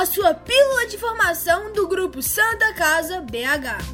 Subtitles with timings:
[0.00, 3.84] a sua pílula de informação do grupo Santa Casa BH.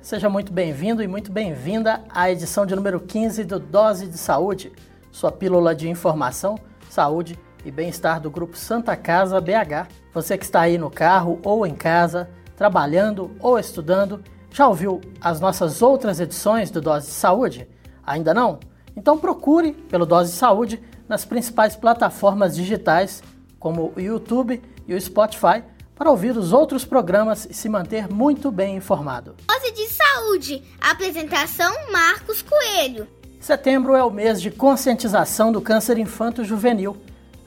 [0.00, 4.72] Seja muito bem-vindo e muito bem-vinda à edição de número 15 do Dose de Saúde,
[5.10, 6.58] sua pílula de informação,
[6.88, 9.88] saúde e bem-estar do grupo Santa Casa BH.
[10.14, 15.38] Você que está aí no carro ou em casa, trabalhando ou estudando, já ouviu as
[15.38, 17.68] nossas outras edições do Dose de Saúde?
[18.06, 18.71] Ainda não?
[18.96, 23.22] Então procure pelo Dose de Saúde nas principais plataformas digitais,
[23.58, 25.62] como o YouTube e o Spotify,
[25.94, 29.36] para ouvir os outros programas e se manter muito bem informado.
[29.46, 33.06] Dose de Saúde, apresentação Marcos Coelho.
[33.40, 36.96] Setembro é o mês de conscientização do câncer infanto-juvenil.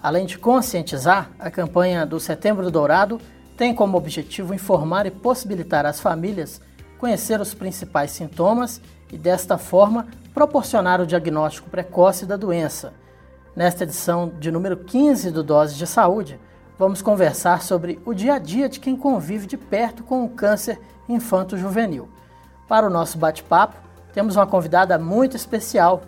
[0.01, 3.19] Além de conscientizar, a campanha do Setembro Dourado
[3.57, 6.61] tem como objetivo informar e possibilitar às famílias
[6.97, 8.81] conhecer os principais sintomas
[9.11, 12.93] e, desta forma, proporcionar o diagnóstico precoce da doença.
[13.55, 16.37] Nesta edição de número 15 do Dose de Saúde,
[16.77, 20.77] vamos conversar sobre o dia a dia de quem convive de perto com o câncer
[21.07, 22.09] infanto-juvenil.
[22.67, 23.77] Para o nosso bate-papo,
[24.13, 26.01] temos uma convidada muito especial,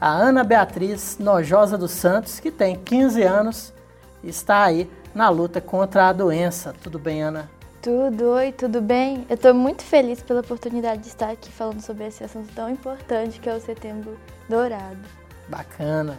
[0.00, 3.74] a Ana Beatriz Nojosa dos Santos, que tem 15 anos
[4.22, 6.72] e está aí na luta contra a doença.
[6.80, 7.50] Tudo bem, Ana?
[7.84, 9.26] Tudo, oi, tudo bem?
[9.28, 13.38] Eu estou muito feliz pela oportunidade de estar aqui falando sobre esse assunto tão importante
[13.38, 14.16] que é o Setembro
[14.48, 14.96] Dourado.
[15.50, 16.16] Bacana.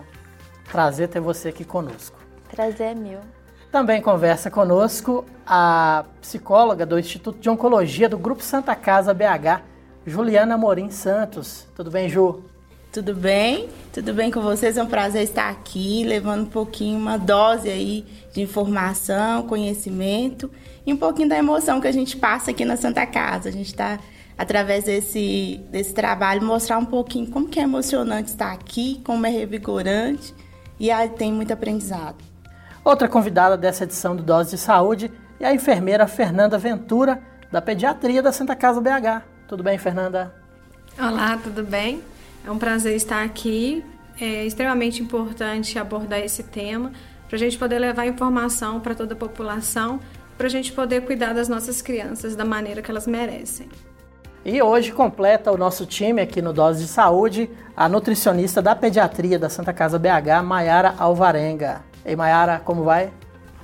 [0.71, 2.19] Prazer ter você aqui conosco.
[2.51, 3.19] Prazer é meu.
[3.71, 9.63] Também conversa conosco a psicóloga do Instituto de Oncologia do Grupo Santa Casa BH,
[10.05, 11.65] Juliana Morim Santos.
[11.73, 12.43] Tudo bem, Ju?
[12.91, 13.69] Tudo bem?
[13.91, 14.77] Tudo bem com vocês?
[14.77, 20.51] É um prazer estar aqui, levando um pouquinho, uma dose aí de informação, conhecimento
[20.85, 23.49] e um pouquinho da emoção que a gente passa aqui na Santa Casa.
[23.49, 23.99] A gente está,
[24.37, 29.29] através desse, desse trabalho, mostrar um pouquinho como que é emocionante estar aqui, como é
[29.29, 30.33] revigorante
[30.79, 32.17] e aí tem muito aprendizado.
[32.83, 37.21] Outra convidada dessa edição do Dose de Saúde é a enfermeira Fernanda Ventura,
[37.51, 39.23] da Pediatria da Santa Casa BH.
[39.47, 40.33] Tudo bem, Fernanda?
[40.97, 42.01] Olá, tudo bem?
[42.45, 43.83] É um prazer estar aqui.
[44.19, 46.91] É extremamente importante abordar esse tema
[47.27, 49.99] para a gente poder levar informação para toda a população
[50.37, 53.67] para a gente poder cuidar das nossas crianças da maneira que elas merecem.
[54.43, 59.39] E hoje completa o nosso time aqui no Dose de Saúde a nutricionista da pediatria
[59.39, 61.81] da Santa Casa BH, Maiara Alvarenga.
[62.05, 63.11] Ei, Maiara, como vai?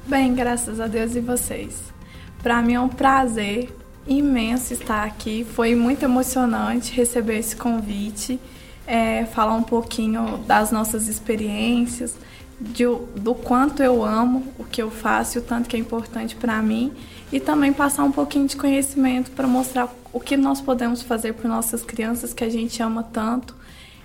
[0.08, 1.94] Bem, graças a Deus e vocês.
[2.42, 3.70] Para mim é um prazer
[4.08, 5.46] imenso estar aqui.
[5.46, 8.40] Foi muito emocionante receber esse convite,
[8.88, 12.16] é, falar um pouquinho das nossas experiências
[12.62, 12.84] de,
[13.16, 16.62] do quanto eu amo o que eu faço e o tanto que é importante para
[16.62, 16.94] mim.
[17.32, 21.48] E também passar um pouquinho de conhecimento para mostrar o que nós podemos fazer por
[21.48, 23.56] nossas crianças que a gente ama tanto.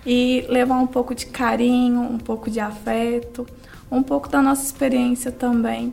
[0.06, 3.46] E levar um pouco de carinho, um pouco de afeto,
[3.90, 5.92] um pouco da nossa experiência também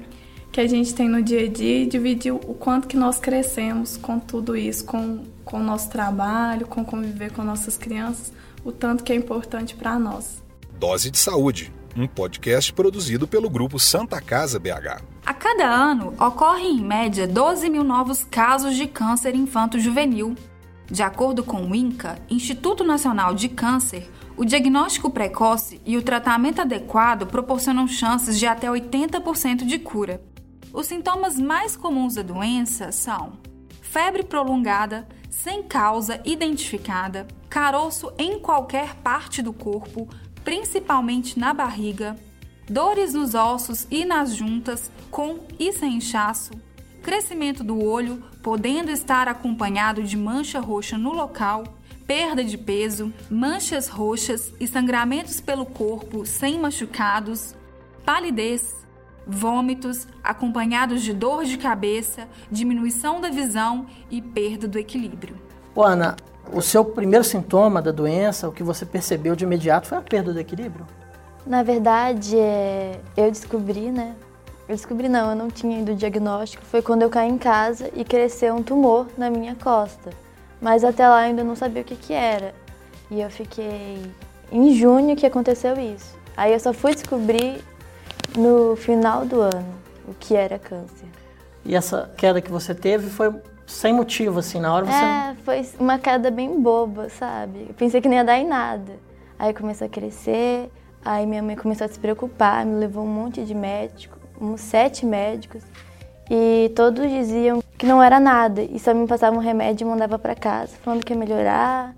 [0.51, 3.97] que a gente tem no dia a dia e dividir o quanto que nós crescemos
[3.97, 8.31] com tudo isso, com, com o nosso trabalho, com conviver com nossas crianças,
[8.63, 10.43] o tanto que é importante para nós.
[10.79, 15.01] Dose de Saúde um podcast produzido pelo grupo Santa Casa BH.
[15.25, 20.35] A cada ano, ocorrem em média 12 mil novos casos de câncer infanto-juvenil.
[20.89, 26.61] De acordo com o INCA, Instituto Nacional de Câncer, o diagnóstico precoce e o tratamento
[26.61, 30.21] adequado proporcionam chances de até 80% de cura.
[30.73, 33.33] Os sintomas mais comuns da doença são
[33.81, 40.09] febre prolongada, sem causa identificada, caroço em qualquer parte do corpo,
[40.43, 42.17] principalmente na barriga,
[42.69, 46.51] dores nos ossos e nas juntas, com e sem inchaço,
[47.01, 51.63] crescimento do olho, podendo estar acompanhado de mancha roxa no local,
[52.07, 57.55] perda de peso, manchas roxas e sangramentos pelo corpo sem machucados,
[58.05, 58.83] palidez,
[59.25, 65.41] vômitos acompanhados de dor de cabeça, diminuição da visão e perda do equilíbrio.
[65.75, 66.15] Ana,
[66.51, 70.33] o seu primeiro sintoma da doença, o que você percebeu de imediato, foi a perda
[70.33, 70.85] do equilíbrio?
[71.45, 72.99] Na verdade, é...
[73.17, 74.15] eu descobri, né?
[74.67, 76.63] Eu descobri não, eu não tinha ido diagnóstico.
[76.63, 80.11] Foi quando eu caí em casa e cresceu um tumor na minha costa.
[80.61, 82.55] Mas até lá eu ainda não sabia o que, que era.
[83.11, 84.01] E eu fiquei
[84.51, 86.15] em junho que aconteceu isso.
[86.37, 87.61] Aí eu só fui descobrir
[88.37, 89.73] no final do ano
[90.07, 91.07] o que era câncer.
[91.65, 93.33] E essa queda que você teve foi
[93.65, 94.91] sem motivo, assim, na hora você.
[94.93, 97.67] É, foi uma queda bem boba, sabe?
[97.69, 98.93] Eu pensei que não ia dar em nada.
[99.39, 100.69] Aí começou a crescer,
[101.03, 105.05] aí minha mãe começou a se preocupar, me levou um monte de médico, uns sete
[105.05, 105.63] médicos,
[106.29, 110.17] e todos diziam que não era nada, e só me passavam um remédio e mandava
[110.17, 111.93] para casa, falando que ia melhorar,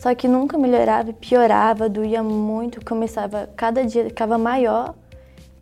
[0.00, 4.94] Só que nunca melhorava, piorava, doía muito, começava, cada dia ficava maior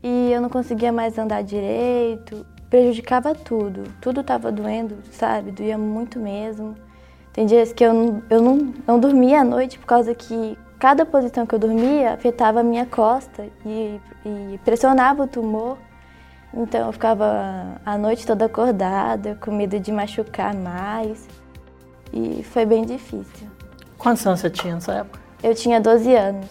[0.00, 3.84] e eu não conseguia mais andar direito, prejudicava tudo.
[4.00, 5.50] Tudo estava doendo, sabe?
[5.50, 6.74] Doía muito mesmo.
[7.32, 11.04] Tem dias que eu, não, eu não, não dormia à noite por causa que cada
[11.04, 15.78] posição que eu dormia afetava a minha costa e, e pressionava o tumor.
[16.52, 21.28] Então eu ficava a noite toda acordada, com medo de machucar mais.
[22.12, 23.48] E foi bem difícil.
[23.98, 25.20] Quantos anos você tinha nessa época?
[25.42, 26.48] Eu tinha 12 anos.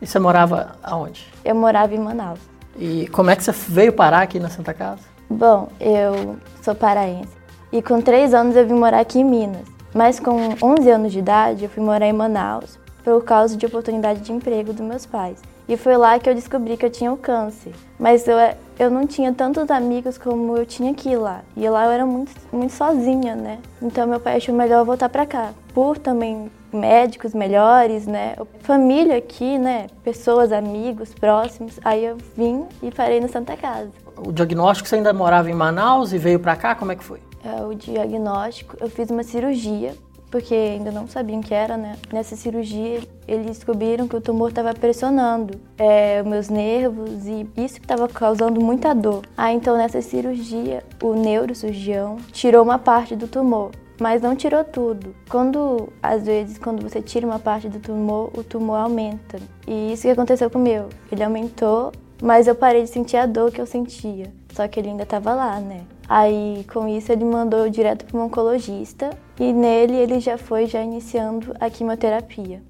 [0.00, 1.26] E você morava aonde?
[1.44, 2.40] Eu morava em Manaus.
[2.78, 5.13] E como é que você veio parar aqui na Santa Casa?
[5.28, 7.32] Bom, eu sou paraense.
[7.72, 9.66] E com 3 anos eu vim morar aqui em Minas.
[9.94, 14.20] Mas com 11 anos de idade eu fui morar em Manaus por causa de oportunidade
[14.20, 15.40] de emprego dos meus pais.
[15.68, 17.72] E foi lá que eu descobri que eu tinha o câncer.
[17.98, 18.36] Mas eu,
[18.78, 21.40] eu não tinha tantos amigos como eu tinha aqui lá.
[21.56, 23.58] E lá eu era muito, muito sozinha, né?
[23.80, 25.52] Então meu pai achou melhor voltar para cá.
[25.72, 28.36] Por também médicos melhores, né?
[28.60, 29.86] Família aqui, né?
[30.02, 31.78] Pessoas, amigos, próximos.
[31.82, 34.03] Aí eu vim e parei no Santa Casa.
[34.16, 36.74] O diagnóstico você ainda morava em Manaus e veio para cá?
[36.74, 37.20] Como é que foi?
[37.44, 39.94] É, o diagnóstico, eu fiz uma cirurgia
[40.34, 41.96] porque ainda não sabiam que era, né?
[42.12, 47.84] Nessa cirurgia, eles descobriram que o tumor estava pressionando é, meus nervos e isso que
[47.84, 49.22] estava causando muita dor.
[49.36, 53.70] Ah, então nessa cirurgia, o neurocirurgião tirou uma parte do tumor
[54.00, 55.14] mas não tirou tudo.
[55.28, 59.38] Quando, às vezes, quando você tira uma parte do tumor, o tumor aumenta.
[59.66, 60.88] E isso que aconteceu com o meu.
[61.12, 61.92] Ele aumentou,
[62.24, 64.32] mas eu parei de sentir a dor que eu sentia.
[64.54, 65.82] Só que ele ainda estava lá, né?
[66.08, 70.82] Aí, com isso, ele mandou direto para um oncologista e nele ele já foi já
[70.82, 72.62] iniciando a quimioterapia.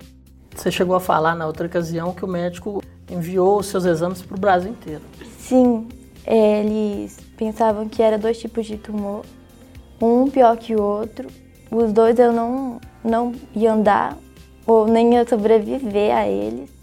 [0.57, 4.37] Você chegou a falar na outra ocasião que o médico enviou os seus exames para
[4.37, 5.03] o Brasil inteiro.
[5.39, 5.87] Sim,
[6.27, 9.25] eles pensavam que era dois tipos de tumor,
[10.03, 11.29] um pior que o outro.
[11.71, 14.19] Os dois eu não, não ia andar
[14.67, 16.74] ou nem ia sobreviver a eles.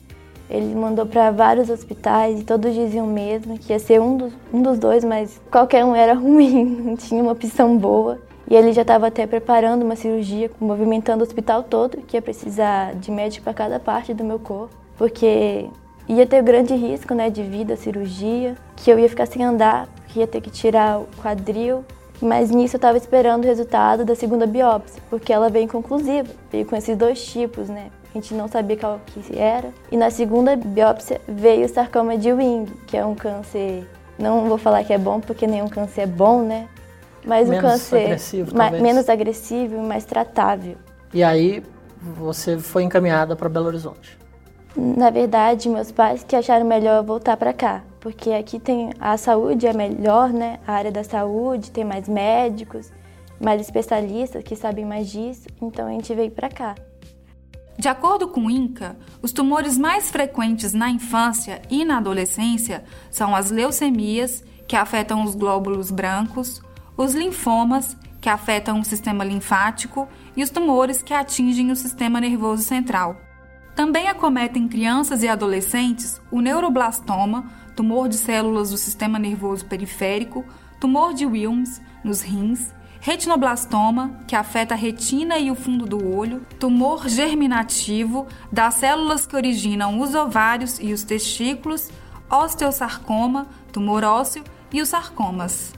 [0.52, 4.62] Ele mandou para vários hospitais e todos diziam mesmo que ia ser um dos, um
[4.62, 8.20] dos dois, mas qualquer um era ruim, não tinha uma opção boa.
[8.50, 12.94] E ele já estava até preparando uma cirurgia, movimentando o hospital todo, que ia precisar
[12.96, 15.70] de médico para cada parte do meu corpo, porque
[16.10, 20.20] ia ter grande risco né, de vida cirurgia, que eu ia ficar sem andar, que
[20.20, 21.86] ia ter que tirar o quadril.
[22.22, 26.66] Mas nisso eu estava esperando o resultado da segunda biópsia, porque ela veio inconclusiva, veio
[26.66, 27.90] com esses dois tipos, né?
[28.14, 29.70] A gente não sabia qual que era.
[29.90, 33.88] E na segunda biópsia veio o sarcoma de Wing, que é um câncer,
[34.20, 36.68] não vou falar que é bom porque nenhum câncer é bom, né?
[37.26, 40.76] Mas menos um câncer agressivo, menos agressivo e mais tratável.
[41.14, 41.64] E aí
[42.02, 44.20] você foi encaminhada para Belo Horizonte?
[44.76, 49.68] Na verdade, meus pais que acharam melhor voltar para cá, porque aqui tem a saúde
[49.68, 50.60] é melhor, né?
[50.68, 52.92] A área da saúde tem mais médicos,
[53.40, 56.76] mais especialistas que sabem mais disso, então a gente veio para cá.
[57.82, 63.36] De acordo com o INCA, os tumores mais frequentes na infância e na adolescência são
[63.36, 66.62] as leucemias, que afetam os glóbulos brancos,
[66.96, 70.08] os linfomas, que afetam o sistema linfático,
[70.38, 73.20] e os tumores que atingem o sistema nervoso central.
[73.76, 80.46] Também acometem crianças e adolescentes o neuroblastoma, tumor de células do sistema nervoso periférico,
[80.80, 86.46] tumor de Wilms nos rins, retinoblastoma, que afeta a retina e o fundo do olho,
[86.60, 91.90] tumor germinativo das células que originam os ovários e os testículos,
[92.30, 95.74] osteosarcoma, tumor ósseo e os sarcomas.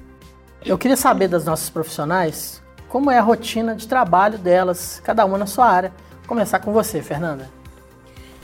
[0.66, 5.38] Eu queria saber das nossas profissionais como é a rotina de trabalho delas, cada uma
[5.38, 5.94] na sua área.
[6.20, 7.50] Vou começar com você, Fernanda.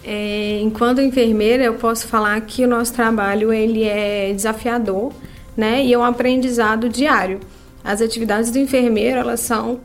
[0.04, 5.12] É, enquanto enfermeira, eu posso falar que o nosso trabalho ele é desafiador,
[5.56, 5.84] né?
[5.84, 7.42] E é um aprendizado diário.
[7.90, 9.80] As atividades do enfermeiro, elas são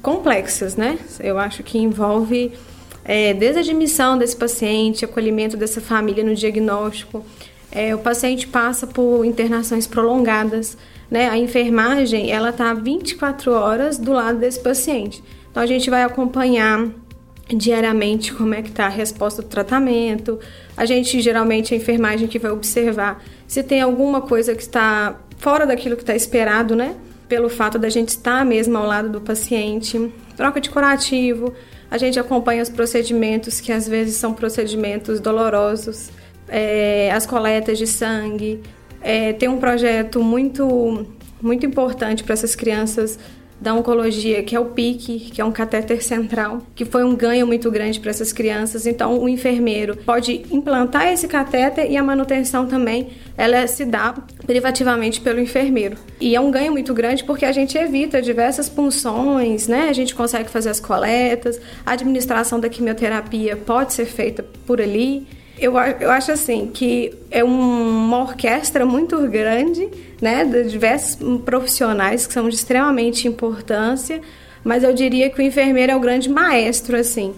[0.00, 0.96] complexas, né?
[1.18, 2.52] Eu acho que envolve
[3.04, 7.26] é, desde a admissão desse paciente, acolhimento dessa família no diagnóstico.
[7.72, 10.78] É, o paciente passa por internações prolongadas,
[11.10, 11.28] né?
[11.28, 15.20] A enfermagem, ela tá 24 horas do lado desse paciente.
[15.50, 16.88] Então a gente vai acompanhar
[17.48, 20.38] diariamente como é que está a resposta do tratamento.
[20.76, 25.66] A gente geralmente a enfermagem que vai observar se tem alguma coisa que está fora
[25.66, 26.94] daquilo que está esperado, né?
[27.28, 30.12] Pelo fato da gente estar mesmo ao lado do paciente.
[30.36, 31.52] Troca de curativo.
[31.90, 36.10] A gente acompanha os procedimentos que às vezes são procedimentos dolorosos,
[36.48, 38.60] é, as coletas de sangue.
[39.00, 41.06] É, tem um projeto muito
[41.40, 43.18] muito importante para essas crianças
[43.60, 47.46] da oncologia, que é o PIC, que é um catéter central, que foi um ganho
[47.46, 48.86] muito grande para essas crianças.
[48.86, 54.14] Então, o enfermeiro pode implantar esse catéter e a manutenção também ela se dá
[54.46, 55.96] privativamente pelo enfermeiro.
[56.20, 59.88] E é um ganho muito grande porque a gente evita diversas punções, né?
[59.88, 65.26] A gente consegue fazer as coletas, a administração da quimioterapia pode ser feita por ali.
[65.58, 69.88] Eu, eu acho assim que é uma orquestra muito grande,
[70.20, 74.20] né, de diversos profissionais que são de extremamente importância,
[74.62, 77.34] mas eu diria que o enfermeiro é o grande maestro, assim.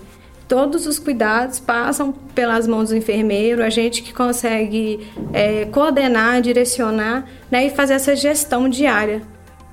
[0.48, 7.28] Todos os cuidados passam pelas mãos do enfermeiro, a gente que consegue é, coordenar, direcionar
[7.50, 9.22] né, e fazer essa gestão diária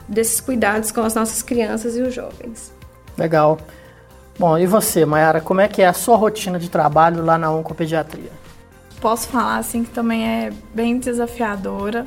[0.08, 2.74] desses cuidados com as nossas crianças e os jovens.
[3.18, 3.58] Legal.
[4.38, 7.51] Bom, e você, Mayara, como é que é a sua rotina de trabalho lá na
[7.51, 8.32] oncopediatria?
[9.00, 12.06] Posso falar assim que também é bem desafiadora.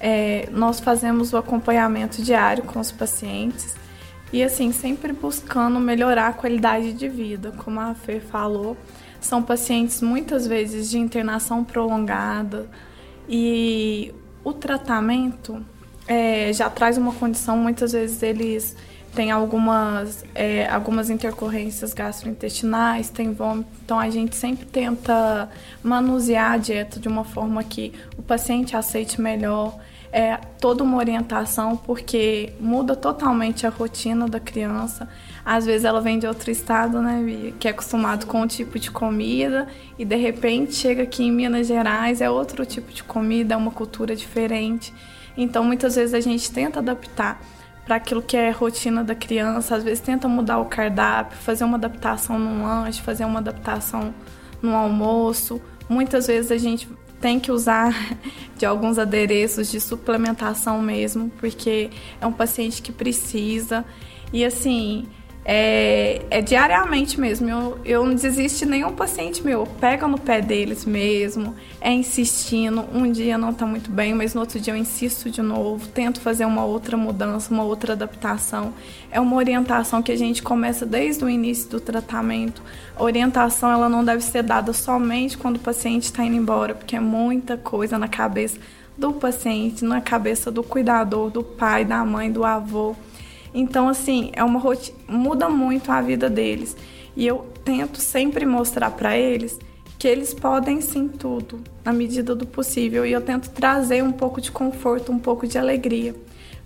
[0.00, 3.76] É, nós fazemos o acompanhamento diário com os pacientes
[4.32, 8.76] e assim sempre buscando melhorar a qualidade de vida, como a Fê falou,
[9.20, 12.68] são pacientes muitas vezes de internação prolongada
[13.28, 15.64] e o tratamento
[16.08, 18.76] é, já traz uma condição, muitas vezes eles
[19.14, 23.68] tem algumas, é, algumas intercorrências gastrointestinais, tem vômito.
[23.84, 25.48] Então a gente sempre tenta
[25.82, 29.76] manusear a dieta de uma forma que o paciente aceite melhor.
[30.12, 35.08] É toda uma orientação, porque muda totalmente a rotina da criança.
[35.44, 38.90] Às vezes ela vem de outro estado, né, que é acostumado com um tipo de
[38.90, 43.56] comida, e de repente chega aqui em Minas Gerais, é outro tipo de comida, é
[43.56, 44.92] uma cultura diferente.
[45.36, 47.40] Então muitas vezes a gente tenta adaptar
[47.90, 49.74] para aquilo que é rotina da criança.
[49.74, 54.14] Às vezes tenta mudar o cardápio, fazer uma adaptação no lanche, fazer uma adaptação
[54.62, 55.60] no almoço.
[55.88, 56.88] Muitas vezes a gente
[57.20, 57.92] tem que usar
[58.56, 63.84] de alguns adereços de suplementação mesmo, porque é um paciente que precisa.
[64.32, 65.08] E assim,
[65.52, 67.50] é, é, diariamente mesmo.
[67.50, 69.66] Eu, eu não desisto de nenhum paciente meu.
[69.80, 72.84] Pega no pé deles mesmo, é insistindo.
[72.94, 75.88] Um dia não está muito bem, mas no outro dia eu insisto de novo.
[75.88, 78.72] Tento fazer uma outra mudança, uma outra adaptação.
[79.10, 82.62] É uma orientação que a gente começa desde o início do tratamento.
[82.94, 86.94] A orientação ela não deve ser dada somente quando o paciente está indo embora, porque
[86.94, 88.56] é muita coisa na cabeça
[88.96, 92.94] do paciente, na cabeça do cuidador, do pai, da mãe, do avô.
[93.52, 96.76] Então, assim, é uma rotina, muda muito a vida deles.
[97.16, 99.58] E eu tento sempre mostrar para eles
[99.98, 103.04] que eles podem sim tudo, na medida do possível.
[103.04, 106.14] E eu tento trazer um pouco de conforto, um pouco de alegria.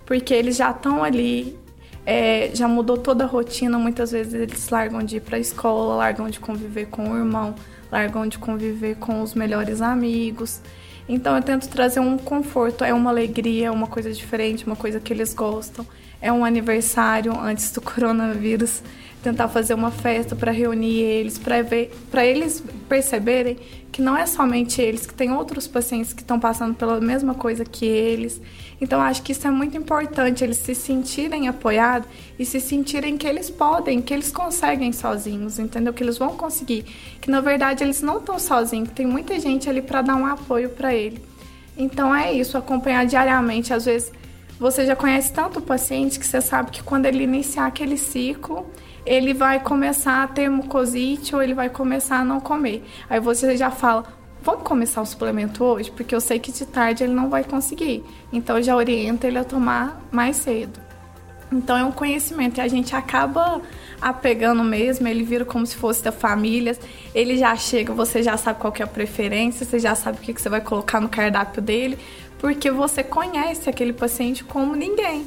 [0.05, 1.57] Porque eles já estão ali,
[2.05, 3.77] é, já mudou toda a rotina.
[3.77, 7.55] Muitas vezes eles largam de ir para a escola, largam de conviver com o irmão,
[7.91, 10.61] largam de conviver com os melhores amigos.
[11.09, 14.99] Então eu tento trazer um conforto, é uma alegria, é uma coisa diferente, uma coisa
[14.99, 15.85] que eles gostam
[16.25, 18.81] é um aniversário antes do coronavírus,
[19.21, 23.59] tentar fazer uma festa para reunir eles, para ver, para eles perceberem
[23.91, 27.63] que não é somente eles, que tem outros pacientes que estão passando pela mesma coisa
[27.63, 28.41] que eles.
[28.81, 33.27] Então acho que isso é muito importante, eles se sentirem apoiados e se sentirem que
[33.27, 35.93] eles podem, que eles conseguem sozinhos, entendeu?
[35.93, 36.85] Que eles vão conseguir,
[37.21, 40.25] que na verdade eles não estão sozinhos, que tem muita gente ali para dar um
[40.25, 41.21] apoio para ele.
[41.77, 44.11] Então é isso, acompanhar diariamente, às vezes
[44.59, 48.65] você já conhece tanto o paciente que você sabe que quando ele iniciar aquele ciclo,
[49.05, 52.83] ele vai começar a ter mucosite ou ele vai começar a não comer.
[53.09, 54.05] Aí você já fala,
[54.41, 55.91] vamos começar o suplemento hoje?
[55.91, 58.03] Porque eu sei que de tarde ele não vai conseguir.
[58.31, 60.79] Então já orienta ele a tomar mais cedo.
[61.51, 63.61] Então é um conhecimento e a gente acaba
[64.01, 66.77] apegando mesmo, ele vira como se fosse da família.
[67.13, 70.39] Ele já chega, você já sabe qual é a preferência, você já sabe o que
[70.39, 71.97] você vai colocar no cardápio dele,
[72.45, 75.25] porque você conhece aquele paciente como ninguém.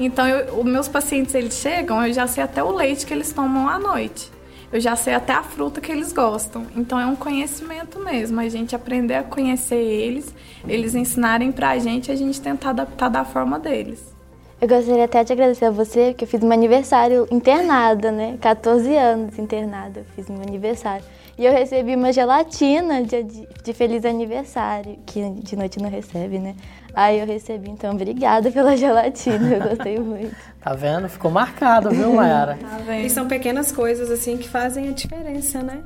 [0.00, 3.30] Então, eu, os meus pacientes eles chegam, eu já sei até o leite que eles
[3.34, 4.32] tomam à noite.
[4.72, 6.66] Eu já sei até a fruta que eles gostam.
[6.74, 10.34] Então é um conhecimento mesmo, a gente aprender a conhecer eles,
[10.66, 14.13] eles ensinarem pra gente, a gente tentar adaptar da forma deles.
[14.60, 18.38] Eu gostaria até de agradecer a você, que eu fiz meu aniversário internada, né?
[18.40, 21.04] 14 anos internada, eu fiz meu aniversário.
[21.36, 26.38] E eu recebi uma gelatina de, de, de, feliz aniversário, que de noite não recebe,
[26.38, 26.54] né?
[26.94, 30.36] Aí eu recebi, então obrigada pela gelatina, eu gostei muito.
[30.60, 31.08] tá vendo?
[31.08, 32.56] Ficou marcado, viu, Mayara?
[32.60, 33.04] tá vendo?
[33.04, 35.82] E são pequenas coisas assim que fazem a diferença, né?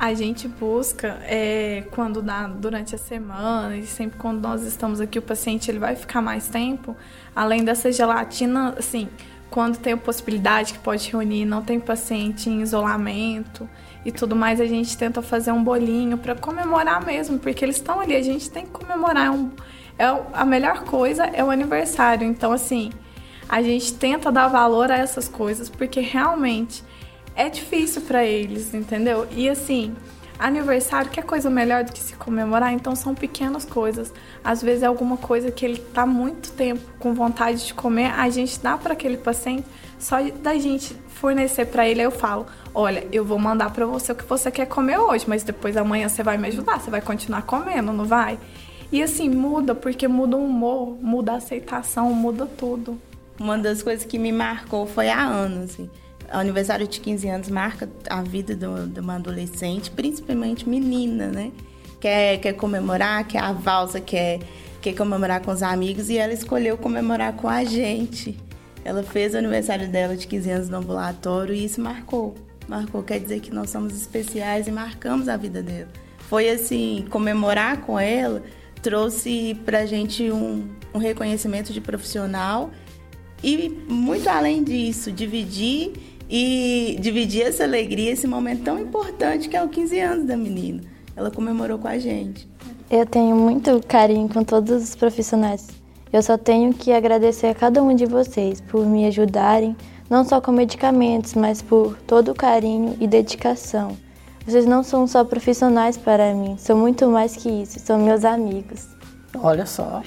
[0.00, 5.18] A gente busca é, quando dá durante a semana e sempre quando nós estamos aqui,
[5.18, 6.96] o paciente ele vai ficar mais tempo.
[7.36, 9.10] Além dessa gelatina, assim,
[9.50, 13.68] quando tem a possibilidade que pode reunir, não tem paciente em isolamento
[14.02, 18.00] e tudo mais, a gente tenta fazer um bolinho para comemorar mesmo, porque eles estão
[18.00, 19.26] ali, a gente tem que comemorar.
[19.26, 19.50] É, um,
[19.98, 22.26] é a melhor coisa é o aniversário.
[22.26, 22.90] Então, assim,
[23.46, 26.82] a gente tenta dar valor a essas coisas porque realmente
[27.34, 29.26] é difícil para eles, entendeu?
[29.30, 29.94] E assim,
[30.38, 32.72] aniversário, que é coisa melhor do que se comemorar?
[32.72, 34.12] Então são pequenas coisas.
[34.42, 38.28] Às vezes é alguma coisa que ele tá muito tempo com vontade de comer, a
[38.30, 39.66] gente dá para aquele paciente,
[39.98, 44.14] só da gente fornecer para ele, eu falo: "Olha, eu vou mandar para você o
[44.14, 47.42] que você quer comer hoje, mas depois amanhã você vai me ajudar, você vai continuar
[47.42, 48.38] comendo, não vai?"
[48.92, 53.00] E assim, muda, porque muda o humor, muda a aceitação, muda tudo.
[53.38, 55.88] Uma das coisas que me marcou foi a Ana, assim.
[56.32, 61.50] O aniversário de 15 anos marca a vida de uma adolescente, principalmente menina, né?
[62.00, 64.38] Quer, quer comemorar, quer a valsa, quer,
[64.80, 68.38] quer comemorar com os amigos e ela escolheu comemorar com a gente.
[68.84, 72.34] Ela fez o aniversário dela de 15 anos no ambulatório e isso marcou.
[72.66, 75.88] Marcou, quer dizer que nós somos especiais e marcamos a vida dela.
[76.28, 78.42] Foi assim, comemorar com ela
[78.82, 82.70] trouxe pra gente um, um reconhecimento de profissional
[83.42, 85.92] e muito além disso, dividir
[86.30, 90.80] e dividir essa alegria, esse momento tão importante que é o 15 anos da menina.
[91.16, 92.48] Ela comemorou com a gente.
[92.88, 95.66] Eu tenho muito carinho com todos os profissionais.
[96.12, 99.76] Eu só tenho que agradecer a cada um de vocês por me ajudarem,
[100.08, 103.96] não só com medicamentos, mas por todo o carinho e dedicação.
[104.46, 108.88] Vocês não são só profissionais para mim, são muito mais que isso, são meus amigos.
[109.40, 110.02] Olha só.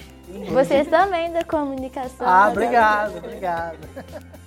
[0.51, 2.27] Vocês também da comunicação.
[2.27, 3.77] Ah, obrigado, obrigado.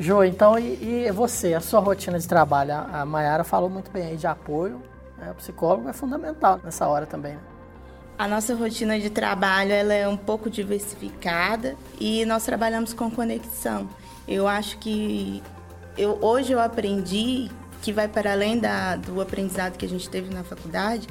[0.00, 2.72] Jo, então e, e, você, a sua rotina de trabalho?
[2.92, 4.80] A, Mayara falou muito bem aí de apoio.
[5.18, 5.30] Né?
[5.32, 7.32] O psicólogo é fundamental nessa hora também.
[7.32, 7.40] Né?
[8.16, 13.88] A nossa rotina de trabalho ela é um pouco diversificada e nós trabalhamos com conexão.
[14.26, 15.42] Eu acho que
[15.96, 17.50] eu, hoje eu aprendi
[17.82, 21.08] que vai para além da, do aprendizado que a gente teve na faculdade,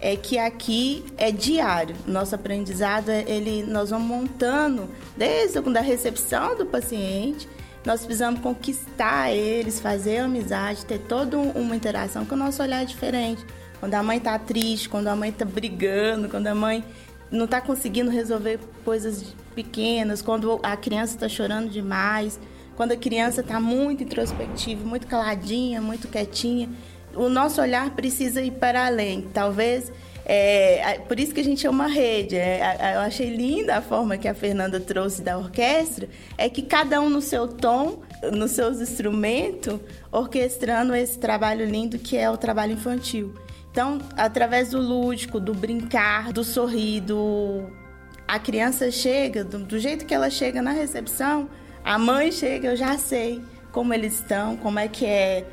[0.00, 1.96] é que aqui é diário.
[2.06, 7.48] Nosso aprendizado, ele, nós vamos montando desde a recepção do paciente,
[7.88, 13.42] nós precisamos conquistar eles, fazer amizade, ter toda uma interação com o nosso olhar diferente.
[13.80, 16.84] Quando a mãe está triste, quando a mãe está brigando, quando a mãe
[17.30, 22.38] não está conseguindo resolver coisas pequenas, quando a criança está chorando demais,
[22.76, 26.68] quando a criança está muito introspectiva, muito caladinha, muito quietinha,
[27.14, 29.22] o nosso olhar precisa ir para além.
[29.32, 29.90] Talvez
[30.30, 32.36] é, por isso que a gente é uma rede.
[32.36, 37.00] É, eu achei linda a forma que a Fernanda trouxe da orquestra, é que cada
[37.00, 39.80] um no seu tom, nos seus instrumentos,
[40.12, 43.34] orquestrando esse trabalho lindo que é o trabalho infantil.
[43.70, 47.64] Então, através do lúdico, do brincar, do sorrir, do...
[48.26, 51.48] a criança chega, do, do jeito que ela chega na recepção,
[51.82, 55.46] a mãe chega, eu já sei como eles estão, como é que é,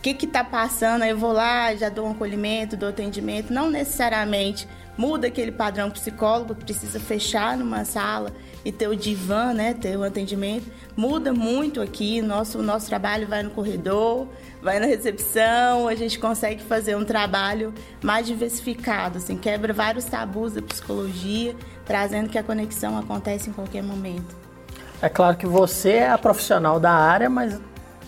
[0.00, 3.52] o que está passando, aí eu vou lá, já dou um acolhimento, dou atendimento.
[3.52, 8.32] Não necessariamente muda aquele padrão psicólogo, precisa fechar numa sala
[8.64, 10.70] e ter o divã, né, ter o atendimento.
[10.96, 14.26] Muda muito aqui, nosso, nosso trabalho vai no corredor,
[14.62, 20.54] vai na recepção, a gente consegue fazer um trabalho mais diversificado, assim, quebra vários tabus
[20.54, 24.34] da psicologia, trazendo que a conexão acontece em qualquer momento.
[25.02, 27.58] É claro que você é a profissional da área, mas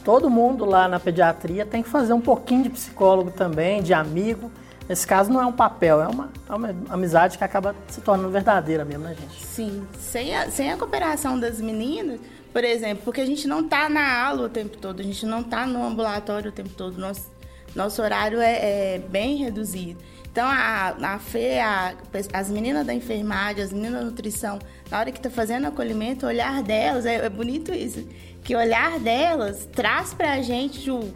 [0.04, 4.50] todo mundo lá na pediatria tem que fazer um pouquinho de psicólogo também, de amigo.
[4.88, 8.30] Nesse caso não é um papel, é uma, é uma amizade que acaba se tornando
[8.30, 9.44] verdadeira mesmo, né, gente?
[9.44, 12.20] Sim, sem a, sem a cooperação das meninas,
[12.52, 15.40] por exemplo, porque a gente não está na aula o tempo todo, a gente não
[15.40, 17.30] está no ambulatório o tempo todo, nosso,
[17.74, 20.00] nosso horário é, é bem reduzido.
[20.32, 21.94] Então, a, a Fê, a,
[22.32, 24.58] as meninas da enfermagem, as meninas da nutrição,
[24.90, 28.02] na hora que está fazendo acolhimento, o olhar delas, é, é, bonito isso,
[28.42, 31.12] que o olhar delas traz para a gente, Ju,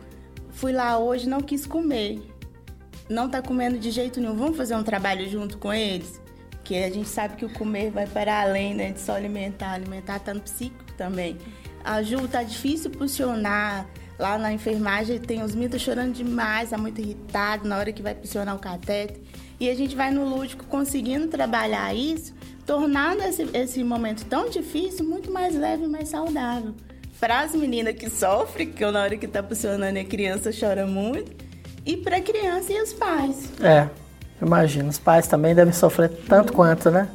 [0.51, 2.21] fui lá hoje, não quis comer,
[3.09, 6.21] não está comendo de jeito nenhum, vamos fazer um trabalho junto com eles?
[6.51, 10.17] Porque a gente sabe que o comer vai para além né, de só alimentar, alimentar
[10.19, 11.39] está no psíquico também.
[11.83, 17.01] A Ju, tá difícil funcionar Lá na enfermagem tem os mitos chorando demais, tá muito
[17.01, 19.21] irritado na hora que vai pressionar o cateter.
[19.61, 25.07] E a gente vai no lúdico conseguindo trabalhar isso, tornando esse, esse momento tão difícil
[25.07, 26.75] muito mais leve e mais saudável.
[27.21, 31.33] Para as meninas que sofrem, que na hora que está pressionando a criança chora muito,
[31.85, 33.53] e para a criança e os pais.
[33.61, 33.89] É,
[34.41, 34.89] imagino.
[34.89, 37.09] Os pais também devem sofrer tanto quanto, né?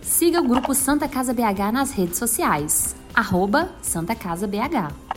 [0.00, 2.96] Siga o grupo Santa Casa BH nas redes sociais.
[3.14, 5.08] Arroba Santa Casa BH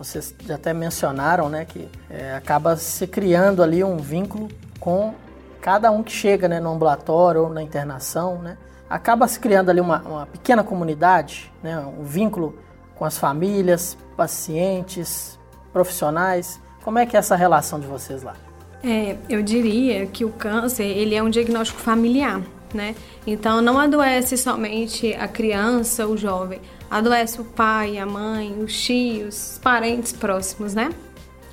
[0.00, 5.14] vocês já até mencionaram, né, que é, acaba se criando ali um vínculo com
[5.60, 8.56] cada um que chega né, no ambulatório ou na internação, né,
[8.88, 12.58] acaba se criando ali uma, uma pequena comunidade, né, um vínculo
[12.94, 15.38] com as famílias, pacientes,
[15.70, 16.58] profissionais.
[16.82, 18.34] Como é que é essa relação de vocês lá?
[18.82, 22.40] É, eu diria que o câncer ele é um diagnóstico familiar.
[22.72, 22.94] né?
[23.26, 26.60] Então não adoece somente a criança, o jovem,
[26.90, 30.90] adoece o pai, a mãe, os tios, os parentes próximos, né?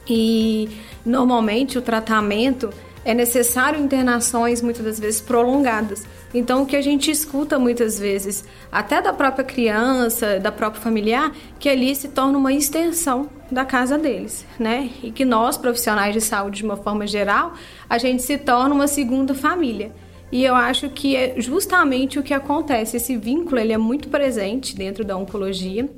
[0.10, 0.70] E
[1.06, 2.70] normalmente o tratamento
[3.06, 6.06] é necessário internações muitas das vezes prolongadas.
[6.34, 11.32] Então, o que a gente escuta muitas vezes, até da própria criança, da própria familiar,
[11.58, 14.90] que ali se torna uma extensão da casa deles, né?
[15.02, 17.54] E que nós, profissionais de saúde, de uma forma geral,
[17.90, 19.94] a gente se torna uma segunda família.
[20.32, 22.98] E eu acho que é justamente o que acontece.
[22.98, 25.90] Esse vínculo ele é muito presente dentro da oncologia.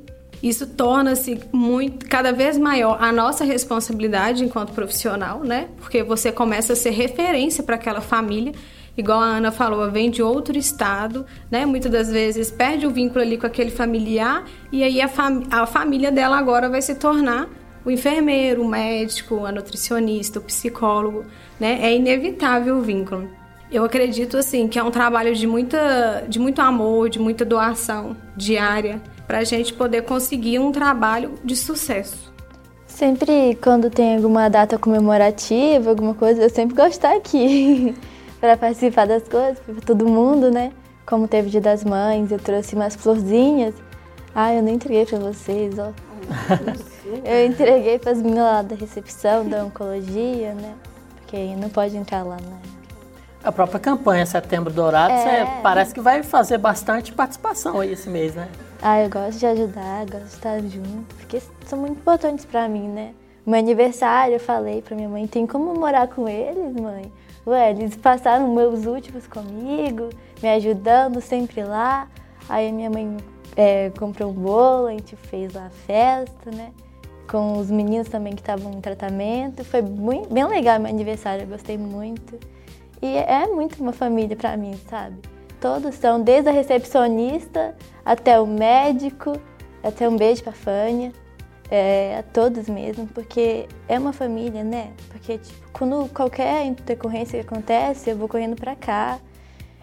[0.42, 5.68] Isso torna-se muito cada vez maior a nossa responsabilidade enquanto profissional, né?
[5.78, 8.52] Porque você começa a ser referência para aquela família.
[8.96, 11.66] Igual a Ana falou, vem de outro estado, né?
[11.66, 15.66] Muitas das vezes perde o vínculo ali com aquele familiar e aí a, fam a
[15.66, 17.48] família dela agora vai se tornar
[17.84, 21.24] o enfermeiro, o médico, a nutricionista, o psicólogo,
[21.58, 21.80] né?
[21.82, 23.39] É inevitável o vínculo.
[23.72, 28.16] Eu acredito assim que é um trabalho de muita, de muito amor, de muita doação
[28.36, 32.32] diária para a gente poder conseguir um trabalho de sucesso.
[32.84, 37.94] Sempre quando tem alguma data comemorativa, alguma coisa, eu sempre gosto de estar aqui
[38.40, 40.72] para participar das coisas, para todo mundo, né?
[41.06, 43.74] Como teve o Dia das Mães, eu trouxe umas florzinhas.
[44.34, 45.92] Ah, eu não entreguei para vocês, ó.
[47.24, 50.74] eu entreguei para as meninas lá da recepção, da oncologia, né?
[51.16, 52.69] Porque não pode entrar lá, né?
[53.42, 55.60] A própria campanha Setembro Dourado, é.
[55.62, 58.48] parece que vai fazer bastante participação aí esse mês, né?
[58.82, 62.86] Ah, eu gosto de ajudar, gosto de estar junto, porque são muito importantes para mim,
[62.88, 63.14] né?
[63.46, 67.10] Meu aniversário, eu falei pra minha mãe, tem como morar com eles, mãe?
[67.46, 70.10] Ué, eles passaram meus últimos comigo,
[70.42, 72.06] me ajudando sempre lá.
[72.48, 73.16] Aí minha mãe
[73.56, 76.72] é, comprou um bolo, a gente fez lá a festa, né?
[77.26, 79.64] Com os meninos também que estavam em tratamento.
[79.64, 82.38] Foi muito, bem legal meu aniversário, eu gostei muito.
[83.02, 85.16] E é muito uma família pra mim, sabe?
[85.60, 89.32] Todos são, desde a recepcionista até o médico,
[89.82, 91.12] até um beijo pra Fânia,
[91.70, 94.90] é, a todos mesmo, porque é uma família, né?
[95.08, 99.18] Porque, tipo, quando qualquer intercorrência que acontece, eu vou correndo pra cá.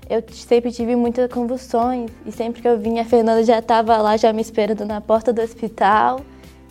[0.09, 4.15] Eu sempre tive muitas convulsões e sempre que eu vinha, a Fernanda já estava lá,
[4.15, 6.21] já me esperando na porta do hospital.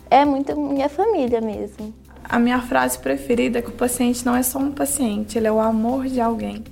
[0.09, 1.93] É muito minha família mesmo.
[2.29, 5.51] A minha frase preferida é que o paciente não é só um paciente, ele é
[5.51, 6.63] o amor de alguém.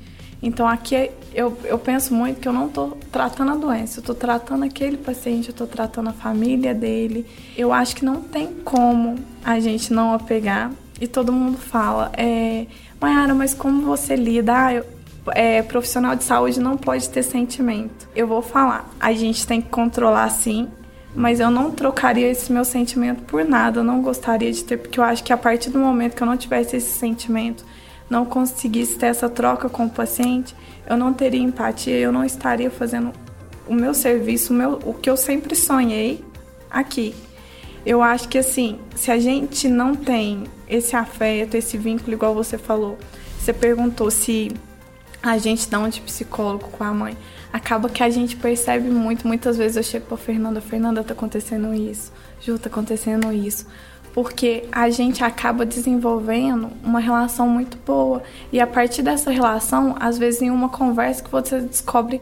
[0.43, 4.15] Então aqui eu, eu penso muito que eu não estou tratando a doença, eu estou
[4.15, 7.25] tratando aquele paciente, eu estou tratando a família dele.
[7.57, 10.71] Eu acho que não tem como a gente não apegar.
[10.99, 12.67] E todo mundo fala, é,
[13.01, 14.53] Mayara, mas como você lida?
[14.55, 14.85] Ah, eu,
[15.33, 18.07] é, profissional de saúde não pode ter sentimento.
[18.15, 20.69] Eu vou falar, a gente tem que controlar sim,
[21.15, 23.79] mas eu não trocaria esse meu sentimento por nada.
[23.79, 26.27] Eu não gostaria de ter, porque eu acho que a partir do momento que eu
[26.27, 27.65] não tivesse esse sentimento,
[28.09, 30.53] não conseguisse ter essa troca com o paciente,
[30.87, 33.11] eu não teria empatia, eu não estaria fazendo
[33.67, 36.23] o meu serviço, o, meu, o que eu sempre sonhei
[36.69, 37.15] aqui.
[37.85, 42.57] Eu acho que assim, se a gente não tem esse afeto, esse vínculo, igual você
[42.57, 42.97] falou,
[43.39, 44.51] você perguntou se
[45.21, 47.17] a gente dá um de psicólogo com a mãe.
[47.55, 49.25] Acaba que a gente percebe muito.
[49.25, 53.65] Muitas vezes eu chego pra Fernanda, Fernanda, tá acontecendo isso, Ju, tá acontecendo isso
[54.13, 58.23] porque a gente acaba desenvolvendo uma relação muito boa.
[58.49, 62.21] E a partir dessa relação, às vezes em uma conversa que você descobre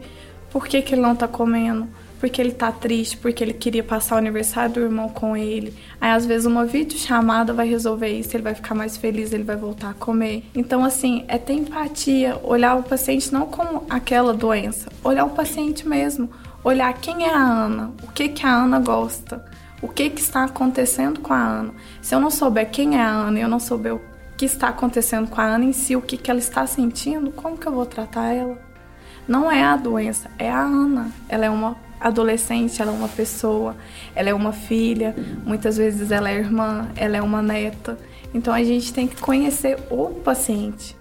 [0.50, 1.88] por que, que ele não tá comendo,
[2.24, 5.74] porque ele tá triste, porque ele queria passar o aniversário do irmão com ele.
[6.00, 9.56] Aí às vezes uma videochamada vai resolver isso, ele vai ficar mais feliz, ele vai
[9.56, 10.42] voltar a comer.
[10.54, 15.86] Então assim, é ter empatia, olhar o paciente não como aquela doença, olhar o paciente
[15.86, 16.30] mesmo,
[16.64, 19.44] olhar quem é a Ana, o que que a Ana gosta
[19.82, 21.74] o que, que está acontecendo com a Ana.
[22.00, 24.00] Se eu não souber quem é a Ana eu não souber o
[24.34, 27.58] que está acontecendo com a Ana em si, o que, que ela está sentindo, como
[27.58, 28.58] que eu vou tratar ela?
[29.28, 31.10] Não é a doença, é a Ana.
[31.28, 33.74] Ela é uma adolescente, ela é uma pessoa,
[34.14, 37.98] ela é uma filha, muitas vezes ela é irmã, ela é uma neta.
[38.34, 40.94] Então a gente tem que conhecer o paciente.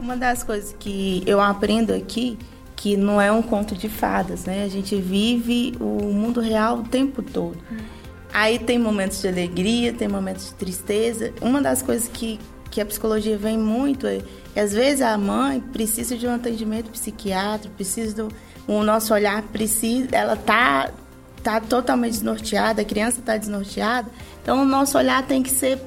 [0.00, 2.38] Uma das coisas que eu aprendo aqui
[2.74, 4.64] que não é um conto de fadas, né?
[4.64, 7.58] A gente vive o mundo real o tempo todo.
[8.32, 11.32] Aí tem momentos de alegria, tem momentos de tristeza.
[11.40, 12.38] Uma das coisas que,
[12.70, 14.20] que a psicologia vem muito é
[14.52, 18.28] que às vezes a mãe precisa de um atendimento psiquiátrico, precisa do
[18.66, 20.90] o nosso olhar precisa, ela tá
[21.42, 24.08] tá totalmente desnorteada, a criança está desnorteada.
[24.42, 25.78] Então o nosso olhar tem que ser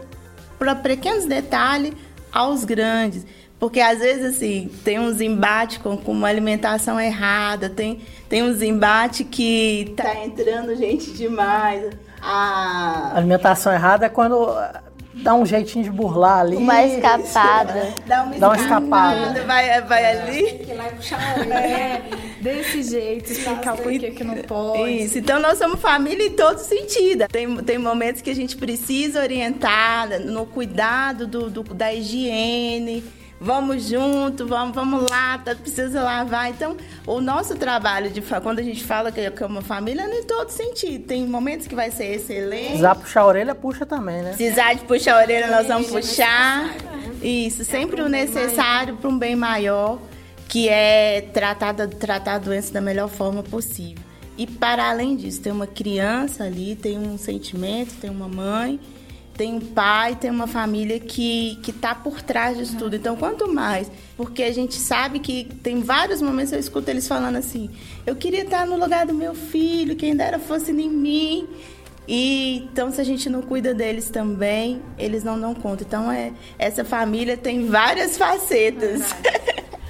[0.57, 1.93] para pequenos detalhes
[2.31, 3.25] aos grandes.
[3.59, 8.61] Porque às vezes, assim, tem uns embates com, com uma alimentação errada, tem, tem uns
[8.61, 11.89] embates que tá entrando gente demais
[12.21, 14.47] a alimentação errada é quando
[15.21, 16.55] dá um jeitinho de burlar ali.
[16.55, 17.93] Uma escapada.
[18.05, 19.43] Dá uma, dá uma escapada.
[19.45, 20.59] Vai, vai ali.
[20.59, 22.03] Que vai puxar a orelha.
[22.41, 25.03] desse jeito, explicar o porquê que não pode.
[25.03, 27.27] Isso, então nós somos família em todo sentido.
[27.27, 33.03] Tem, tem momentos que a gente precisa orientar no cuidado do, do da higiene
[33.39, 36.49] vamos junto, vamos, vamos lá, tá, precisa lavar.
[36.49, 36.75] Então,
[37.07, 40.49] o nosso trabalho de quando a gente fala que é uma família, é em todo
[40.49, 41.05] sentido.
[41.05, 42.67] Tem momentos que vai ser excelente.
[42.67, 44.33] Precisar puxar a orelha, puxa também, né?
[44.33, 46.75] Precisar de puxar a orelha, nós vamos puxar.
[47.21, 49.99] Isso, sempre o necessário para um bem maior,
[50.47, 54.03] que é tratar, tratar a doença da melhor forma possível.
[54.37, 58.79] E para além disso, tem uma criança ali, tem um sentimento, tem uma mãe
[59.39, 62.97] tem um pai, tem uma família que que está por trás disso tudo.
[62.97, 67.37] Então, quanto mais, porque a gente sabe que tem vários momentos eu escuto eles falando
[67.37, 67.69] assim:
[68.05, 71.47] eu queria estar no lugar do meu filho, quem dera fosse em mim.
[72.05, 75.85] E então, se a gente não cuida deles também, eles não dão conta.
[75.87, 79.15] Então, é, essa família tem várias facetas.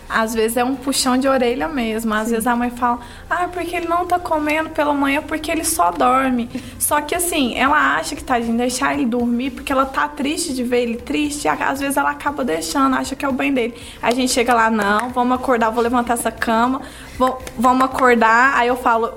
[0.10, 2.14] Às vezes é um puxão de orelha mesmo.
[2.14, 2.32] Às Sim.
[2.32, 5.92] vezes a mãe fala, ah, porque ele não tá comendo pela manhã porque ele só
[5.92, 6.50] dorme.
[6.80, 10.54] Só que assim, ela acha que tá de deixar ele dormir porque ela tá triste
[10.54, 11.46] de ver ele triste.
[11.46, 13.76] E às vezes ela acaba deixando, acha que é o bem dele.
[14.02, 16.82] Aí a gente chega lá, não, vamos acordar, vou levantar essa cama,
[17.18, 18.58] vou, vamos acordar.
[18.58, 19.14] Aí eu falo,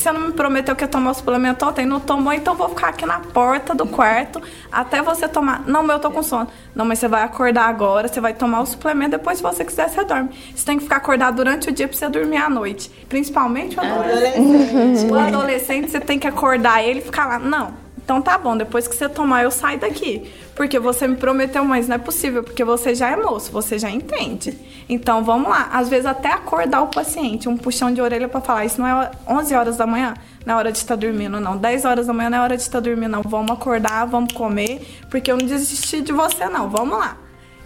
[0.00, 1.84] você não me prometeu que ia tomar o suplemento ontem?
[1.84, 5.62] Não tomou, então vou ficar aqui na porta do quarto até você tomar.
[5.66, 6.48] Não, mas eu tô com sono.
[6.74, 9.88] Não, mas você vai acordar agora, você vai tomar o suplemento, depois se você quiser,
[9.88, 10.30] você dorme.
[10.54, 12.90] Você tem que ficar acordado durante o dia pra você dormir à noite.
[13.08, 15.10] Principalmente o adolescente.
[15.10, 17.38] O adolescente, você tem que acordar ele e ficar lá.
[17.38, 20.32] Não então tá bom, depois que você tomar, eu saio daqui.
[20.56, 23.90] Porque você me prometeu, mas não é possível, porque você já é moço, você já
[23.90, 24.58] entende.
[24.88, 25.68] Então vamos lá.
[25.70, 29.10] Às vezes até acordar o paciente, um puxão de orelha para falar, isso não é
[29.28, 30.14] 11 horas da manhã,
[30.46, 31.54] não é hora de estar dormindo, não.
[31.58, 33.20] 10 horas da manhã não é hora de estar dormindo, não.
[33.20, 36.70] Vamos acordar, vamos comer, porque eu não desisti de você, não.
[36.70, 37.18] Vamos lá.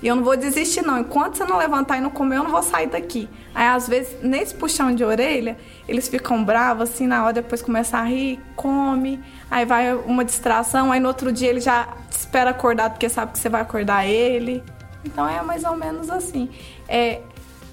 [0.03, 0.99] E eu não vou desistir, não.
[0.99, 3.29] Enquanto você não levantar e não comer, eu não vou sair daqui.
[3.55, 7.97] Aí, às vezes, nesse puxão de orelha, eles ficam bravos, assim, na hora depois começa
[7.97, 9.21] a rir, come.
[9.53, 13.39] Aí vai uma distração, aí no outro dia ele já espera acordar porque sabe que
[13.39, 14.65] você vai acordar ele.
[15.05, 16.49] Então é mais ou menos assim.
[16.89, 17.21] É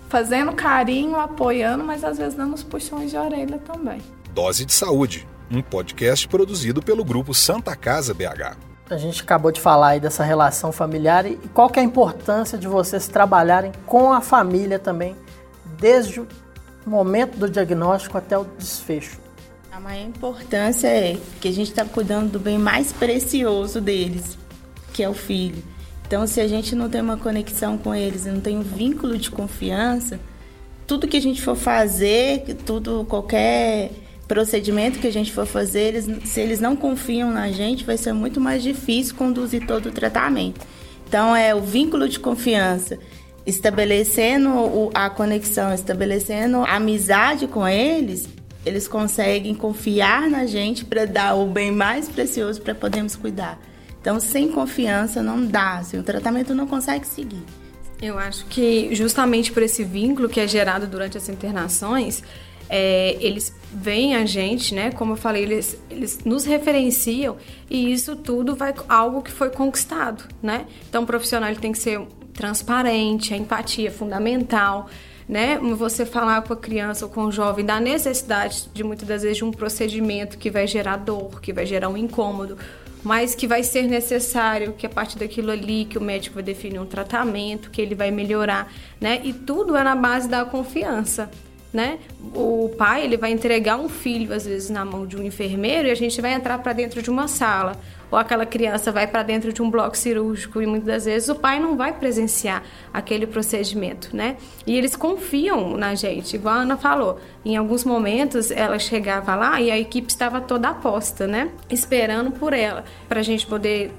[0.10, 4.02] fazendo carinho, apoiando, mas às vezes dando os puxões de orelha também.
[4.34, 8.58] Dose de Saúde, um podcast produzido pelo grupo Santa Casa BH.
[8.90, 12.58] A gente acabou de falar aí dessa relação familiar e qual que é a importância
[12.58, 15.16] de vocês trabalharem com a família também,
[15.78, 16.28] desde o
[16.86, 19.29] momento do diagnóstico até o desfecho.
[19.80, 24.38] A maior importância é que a gente está cuidando do bem mais precioso deles,
[24.92, 25.64] que é o filho.
[26.06, 29.32] Então, se a gente não tem uma conexão com eles não tem um vínculo de
[29.32, 30.20] confiança,
[30.86, 33.92] tudo que a gente for fazer, tudo, qualquer
[34.28, 38.12] procedimento que a gente for fazer, eles, se eles não confiam na gente, vai ser
[38.12, 40.60] muito mais difícil conduzir todo o tratamento.
[41.08, 43.00] Então, é o vínculo de confiança,
[43.46, 48.28] estabelecendo a conexão, estabelecendo a amizade com eles,
[48.66, 53.60] eles conseguem confiar na gente para dar o bem mais precioso para podermos cuidar.
[54.02, 57.44] Então, sem confiança não dá, assim, o tratamento não consegue seguir.
[58.02, 62.24] Eu acho que justamente por esse vínculo que é gerado durante as internações,
[62.70, 64.92] é, eles veem a gente, né?
[64.92, 67.36] Como eu falei, eles, eles nos referenciam
[67.70, 70.66] e isso tudo vai algo que foi conquistado, né?
[70.88, 72.00] Então, o profissional ele tem que ser
[72.34, 74.90] transparente, a empatia é fundamental,
[75.30, 75.60] né?
[75.78, 79.38] Você falar com a criança ou com o jovem da necessidade de muitas das vezes
[79.38, 82.58] de um procedimento que vai gerar dor, que vai gerar um incômodo,
[83.04, 86.80] mas que vai ser necessário, que a partir daquilo ali que o médico vai definir
[86.80, 89.22] um tratamento, que ele vai melhorar, né?
[89.24, 91.30] E tudo é na base da confiança
[91.72, 92.00] né?
[92.34, 95.92] O pai ele vai entregar um filho às vezes na mão de um enfermeiro e
[95.92, 97.80] a gente vai entrar para dentro de uma sala
[98.12, 101.36] ou aquela criança vai para dentro de um bloco cirúrgico e muitas das vezes o
[101.36, 104.38] pai não vai presenciar aquele procedimento, né?
[104.66, 107.20] E eles confiam na gente, igual a Ana falou.
[107.46, 111.52] Em alguns momentos ela chegava lá e a equipe estava toda aposta, né?
[111.70, 113.92] Esperando por ela para a gente poder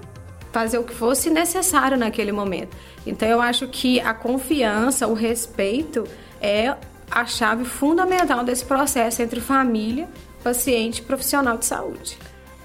[0.53, 2.77] fazer o que fosse necessário naquele momento.
[3.07, 6.05] Então eu acho que a confiança, o respeito
[6.41, 6.75] é
[7.11, 10.09] a chave fundamental desse processo entre família,
[10.43, 12.19] paciente e profissional de saúde.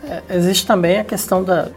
[0.07, 1.69] É, existe também a questão da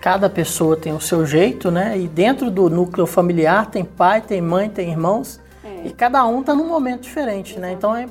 [0.00, 1.98] cada pessoa tem o seu jeito, né?
[1.98, 5.88] E dentro do núcleo familiar tem pai, tem mãe, tem irmãos é.
[5.88, 7.60] e cada um está num momento diferente, Exatamente.
[7.60, 7.72] né?
[7.76, 8.08] Então é,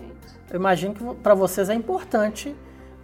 [0.51, 2.55] eu imagino que para vocês é importante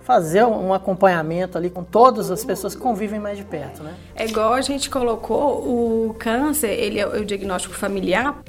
[0.05, 3.95] fazer um acompanhamento ali com todas as pessoas que convivem mais de perto, né?
[4.15, 8.39] É igual a gente colocou o câncer, ele é o diagnóstico familiar,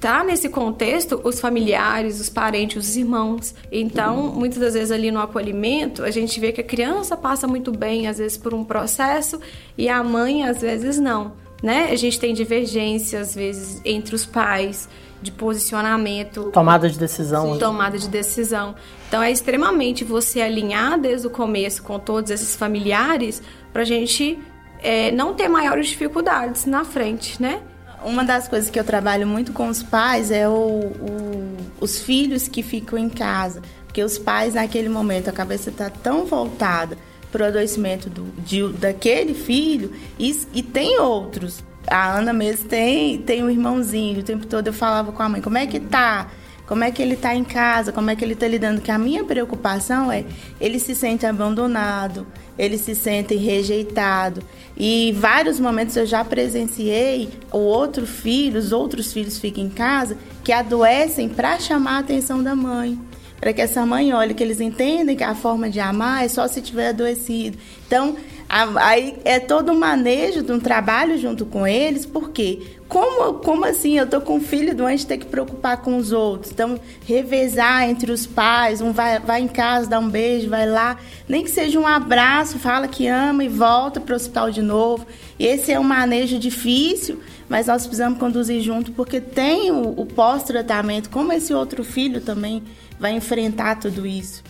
[0.00, 3.54] tá nesse contexto os familiares, os parentes, os irmãos.
[3.70, 7.70] Então, muitas das vezes ali no acolhimento, a gente vê que a criança passa muito
[7.70, 9.38] bem às vezes por um processo
[9.76, 11.90] e a mãe às vezes não, né?
[11.92, 14.88] A gente tem divergência às vezes entre os pais
[15.22, 16.50] de posicionamento.
[16.52, 17.52] Tomada de decisão.
[17.52, 18.74] Sim, tomada de decisão.
[19.08, 24.38] Então é extremamente você alinhar desde o começo com todos esses familiares para a gente
[24.82, 27.60] é, não ter maiores dificuldades na frente, né?
[28.04, 32.48] Uma das coisas que eu trabalho muito com os pais é o, o, os filhos
[32.48, 33.62] que ficam em casa.
[33.86, 36.98] Porque os pais, naquele momento, a cabeça está tão voltada
[37.30, 41.62] para o adoecimento do, de, daquele filho e, e tem outros.
[41.86, 44.20] A Ana mesmo tem, tem um irmãozinho.
[44.20, 46.28] O tempo todo eu falava com a mãe, como é que tá?
[46.66, 47.92] Como é que ele está em casa?
[47.92, 48.80] Como é que ele está lidando?
[48.80, 50.24] Que a minha preocupação é
[50.60, 52.26] ele se sente abandonado,
[52.58, 54.42] ele se sente rejeitado.
[54.76, 60.16] E vários momentos eu já presenciei o outro filho, os outros filhos ficam em casa
[60.42, 62.98] que adoecem para chamar a atenção da mãe.
[63.38, 66.46] Para que essa mãe olhe, que eles entendem que a forma de amar é só
[66.46, 67.58] se tiver adoecido.
[67.86, 68.16] Então,
[68.52, 73.98] Aí é todo um manejo de um trabalho junto com eles, porque como, como assim
[73.98, 76.52] eu tô com um filho doente ter que preocupar com os outros?
[76.52, 80.98] Então, revezar entre os pais, um vai, vai em casa, dá um beijo, vai lá,
[81.26, 85.06] nem que seja um abraço, fala que ama e volta para o hospital de novo.
[85.40, 91.08] Esse é um manejo difícil, mas nós precisamos conduzir junto, porque tem o, o pós-tratamento,
[91.08, 92.62] como esse outro filho também
[93.00, 94.44] vai enfrentar tudo isso.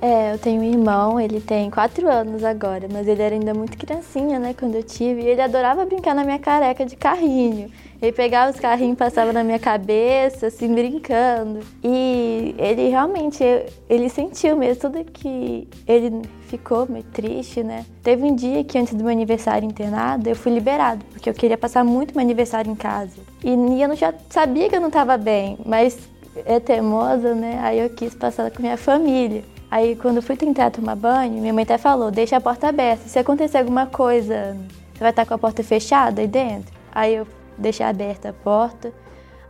[0.00, 3.76] É, eu tenho um irmão, ele tem quatro anos agora, mas ele era ainda muito
[3.76, 5.22] criancinha, né, quando eu tive.
[5.22, 7.68] E ele adorava brincar na minha careca de carrinho.
[8.00, 11.58] Ele pegava os carrinhos, passava na minha cabeça, assim, brincando.
[11.82, 13.42] E ele realmente,
[13.90, 17.84] ele sentiu mesmo tudo que ele ficou meio triste, né?
[18.00, 21.58] Teve um dia que antes do meu aniversário internado, eu fui liberado, porque eu queria
[21.58, 23.18] passar muito meu aniversário em casa.
[23.42, 25.98] E eu já sabia que eu não estava bem, mas
[26.46, 27.58] é teimosa, né?
[27.62, 29.42] Aí eu quis passar com minha família.
[29.70, 33.06] Aí quando eu fui tentar tomar banho, minha mãe até falou, deixa a porta aberta.
[33.08, 34.56] Se acontecer alguma coisa,
[34.94, 36.72] você vai estar com a porta fechada aí dentro?
[36.92, 37.26] Aí eu
[37.56, 38.92] deixei aberta a porta.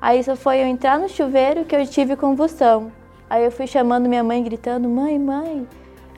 [0.00, 2.90] Aí só foi eu entrar no chuveiro que eu tive convulsão.
[3.30, 5.66] Aí eu fui chamando minha mãe, gritando, mãe, mãe.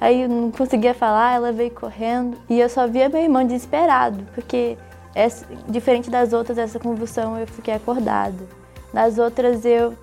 [0.01, 2.39] Aí eu não conseguia falar, ela veio correndo.
[2.49, 4.79] E eu só via meu irmão desesperado, porque
[5.15, 8.49] essa, diferente das outras, essa convulsão eu fiquei acordada.
[8.93, 9.95] Nas outras eu,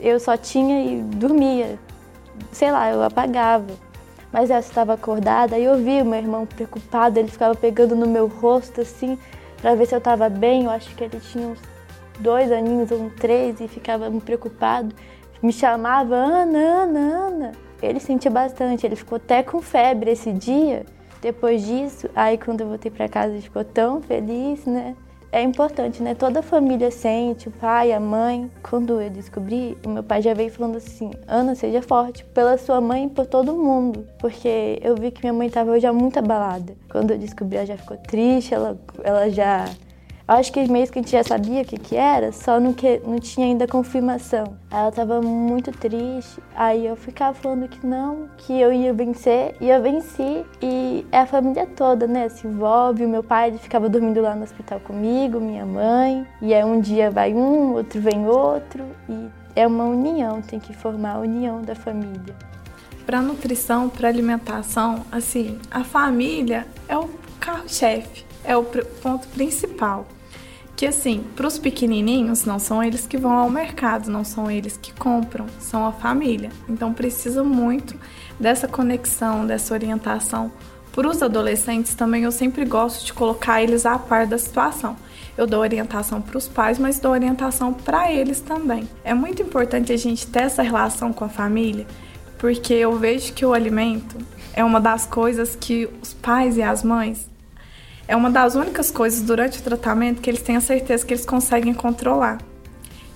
[0.00, 1.78] eu só tinha e dormia
[2.52, 3.72] sei lá, eu apagava.
[4.32, 8.06] Mas essa estava acordada e eu vi o meu irmão preocupado, ele ficava pegando no
[8.06, 9.16] meu rosto assim,
[9.60, 10.64] para ver se eu estava bem.
[10.64, 11.60] Eu acho que ele tinha uns
[12.18, 14.94] dois aninhos ou um três e ficava preocupado.
[15.42, 17.52] Me chamava Ana, Ana, Ana.
[17.82, 20.84] Ele sentia bastante, ele ficou até com febre esse dia.
[21.20, 24.96] Depois disso, aí quando eu voltei para casa, ele ficou tão feliz, né?
[25.34, 26.14] É importante, né?
[26.14, 28.48] Toda família sente, o pai, a mãe.
[28.62, 32.80] Quando eu descobri, o meu pai já veio falando assim: Ana, seja forte pela sua
[32.80, 34.06] mãe e por todo mundo.
[34.20, 36.76] Porque eu vi que minha mãe estava já muito abalada.
[36.88, 39.64] Quando eu descobri, ela já ficou triste, ela, ela já
[40.26, 42.98] Acho que meio que a gente já sabia o que, que era, só não, que,
[43.06, 44.56] não tinha ainda confirmação.
[44.70, 49.68] Ela estava muito triste, aí eu ficava falando que não, que eu ia vencer, e
[49.68, 50.42] eu venci.
[50.62, 53.04] E é a família toda, né, se envolve.
[53.04, 56.80] O meu pai ele ficava dormindo lá no hospital comigo, minha mãe, e aí um
[56.80, 61.60] dia vai um, outro vem outro, e é uma união, tem que formar a união
[61.60, 62.34] da família.
[63.04, 70.06] Para nutrição, para alimentação, assim, a família é o carro-chefe, é o ponto principal
[70.76, 74.76] que assim, para os pequenininhos, não são eles que vão ao mercado, não são eles
[74.76, 76.50] que compram, são a família.
[76.68, 77.94] Então precisa muito
[78.38, 80.50] dessa conexão, dessa orientação.
[80.92, 84.96] Para os adolescentes também eu sempre gosto de colocar eles a par da situação.
[85.36, 88.88] Eu dou orientação para os pais, mas dou orientação para eles também.
[89.02, 91.86] É muito importante a gente ter essa relação com a família,
[92.38, 94.16] porque eu vejo que o alimento
[94.52, 97.28] é uma das coisas que os pais e as mães
[98.06, 101.24] é uma das únicas coisas durante o tratamento que eles têm a certeza que eles
[101.24, 102.38] conseguem controlar.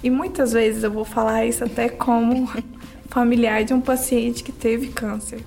[0.03, 2.51] E muitas vezes eu vou falar isso até como
[3.11, 5.45] familiar de um paciente que teve câncer.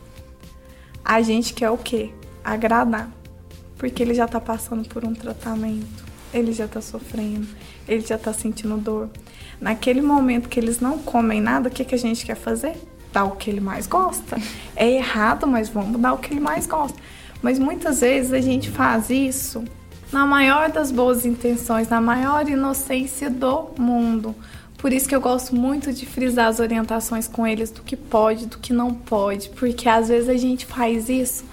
[1.04, 2.12] A gente quer o quê?
[2.44, 3.10] Agradar.
[3.78, 7.48] Porque ele já está passando por um tratamento, ele já está sofrendo,
[7.88, 9.10] ele já está sentindo dor.
[9.60, 12.76] Naquele momento que eles não comem nada, o que, que a gente quer fazer?
[13.12, 14.38] Dar o que ele mais gosta.
[14.76, 17.00] É errado, mas vamos dar o que ele mais gosta.
[17.42, 19.64] Mas muitas vezes a gente faz isso
[20.12, 24.36] na maior das boas intenções, na maior inocência do mundo.
[24.78, 28.48] Por isso que eu gosto muito de frisar as orientações com eles do que pode,
[28.48, 31.46] do que não pode, porque às vezes a gente faz isso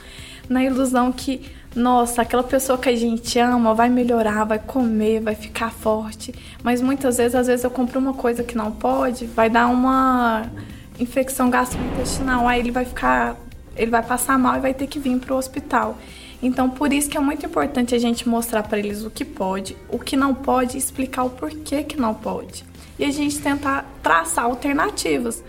[0.49, 1.43] na ilusão que,
[1.77, 6.35] nossa, aquela pessoa que a gente ama vai melhorar, vai comer, vai ficar forte.
[6.62, 10.47] Mas muitas vezes, às vezes eu compro uma coisa que não pode, vai dar uma
[10.99, 13.37] infecção gastrointestinal, aí ele vai ficar
[13.79, 15.97] ele vai passar mal e vai ter que vir para o hospital.
[16.43, 19.76] Então, por isso que é muito importante a gente mostrar para eles o que pode,
[19.89, 22.64] o que não pode e explicar o porquê que não pode.
[22.99, 25.43] e a gente tentar traçar alternativas.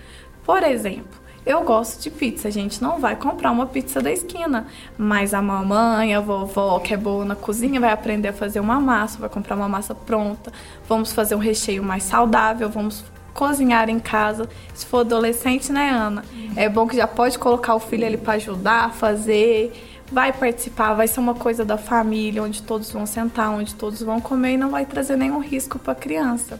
[0.45, 4.67] Por exemplo, eu gosto de pizza, a gente não vai comprar uma pizza da esquina,
[4.95, 8.79] mas a mamãe, a vovó, que é boa na cozinha, vai aprender a fazer uma
[8.79, 10.53] massa, vai comprar uma massa pronta,
[10.87, 13.03] vamos fazer um recheio mais saudável, vamos
[13.39, 14.49] cozinhar em casa.
[14.73, 16.25] Se for adolescente, né, Ana?
[16.57, 19.71] É bom que já pode colocar o filho ali para ajudar fazer,
[20.11, 24.19] vai participar, vai ser uma coisa da família, onde todos vão sentar, onde todos vão
[24.19, 26.59] comer e não vai trazer nenhum risco para a criança.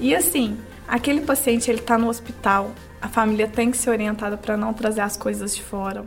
[0.00, 0.56] E assim,
[0.86, 2.70] aquele paciente ele está no hospital,
[3.02, 6.06] a família tem que ser orientada para não trazer as coisas de fora.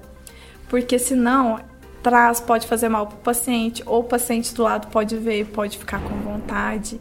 [0.67, 1.59] Porque senão
[2.01, 5.77] traz, pode fazer mal para o paciente, ou o paciente do lado pode ver, pode
[5.77, 6.99] ficar com vontade.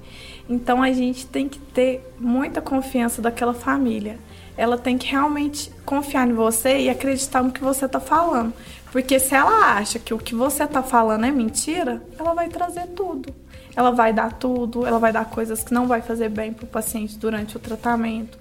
[0.51, 4.19] Então a gente tem que ter muita confiança daquela família.
[4.57, 8.53] Ela tem que realmente confiar em você e acreditar no que você está falando.
[8.91, 12.89] Porque se ela acha que o que você está falando é mentira, ela vai trazer
[12.89, 13.33] tudo.
[13.77, 16.69] Ela vai dar tudo, ela vai dar coisas que não vai fazer bem para o
[16.69, 18.37] paciente durante o tratamento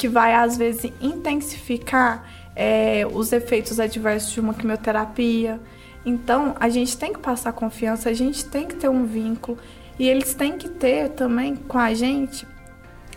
[0.00, 5.60] que vai às vezes intensificar é, os efeitos adversos de uma quimioterapia.
[6.06, 9.58] Então, a gente tem que passar confiança, a gente tem que ter um vínculo
[10.00, 12.46] e eles têm que ter também com a gente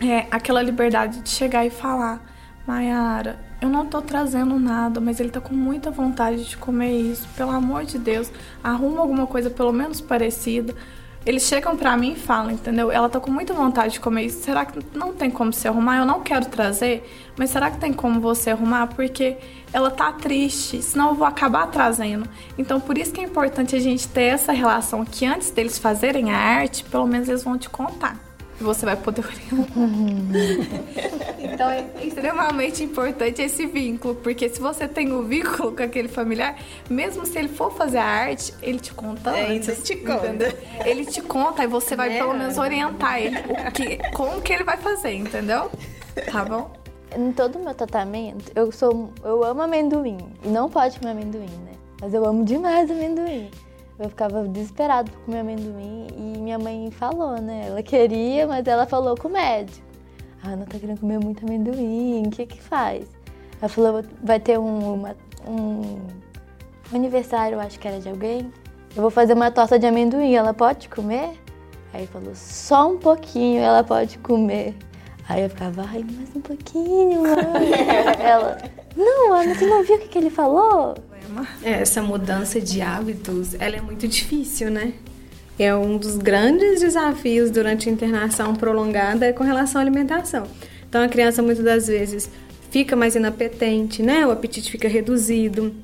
[0.02, 2.22] é, aquela liberdade de chegar e falar:
[2.66, 7.26] Mayara, eu não tô trazendo nada, mas ele tá com muita vontade de comer isso.
[7.34, 8.30] Pelo amor de Deus,
[8.62, 10.74] arruma alguma coisa pelo menos parecida.
[11.24, 12.92] Eles chegam pra mim e falam, entendeu?
[12.92, 14.42] Ela tá com muita vontade de comer isso.
[14.42, 16.00] Será que não tem como você arrumar?
[16.00, 18.88] Eu não quero trazer, mas será que tem como você arrumar?
[18.88, 19.38] Porque
[19.74, 22.28] ela tá triste, senão eu vou acabar trazendo.
[22.56, 26.30] Então, por isso que é importante a gente ter essa relação que antes deles fazerem
[26.30, 28.16] a arte, pelo menos eles vão te contar
[28.60, 29.24] você vai poder
[31.42, 36.08] então é extremamente importante esse vínculo, porque se você tem o um vínculo com aquele
[36.08, 36.56] familiar,
[36.88, 39.68] mesmo se ele for fazer a arte, ele te conta é, antes.
[39.68, 40.26] Ele te conta.
[40.28, 40.52] Entendeu?
[40.84, 42.18] Ele te conta e você vai é.
[42.18, 45.70] pelo menos orientar ele o que, como que ele vai fazer, entendeu?
[46.30, 46.83] Tá bom?
[47.16, 50.18] Em todo o meu tratamento, eu sou eu amo amendoim.
[50.42, 51.72] E não pode comer amendoim, né?
[52.00, 53.50] Mas eu amo demais amendoim.
[53.98, 57.66] Eu ficava desesperado por comer amendoim e minha mãe falou, né?
[57.68, 59.86] Ela queria, mas ela falou com o médico.
[60.42, 63.06] A Ana tá querendo comer muito amendoim, o que que faz?
[63.60, 65.98] Ela falou, vai ter um, uma, um
[66.92, 68.52] aniversário, acho que era de alguém.
[68.96, 71.40] Eu vou fazer uma torta de amendoim, ela pode comer?
[71.92, 74.76] Aí falou, só um pouquinho ela pode comer.
[75.28, 77.72] Aí eu ficava, ai, mais um pouquinho, mãe.
[78.20, 78.58] ela,
[78.96, 80.94] não, Ana, você não viu o que, que ele falou?
[81.62, 84.92] É, essa mudança de hábitos, ela é muito difícil, né?
[85.58, 90.46] É um dos grandes desafios durante a internação prolongada com relação à alimentação.
[90.88, 92.28] Então a criança muitas das vezes
[92.70, 94.26] fica mais inapetente, né?
[94.26, 95.74] O apetite fica reduzido.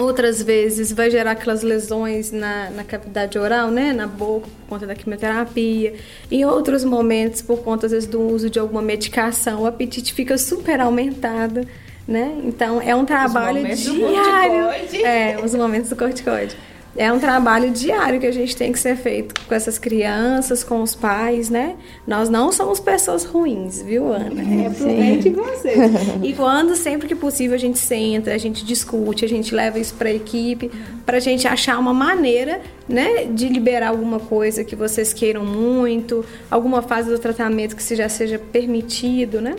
[0.00, 3.92] Outras vezes vai gerar aquelas lesões na, na cavidade oral, né?
[3.92, 5.94] Na boca, por conta da quimioterapia.
[6.30, 10.38] Em outros momentos, por conta, às vezes, do uso de alguma medicação, o apetite fica
[10.38, 11.66] super aumentado
[12.08, 12.40] né?
[12.42, 14.70] Então é um trabalho diário.
[15.04, 16.56] É, os momentos do corticoide.
[16.96, 20.82] É um trabalho diário que a gente tem que ser feito com essas crianças, com
[20.82, 21.76] os pais, né?
[22.06, 24.42] Nós não somos pessoas ruins, viu, Ana?
[24.42, 25.74] É, aproveite você.
[26.22, 29.94] E quando, sempre que possível, a gente senta, a gente discute, a gente leva isso
[29.94, 30.70] para a equipe,
[31.06, 36.24] para a gente achar uma maneira, né, de liberar alguma coisa que vocês queiram muito,
[36.50, 39.54] alguma fase do tratamento que já seja permitido, né?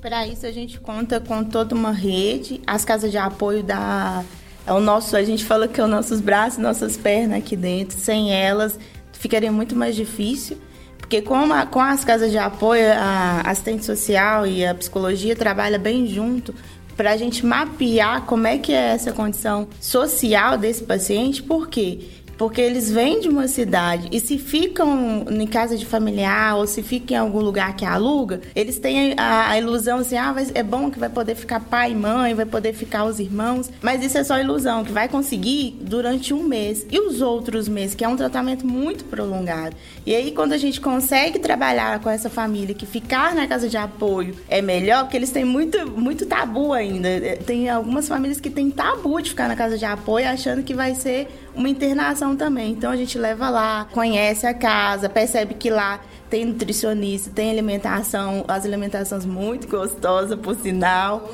[0.00, 4.24] Para isso a gente conta com toda uma rede, as casas de apoio da
[4.66, 7.98] é o nosso, a gente fala que é os nossos braços, nossas pernas aqui dentro.
[7.98, 8.78] Sem elas
[9.12, 10.58] ficaria muito mais difícil.
[11.00, 15.78] Porque com, a, com as casas de apoio, a assistente social e a psicologia trabalha
[15.78, 16.54] bem junto
[16.96, 22.00] para a gente mapear como é que é essa condição social desse paciente, por quê?
[22.40, 26.82] Porque eles vêm de uma cidade e se ficam em casa de familiar ou se
[26.82, 30.90] ficam em algum lugar que aluga, eles têm a, a ilusão assim, ah, é bom
[30.90, 34.24] que vai poder ficar pai e mãe, vai poder ficar os irmãos, mas isso é
[34.24, 36.86] só ilusão, que vai conseguir durante um mês.
[36.90, 39.76] E os outros meses, que é um tratamento muito prolongado.
[40.06, 43.76] E aí, quando a gente consegue trabalhar com essa família, que ficar na casa de
[43.76, 47.36] apoio é melhor, porque eles têm muito, muito tabu ainda.
[47.44, 50.94] Tem algumas famílias que têm tabu de ficar na casa de apoio achando que vai
[50.94, 52.72] ser uma internação também.
[52.72, 58.44] Então a gente leva lá, conhece a casa, percebe que lá tem nutricionista, tem alimentação,
[58.46, 61.28] as alimentações muito gostosas, por sinal.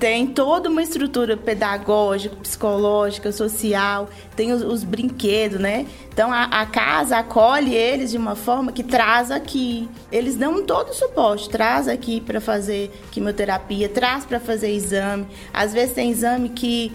[0.00, 5.86] Tem toda uma estrutura pedagógica, psicológica, social, tem os, os brinquedos, né?
[6.10, 9.88] Então a, a, casa acolhe eles de uma forma que traz aqui.
[10.10, 15.26] Eles dão todo o suporte, traz aqui para fazer quimioterapia, traz para fazer exame.
[15.52, 16.92] Às vezes tem exame que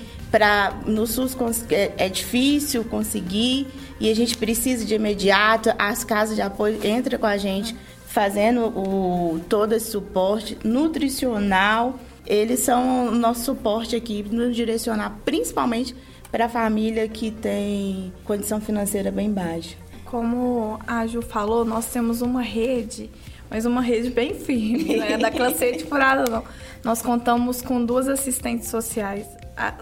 [0.85, 1.35] no SUS
[1.71, 3.67] é, é, difícil conseguir
[3.99, 5.71] e a gente precisa de imediato.
[5.77, 7.75] As casas de apoio entram com a gente
[8.05, 11.99] fazendo o, todo esse suporte nutricional.
[12.27, 15.95] Eles são o nosso suporte aqui, nos direcionar principalmente
[16.31, 19.75] para a família que tem condição financeira bem baixa.
[20.05, 23.09] Como a Ju falou, nós temos uma rede,
[23.49, 26.43] mas uma rede bem firme, não é da classe de furada não.
[26.83, 29.38] Nós contamos com duas assistentes sociais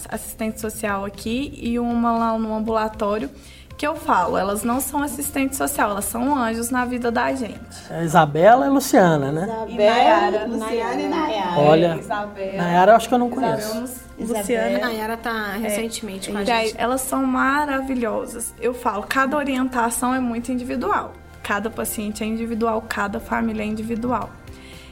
[0.10, 3.30] assistente social aqui e uma lá no ambulatório
[3.78, 7.60] que eu falo, elas não são assistente social, elas são anjos na vida da gente.
[7.92, 9.44] É Isabela e Luciana, né?
[9.68, 11.60] Isabela, Luciana e Nayara.
[11.60, 12.58] Olha, Isabela.
[12.58, 13.84] Nayara eu acho que eu não conheço.
[14.18, 14.80] Isabela, Luciana.
[14.80, 15.58] Nayara tá é.
[15.60, 16.74] recentemente é, com a gente.
[16.76, 18.52] Elas são maravilhosas.
[18.60, 21.14] Eu falo, cada orientação é muito individual.
[21.44, 24.32] Cada paciente é individual, cada família é individual.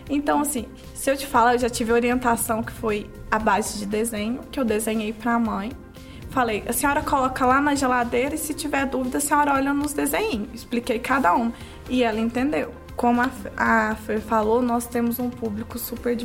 [0.09, 3.85] Então, assim, se eu te falar, eu já tive orientação que foi a base de
[3.85, 5.71] desenho, que eu desenhei para a mãe.
[6.29, 9.93] Falei, a senhora coloca lá na geladeira e se tiver dúvida, a senhora olha nos
[9.93, 10.49] desenhos.
[10.53, 11.51] Expliquei cada um.
[11.89, 12.73] E ela entendeu.
[12.95, 16.15] Como a, a Fer falou, nós temos um público super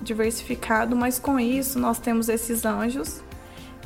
[0.00, 3.22] diversificado, mas com isso nós temos esses anjos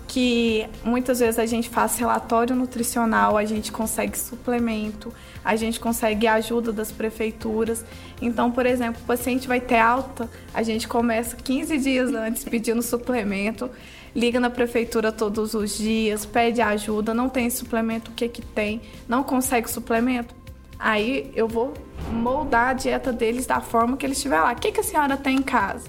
[0.07, 5.13] que muitas vezes a gente faz relatório nutricional, a gente consegue suplemento,
[5.45, 7.85] a gente consegue ajuda das prefeituras.
[8.21, 12.83] Então, por exemplo, o paciente vai ter alta, a gente começa 15 dias antes pedindo
[12.83, 13.71] suplemento,
[14.15, 18.81] liga na prefeitura todos os dias, pede ajuda, não tem suplemento, o que que tem?
[19.09, 20.35] Não consegue suplemento?
[20.79, 21.75] Aí eu vou
[22.11, 24.53] moldar a dieta deles da forma que eles estiver lá.
[24.53, 25.89] O que, que a senhora tem em casa?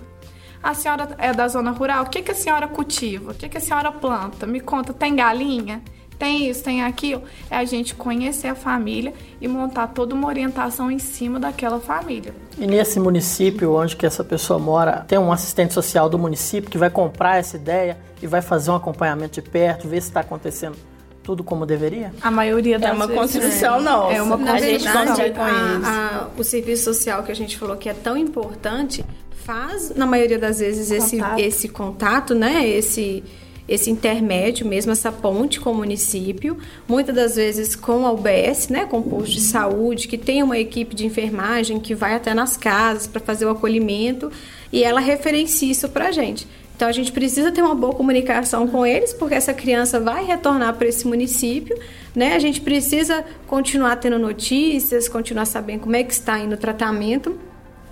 [0.61, 2.05] A senhora é da zona rural?
[2.05, 3.31] O que, que a senhora cultiva?
[3.31, 4.47] O que, que a senhora planta?
[4.47, 5.83] Me conta, tem galinha?
[6.17, 7.23] Tem isso, tem aquilo.
[7.49, 12.33] É a gente conhecer a família e montar toda uma orientação em cima daquela família.
[12.57, 16.77] E nesse município onde que essa pessoa mora, tem um assistente social do município que
[16.77, 20.77] vai comprar essa ideia e vai fazer um acompanhamento de perto, ver se está acontecendo
[21.25, 22.13] tudo como deveria?
[22.21, 24.11] A maioria das É uma construção, não.
[24.11, 25.01] É uma construção.
[25.01, 25.87] A gente eles.
[25.87, 29.03] A, o serviço social que a gente falou que é tão importante,
[29.43, 32.67] faz, na maioria das vezes, esse, esse contato, né?
[32.67, 33.23] Esse,
[33.67, 36.57] esse intermédio mesmo, essa ponte com o município,
[36.87, 40.57] muitas das vezes com a UBS, né, com o posto de saúde, que tem uma
[40.57, 44.31] equipe de enfermagem que vai até nas casas para fazer o acolhimento
[44.71, 46.47] e ela referencia isso para a gente.
[46.75, 50.75] Então a gente precisa ter uma boa comunicação com eles, porque essa criança vai retornar
[50.75, 51.77] para esse município,
[52.13, 52.35] né?
[52.35, 57.39] A gente precisa continuar tendo notícias, continuar sabendo como é que está indo o tratamento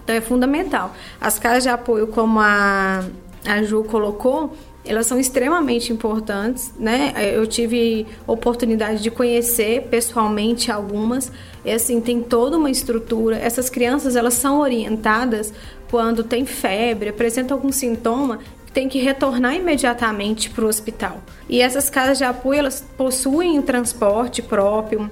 [0.03, 0.93] então é fundamental.
[1.19, 3.03] As casas de apoio, como a,
[3.45, 4.53] a Ju colocou,
[4.85, 7.13] elas são extremamente importantes, né?
[7.33, 11.31] Eu tive oportunidade de conhecer pessoalmente algumas.
[11.63, 13.37] E assim, tem toda uma estrutura.
[13.37, 15.53] Essas crianças, elas são orientadas
[15.89, 18.39] quando tem febre, apresentam algum sintoma,
[18.73, 21.21] tem que retornar imediatamente para o hospital.
[21.47, 25.09] E essas casas de apoio, elas possuem transporte próprio,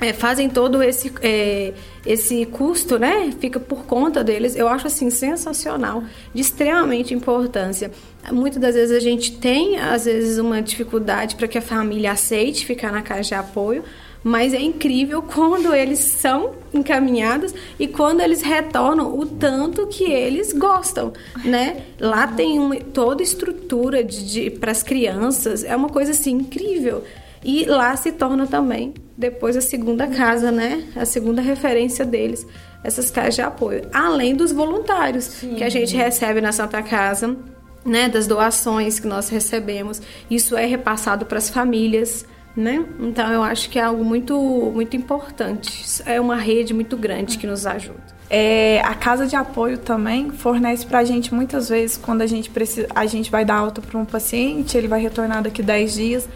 [0.00, 1.72] é, fazem todo esse, é,
[2.06, 3.32] esse custo, né?
[3.40, 4.54] Fica por conta deles.
[4.54, 7.90] Eu acho assim sensacional, de extremamente importância.
[8.30, 12.64] Muitas das vezes a gente tem, às vezes, uma dificuldade para que a família aceite
[12.64, 13.82] ficar na casa de apoio,
[14.22, 20.52] Mas é incrível quando eles são encaminhados e quando eles retornam o tanto que eles
[20.52, 21.12] gostam,
[21.44, 21.84] né?
[22.00, 27.04] Lá tem uma, toda estrutura de, de para as crianças, é uma coisa assim incrível.
[27.44, 30.84] E lá se torna também depois a segunda casa, né?
[30.94, 32.46] A segunda referência deles,
[32.84, 33.82] essas casas de apoio.
[33.92, 35.56] Além dos voluntários Sim.
[35.56, 37.36] que a gente recebe na Santa Casa,
[37.84, 38.08] né?
[38.08, 40.00] Das doações que nós recebemos.
[40.30, 42.24] Isso é repassado para as famílias.
[42.56, 42.84] Né?
[42.98, 44.36] Então eu acho que é algo muito
[44.74, 46.02] muito importante.
[46.04, 48.02] É uma rede muito grande que nos ajuda.
[48.28, 52.50] É, a casa de apoio também fornece para a gente muitas vezes quando a gente
[52.50, 56.28] precisa, a gente vai dar alta para um paciente, ele vai retornar daqui 10 dias.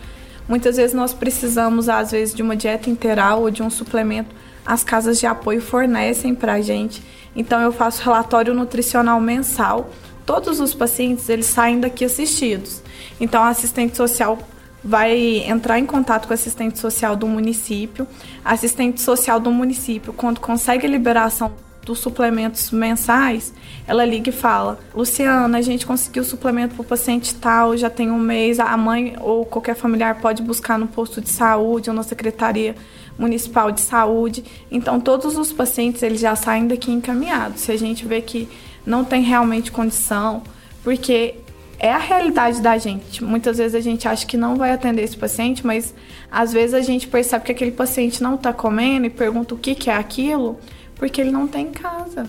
[0.53, 4.35] Muitas vezes nós precisamos às vezes de uma dieta integral ou de um suplemento.
[4.67, 7.03] As casas de apoio fornecem para a gente.
[7.35, 9.89] Então eu faço relatório nutricional mensal.
[10.27, 12.83] Todos os pacientes eles saem daqui assistidos.
[13.19, 14.39] Então a assistente social
[14.85, 18.07] vai entrar em contato com o assistente social do município.
[18.45, 21.51] A assistente social do município, quando consegue liberação
[21.85, 23.53] dos suplementos mensais,
[23.87, 27.91] ela liga e fala: Luciana, a gente conseguiu o suplemento para o paciente tal, já
[27.91, 31.97] tem um mês, a mãe ou qualquer familiar pode buscar no posto de saúde ou
[31.97, 32.75] na secretaria
[33.19, 34.45] municipal de saúde.
[34.71, 37.63] Então, todos os pacientes eles já saem daqui encaminhados.
[37.63, 38.49] Se a gente vê que
[38.87, 40.43] não tem realmente condição,
[40.83, 41.37] porque
[41.83, 43.25] é a realidade da gente.
[43.25, 45.93] Muitas vezes a gente acha que não vai atender esse paciente, mas
[46.31, 49.75] às vezes a gente percebe que aquele paciente não está comendo e pergunta o que,
[49.75, 50.59] que é aquilo,
[50.97, 52.29] porque ele não tem em casa.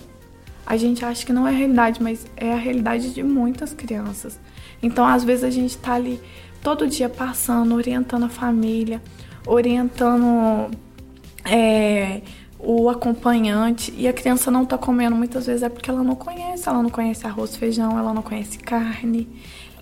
[0.65, 4.39] A gente acha que não é a realidade, mas é a realidade de muitas crianças.
[4.81, 6.21] Então, às vezes a gente está ali
[6.61, 9.01] todo dia passando, orientando a família,
[9.45, 10.71] orientando
[11.43, 12.21] é,
[12.57, 16.67] o acompanhante e a criança não tá comendo muitas vezes é porque ela não conhece,
[16.67, 19.27] ela não conhece arroz, feijão, ela não conhece carne.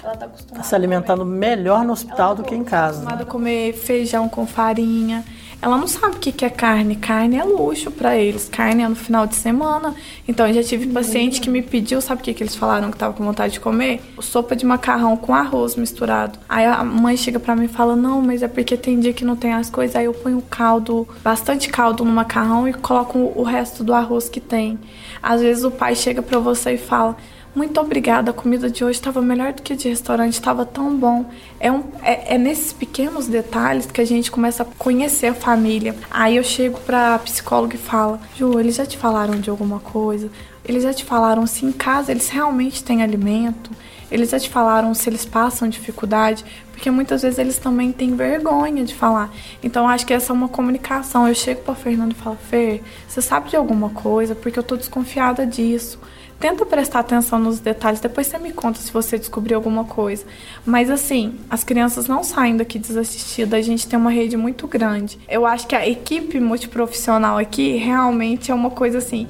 [0.03, 2.99] Ela tá acostumada tá se alimentando melhor no hospital do que em casa.
[2.99, 5.23] Acostumada a comer feijão com farinha
[5.61, 6.95] ela não sabe o que é carne.
[6.95, 8.49] Carne é luxo para eles.
[8.49, 9.93] Carne é no final de semana.
[10.27, 12.97] Então, eu já tive paciente que me pediu, sabe o que, que eles falaram que
[12.97, 14.01] tava com vontade de comer?
[14.19, 16.39] Sopa de macarrão com arroz misturado.
[16.49, 19.23] Aí a mãe chega para mim e fala: Não, mas é porque tem dia que
[19.23, 19.95] não tem as coisas.
[19.95, 24.39] Aí eu ponho caldo, bastante caldo no macarrão e coloco o resto do arroz que
[24.39, 24.79] tem.
[25.21, 27.15] Às vezes o pai chega para você e fala:
[27.53, 31.25] muito obrigada, a comida de hoje estava melhor do que de restaurante, estava tão bom.
[31.59, 35.93] É, um, é, é, nesses pequenos detalhes que a gente começa a conhecer a família.
[36.09, 40.29] Aí eu chego pra psicóloga e falo, Ju, eles já te falaram de alguma coisa?
[40.63, 43.71] Eles já te falaram se em casa eles realmente têm alimento?
[44.09, 46.45] Eles já te falaram se eles passam dificuldade?
[46.71, 49.29] Porque muitas vezes eles também têm vergonha de falar.
[49.61, 51.27] Então acho que essa é uma comunicação.
[51.27, 54.35] Eu chego pra Fernanda e falo, Fer, você sabe de alguma coisa?
[54.35, 55.99] Porque eu tô desconfiada disso.
[56.41, 60.25] Tenta prestar atenção nos detalhes, depois você me conta se você descobriu alguma coisa.
[60.65, 65.19] Mas assim, as crianças não saem daqui desassistidas, a gente tem uma rede muito grande.
[65.29, 69.27] Eu acho que a equipe multiprofissional aqui realmente é uma coisa assim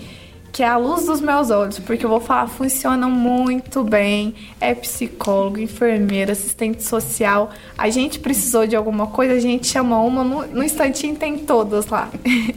[0.54, 4.36] que é a luz dos meus olhos, porque eu vou falar, funciona muito bem.
[4.60, 7.52] É psicólogo, enfermeira, assistente social.
[7.78, 11.88] A gente precisou de alguma coisa, a gente chama uma, no, no instantinho tem todas
[11.88, 12.10] lá.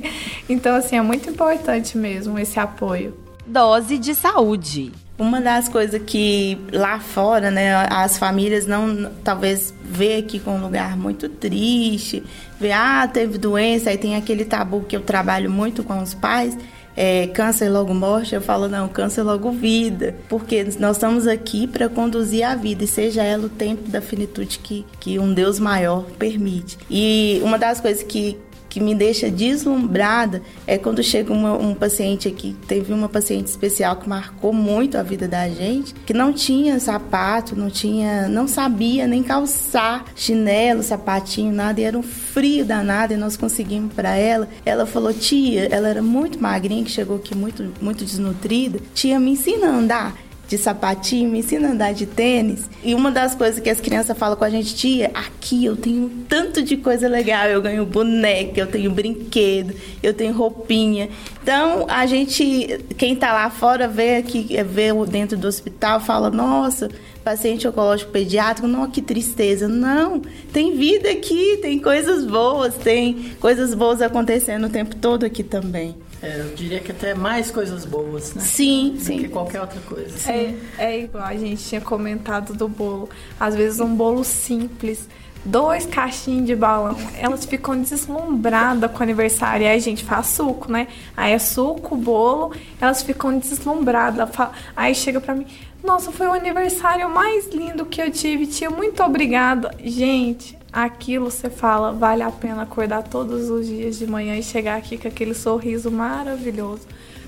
[0.50, 4.92] então, assim, é muito importante mesmo esse apoio dose de saúde.
[5.16, 10.60] Uma das coisas que lá fora, né, as famílias não talvez vê aqui com um
[10.60, 12.24] lugar muito triste,
[12.58, 16.58] vê, ah, teve doença, aí tem aquele tabu que eu trabalho muito com os pais,
[16.96, 21.88] é, câncer logo morte, eu falo, não, câncer logo vida, porque nós estamos aqui para
[21.88, 26.04] conduzir a vida, e seja ela o tempo da finitude que, que um Deus maior
[26.18, 26.78] permite.
[26.88, 28.38] E uma das coisas que,
[28.74, 33.94] que me deixa deslumbrada é quando chega uma, um paciente aqui, teve uma paciente especial
[33.94, 39.06] que marcou muito a vida da gente, que não tinha sapato, não tinha, não sabia
[39.06, 44.48] nem calçar chinelo, sapatinho, nada, e era um frio danado e nós conseguimos para ela.
[44.66, 48.80] Ela falou: "Tia, ela era muito magrinha, que chegou aqui muito muito desnutrida.
[48.92, 50.23] Tia, me ensina a andar"
[50.54, 52.70] de sapatinho, me ensina a andar de tênis.
[52.82, 56.08] E uma das coisas que as crianças falam com a gente, tia, aqui eu tenho
[56.28, 57.46] tanto de coisa legal.
[57.46, 61.08] Eu ganho boneca, eu tenho brinquedo, eu tenho roupinha.
[61.42, 66.88] Então, a gente, quem tá lá fora, vê aqui, vê dentro do hospital, fala, nossa,
[67.24, 69.66] paciente oncológico pediátrico, não, que tristeza.
[69.66, 75.42] Não, tem vida aqui, tem coisas boas, tem coisas boas acontecendo o tempo todo aqui
[75.42, 75.96] também.
[76.24, 78.42] É, eu diria que até mais coisas boas, né?
[78.42, 79.18] Sim, do sim.
[79.18, 80.32] que qualquer outra coisa.
[80.32, 83.10] É, é igual a gente tinha comentado do bolo.
[83.38, 85.06] Às vezes um bolo simples,
[85.44, 89.66] dois caixinhos de balão, elas ficam deslumbradas com o aniversário.
[89.66, 90.88] Aí a gente faz suco, né?
[91.14, 94.30] Aí é suco, bolo, elas ficam deslumbradas.
[94.74, 95.46] Aí chega pra mim,
[95.82, 99.70] nossa, foi o aniversário mais lindo que eu tive, tia, muito obrigada.
[99.84, 104.76] Gente, aquilo você fala, vale a pena acordar todos os dias de manhã e chegar
[104.76, 106.86] aqui com aquele sorriso maravilhoso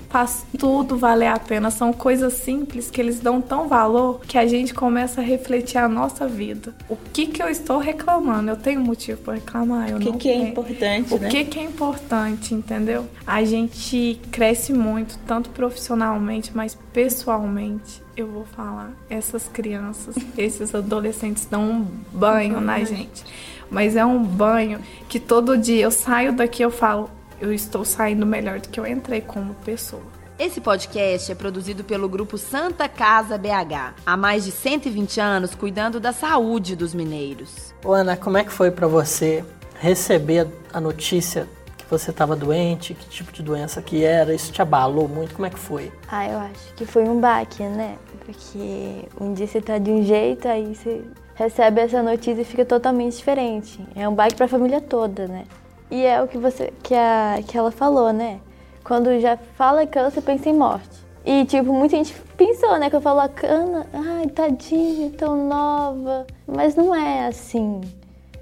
[0.08, 1.70] faz tudo valer a pena.
[1.70, 5.88] São coisas simples que eles dão tão valor que a gente começa a refletir a
[5.88, 6.74] nossa vida.
[6.88, 8.50] O que que eu estou reclamando?
[8.50, 9.90] Eu tenho motivo para reclamar?
[9.90, 11.28] Eu o que, que é importante, O né?
[11.28, 13.06] que que é importante, entendeu?
[13.26, 18.05] A gente cresce muito, tanto profissionalmente, mas pessoalmente.
[18.16, 23.22] Eu vou falar, essas crianças, esses adolescentes dão um banho na gente.
[23.70, 28.24] Mas é um banho que todo dia eu saio daqui eu falo, eu estou saindo
[28.24, 30.02] melhor do que eu entrei como pessoa.
[30.38, 36.00] Esse podcast é produzido pelo grupo Santa Casa BH, há mais de 120 anos cuidando
[36.00, 37.74] da saúde dos mineiros.
[37.84, 39.44] Ô Ana, como é que foi para você
[39.78, 41.46] receber a notícia
[41.76, 44.34] que você estava doente, que tipo de doença que era?
[44.34, 45.34] Isso te abalou muito?
[45.34, 45.92] Como é que foi?
[46.08, 47.96] Ah, eu acho que foi um baque, né?
[48.26, 51.04] Porque um dia você tá de um jeito, aí você
[51.36, 53.78] recebe essa notícia e fica totalmente diferente.
[53.94, 55.44] É um baque para a família toda, né?
[55.88, 58.40] E é o que você que a que ela falou, né?
[58.82, 61.06] Quando já fala câncer, pensa em morte.
[61.24, 66.26] E tipo, muita gente pensou, né, que eu falo a cana, ai, tadinha, tão nova,
[66.46, 67.80] mas não é assim.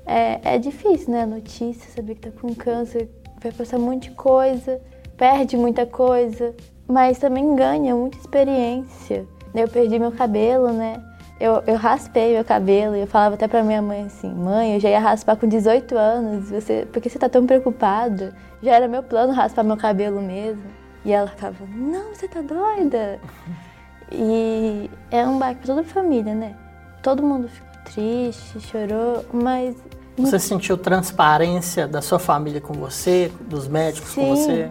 [0.07, 3.09] É, é difícil, né, a notícia, saber que tá com câncer,
[3.43, 4.80] vai passar um monte de coisa,
[5.16, 6.55] perde muita coisa,
[6.87, 9.26] mas também ganha muita experiência.
[9.55, 11.00] Eu perdi meu cabelo, né?
[11.38, 14.80] Eu, eu raspei meu cabelo e eu falava até pra minha mãe assim, mãe, eu
[14.80, 18.34] já ia raspar com 18 anos, você, por que você tá tão preocupada?
[18.62, 20.62] Já era meu plano raspar meu cabelo mesmo.
[21.05, 23.20] E ela ficava, não, você tá doida?
[24.12, 26.55] E é um baque pra toda a família, né?
[27.02, 29.74] Todo mundo ficou triste, chorou, mas...
[30.16, 34.70] Você sentiu transparência da sua família com você, dos médicos com você?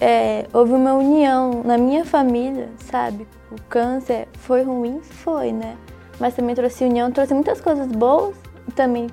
[0.00, 3.28] É, houve uma união na minha família, sabe?
[3.52, 5.00] O câncer foi ruim?
[5.02, 5.76] Foi, né?
[6.18, 8.34] Mas também trouxe união, trouxe muitas coisas boas
[8.74, 9.08] também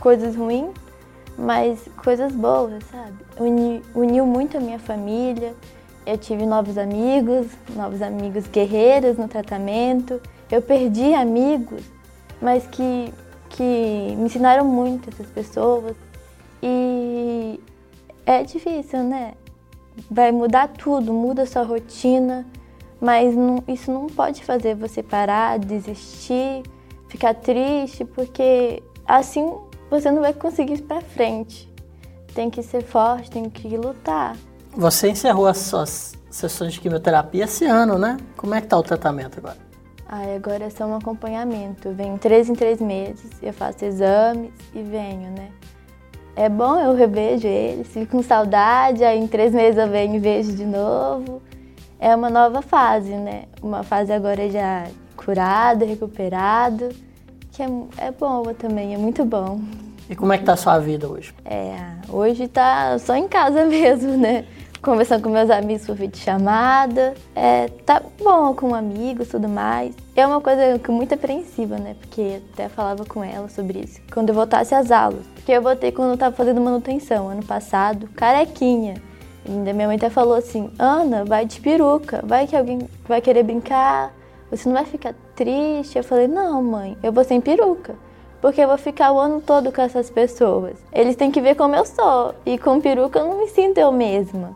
[0.00, 0.70] coisas ruins,
[1.36, 3.16] mas coisas boas, sabe?
[3.38, 5.54] Uni, uniu muito a minha família.
[6.06, 10.20] Eu tive novos amigos, novos amigos guerreiros no tratamento.
[10.50, 11.82] Eu perdi amigos,
[12.40, 13.12] mas que,
[13.50, 15.94] que me ensinaram muito essas pessoas.
[16.62, 17.60] E
[18.24, 19.34] é difícil, né?
[20.10, 22.46] Vai mudar tudo, muda sua rotina,
[23.00, 26.62] mas não, isso não pode fazer você parar, desistir,
[27.08, 29.54] ficar triste, porque assim
[29.90, 31.68] você não vai conseguir ir pra frente.
[32.34, 34.36] Tem que ser forte, tem que lutar.
[34.72, 38.16] Você encerrou as suas sessões de quimioterapia esse ano, né?
[38.36, 39.56] Como é que tá o tratamento agora?
[40.06, 41.92] Ai, agora é só um acompanhamento.
[41.92, 45.50] Venho três em três meses, eu faço exames e venho, né?
[46.36, 50.18] É bom, eu revejo eles, fico com saudade, aí em três meses eu venho e
[50.18, 51.42] vejo de novo.
[52.00, 53.44] É uma nova fase, né?
[53.60, 54.86] Uma fase agora já
[55.16, 56.88] curado, recuperado,
[57.52, 57.66] que é,
[57.98, 59.60] é boa também, é muito bom.
[60.08, 61.34] E como é que tá a sua vida hoje?
[61.44, 61.76] É,
[62.08, 64.44] hoje tá só em casa mesmo, né?
[64.80, 67.14] Conversando com meus amigos por videochamada.
[67.34, 69.94] É, tá bom com amigos e tudo mais.
[70.14, 71.96] É uma coisa que muito apreensiva, né?
[72.00, 74.00] Porque até falava com ela sobre isso.
[74.12, 75.26] Quando eu voltasse às aulas.
[75.34, 79.02] Porque eu voltei quando eu tava fazendo manutenção, ano passado, carequinha.
[79.48, 82.20] Ainda minha mãe até falou assim, Ana, vai de peruca.
[82.24, 84.12] Vai que alguém vai querer brincar.
[84.50, 85.96] Você não vai ficar triste?
[85.96, 87.94] Eu falei, não, mãe, eu vou sem peruca
[88.40, 90.76] porque eu vou ficar o ano todo com essas pessoas.
[90.92, 93.90] Eles têm que ver como eu sou, e com peruca eu não me sinto eu
[93.90, 94.54] mesma.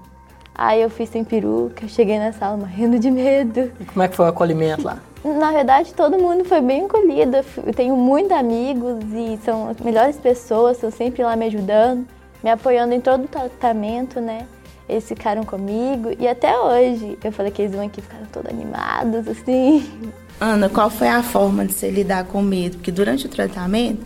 [0.54, 3.72] Aí eu fiz sem peruca, cheguei na sala morrendo de medo.
[3.80, 4.98] E como é que foi o acolhimento lá?
[5.24, 7.38] Na verdade, todo mundo foi bem acolhido.
[7.64, 12.06] Eu tenho muitos amigos e são as melhores pessoas, estão sempre lá me ajudando,
[12.42, 14.46] me apoiando em todo o tratamento, né?
[14.88, 19.26] Eles ficaram comigo e até hoje eu falei que eles vão aqui ficaram todos animados,
[19.28, 19.88] assim.
[20.40, 22.76] Ana, qual foi a forma de você lidar com o medo?
[22.76, 24.04] Porque durante o tratamento,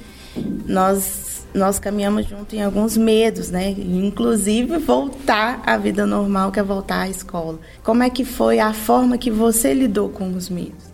[0.66, 3.70] nós, nós caminhamos junto em alguns medos, né?
[3.70, 7.58] Inclusive voltar à vida normal, que é voltar à escola.
[7.82, 10.86] Como é que foi a forma que você lidou com os medos?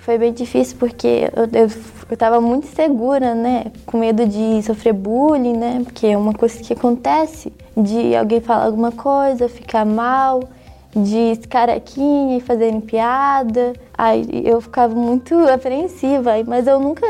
[0.00, 1.70] Foi bem difícil porque eu, eu,
[2.14, 3.66] eu tava muito segura, né?
[3.86, 5.80] Com medo de sofrer bullying, né?
[5.84, 10.40] Porque é uma coisa que acontece, de alguém falar alguma coisa, ficar mal
[10.94, 13.72] de carequinha e fazerem piada.
[13.96, 17.06] Aí eu ficava muito apreensiva, mas eu nunca.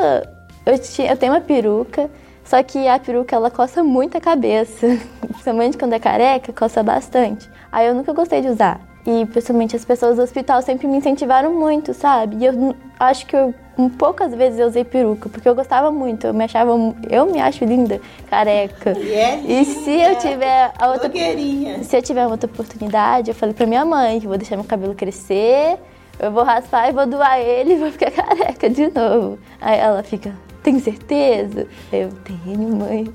[0.66, 2.10] Eu, tinha, eu tenho uma peruca,
[2.44, 4.86] só que a peruca ela coça muito a cabeça.
[5.26, 7.48] Principalmente quando é careca, coça bastante.
[7.72, 8.89] Aí eu nunca gostei de usar.
[9.06, 12.36] E principalmente as pessoas do hospital sempre me incentivaram muito, sabe?
[12.36, 13.54] E eu acho que eu,
[13.96, 16.72] poucas vezes eu usei peruca, porque eu gostava muito, eu me achava,
[17.08, 18.90] eu me acho linda, careca.
[18.98, 21.82] Yeah, e se eu tiver a outra blogueirinha.
[21.82, 24.94] se eu tiver outra oportunidade, eu falei pra minha mãe que vou deixar meu cabelo
[24.94, 25.78] crescer,
[26.18, 29.38] eu vou raspar e vou doar ele e vou ficar careca de novo.
[29.60, 31.66] Aí ela fica, tem certeza?
[31.90, 33.10] Eu tenho, mãe.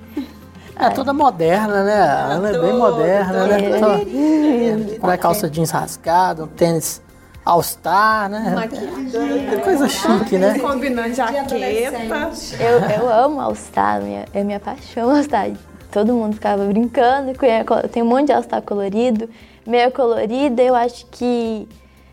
[0.77, 2.01] É toda moderna, né?
[2.01, 3.57] A Ana é bem moderna, né?
[4.93, 4.99] É.
[4.99, 7.01] Com a calça jeans rasgada, um tênis
[7.45, 8.69] All-Star, né?
[9.53, 10.59] É coisa chique, né?
[10.59, 11.55] Combinando jaqueta.
[12.59, 15.51] Eu, eu amo All-Star, minha, é minha paixão All-Star.
[15.91, 17.31] Todo mundo ficava brincando,
[17.91, 19.29] tem um monte de All-Star colorido,
[19.65, 20.61] meio colorida.
[20.61, 21.67] Eu acho que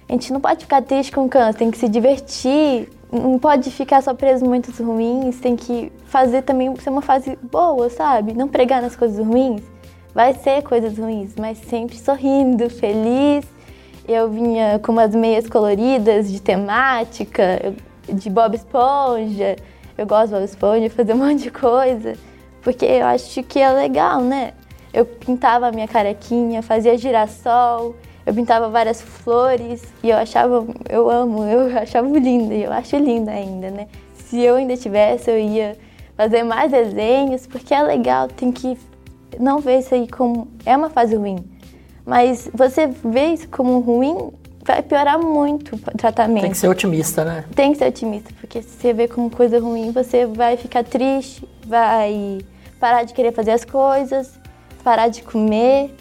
[0.08, 2.88] a gente não pode ficar triste com o câncer, tem que se divertir.
[3.12, 7.90] Não pode ficar só preso momentos ruins, tem que fazer também ser uma fase boa,
[7.90, 8.32] sabe?
[8.32, 9.60] Não pregar nas coisas ruins.
[10.14, 13.44] Vai ser coisas ruins, mas sempre sorrindo, feliz.
[14.08, 17.74] Eu vinha com umas meias coloridas de temática,
[18.08, 19.56] de Bob Esponja.
[19.96, 22.14] Eu gosto de Bob Esponja, fazer um monte de coisa.
[22.62, 24.54] Porque eu acho que é legal, né?
[24.92, 27.94] Eu pintava a minha carequinha, fazia girassol,
[28.24, 32.96] eu pintava várias flores e eu achava, eu amo, eu achava linda e eu acho
[32.96, 33.88] linda ainda, né?
[34.14, 35.76] Se eu ainda tivesse, eu ia
[36.16, 38.78] fazer mais desenhos, porque é legal, tem que
[39.38, 41.38] não ver isso aí como é uma fase ruim.
[42.04, 44.30] Mas você vê isso como ruim,
[44.64, 46.42] vai piorar muito o tratamento.
[46.42, 47.44] Tem que ser otimista, né?
[47.54, 51.48] Tem que ser otimista, porque se você vê como coisa ruim, você vai ficar triste,
[51.66, 52.38] vai
[52.78, 54.32] parar de querer fazer as coisas,
[54.82, 55.94] parar de comer.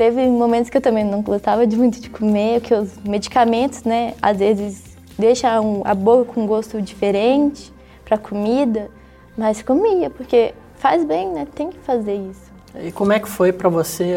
[0.00, 4.14] Teve momentos que eu também não gostava de muito de comer, porque os medicamentos, né,
[4.22, 7.70] às vezes deixam a boca com um gosto diferente
[8.02, 8.88] para comida,
[9.36, 11.46] mas comia, porque faz bem, né?
[11.54, 12.50] Tem que fazer isso.
[12.82, 14.16] E como é que foi pra você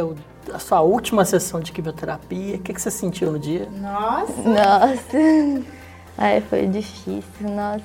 [0.54, 2.56] a sua última sessão de quimioterapia?
[2.56, 3.68] O que, que você sentiu no dia?
[3.82, 4.42] Nossa.
[4.42, 5.18] Nossa,
[6.18, 7.84] ai, foi difícil, nossa.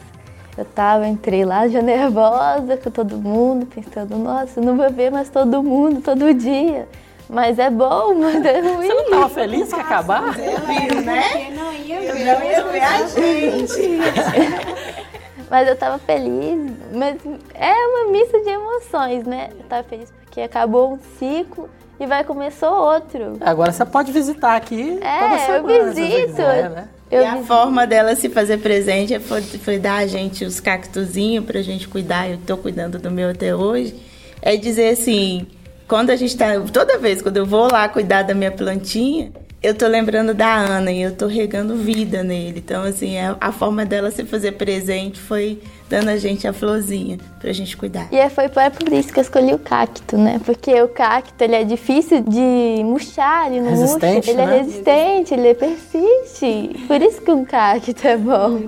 [0.57, 5.11] Eu tava, entrei lá já nervosa com todo mundo, pensando, nossa, eu não vou ver
[5.11, 6.87] mais todo mundo todo dia.
[7.29, 8.87] Mas é bom, mas é ruim.
[8.87, 10.33] Você não tava feliz que acabar?
[10.33, 11.51] Viu, né?
[11.55, 12.25] Não ia ver.
[12.25, 13.99] Não ia ver a gente.
[15.51, 16.61] Mas eu tava feliz,
[16.93, 17.17] mas
[17.55, 19.49] é uma missa de emoções, né?
[19.59, 23.39] Eu tava feliz porque acabou um ciclo e vai começar outro.
[23.41, 26.27] Agora você pode visitar aqui É, toda eu semana, se você visito.
[26.33, 26.89] quiser, né?
[27.11, 31.47] Eu e a forma dela se fazer presente foi, foi dar a gente os cactuzinhos
[31.47, 32.29] pra gente cuidar.
[32.29, 33.97] Eu tô cuidando do meu até hoje.
[34.43, 35.47] É dizer assim,
[35.89, 36.61] quando a gente tá.
[36.73, 39.33] Toda vez quando eu vou lá cuidar da minha plantinha,
[39.63, 42.63] eu tô lembrando da Ana e eu tô regando vida nele.
[42.65, 47.19] Então, assim, a, a forma dela se fazer presente foi dando a gente a florzinha
[47.41, 48.09] pra gente cuidar.
[48.13, 50.41] E é- foi por isso que eu escolhi o cacto, né?
[50.45, 54.55] Porque o cacto ele é difícil de murchar, ele não Resistente, murcha, ele né?
[54.57, 56.85] é resistente, ele persiste.
[56.87, 58.61] Por isso que um cacto é bom.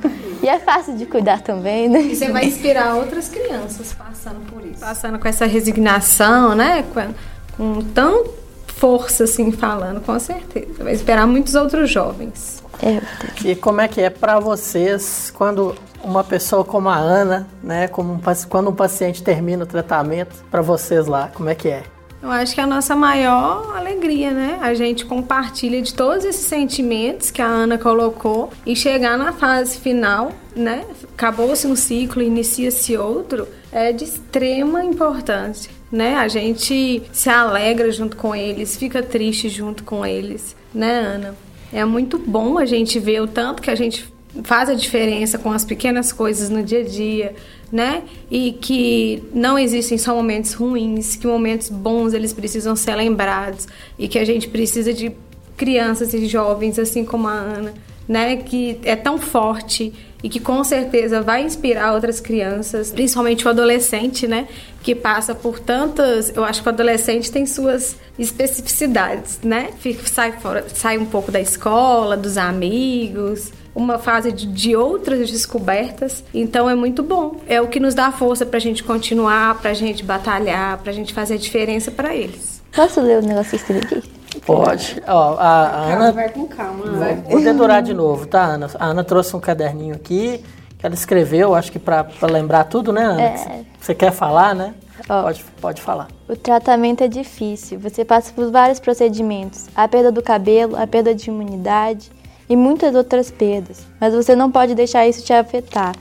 [0.42, 2.00] E é fácil de cuidar também, né?
[2.00, 4.80] E você vai inspirar outras crianças passando por isso.
[4.80, 6.84] Passando com essa resignação, né?
[6.94, 8.24] Com, com tão
[8.66, 10.82] força, assim, falando, com certeza.
[10.82, 12.62] Vai inspirar muitos outros jovens.
[12.82, 12.98] É,
[13.46, 18.12] E como é que é pra vocês quando uma pessoa como a Ana, né, como
[18.12, 21.82] um, quando um paciente termina o tratamento, pra vocês lá, como é que é?
[22.22, 24.58] Eu acho que é a nossa maior alegria, né?
[24.60, 29.78] A gente compartilha de todos esses sentimentos que a Ana colocou e chegar na fase
[29.78, 30.84] final, né?
[31.14, 36.16] Acabou-se um ciclo, inicia-se outro, é de extrema importância, né?
[36.16, 41.34] A gente se alegra junto com eles, fica triste junto com eles, né, Ana?
[41.72, 44.12] É muito bom a gente ver o tanto que a gente
[44.44, 47.34] faz a diferença com as pequenas coisas no dia a dia,
[47.72, 48.02] né?
[48.30, 53.66] E que não existem só momentos ruins, que momentos bons eles precisam ser lembrados
[53.98, 55.12] e que a gente precisa de
[55.56, 57.74] crianças e jovens assim como a Ana,
[58.08, 58.36] né?
[58.36, 64.26] Que é tão forte e que com certeza vai inspirar outras crianças, principalmente o adolescente,
[64.26, 64.46] né?
[64.82, 66.30] Que passa por tantas.
[66.36, 69.70] Eu acho que o adolescente tem suas especificidades, né?
[69.78, 75.30] Fica- Sai, fora, sai um pouco da escola, dos amigos, uma fase de, de outras
[75.30, 76.24] descobertas.
[76.34, 77.36] Então é muito bom.
[77.46, 81.34] É o que nos dá força pra gente continuar, pra gente batalhar, pra gente fazer
[81.34, 82.60] a diferença pra eles.
[82.74, 84.20] Posso ler o negócio que eu escrevi?
[84.46, 85.02] Pode.
[85.06, 86.12] Ó, a, a Ana.
[86.12, 86.84] vai com calma.
[87.28, 88.70] Vou dedurar de novo, tá, Ana?
[88.78, 90.44] A Ana trouxe um caderninho aqui
[90.78, 93.22] que ela escreveu, acho que pra, pra lembrar tudo, né, Ana?
[93.22, 93.64] É.
[93.78, 94.74] Você quer falar, né?
[95.08, 95.22] Ó.
[95.22, 96.08] Pode, pode falar.
[96.28, 97.78] O tratamento é difícil.
[97.80, 102.10] Você passa por vários procedimentos: a perda do cabelo, a perda de imunidade
[102.50, 103.86] e muitas outras perdas.
[104.00, 105.94] Mas você não pode deixar isso te afetar.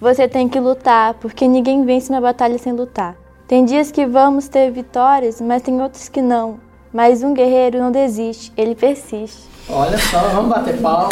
[0.00, 3.14] Você tem que lutar, porque ninguém vence uma batalha sem lutar.
[3.46, 6.58] Tem dias que vamos ter vitórias, mas tem outros que não.
[6.92, 9.44] Mas um guerreiro não desiste, ele persiste.
[9.68, 11.08] Olha só, vamos bater palma.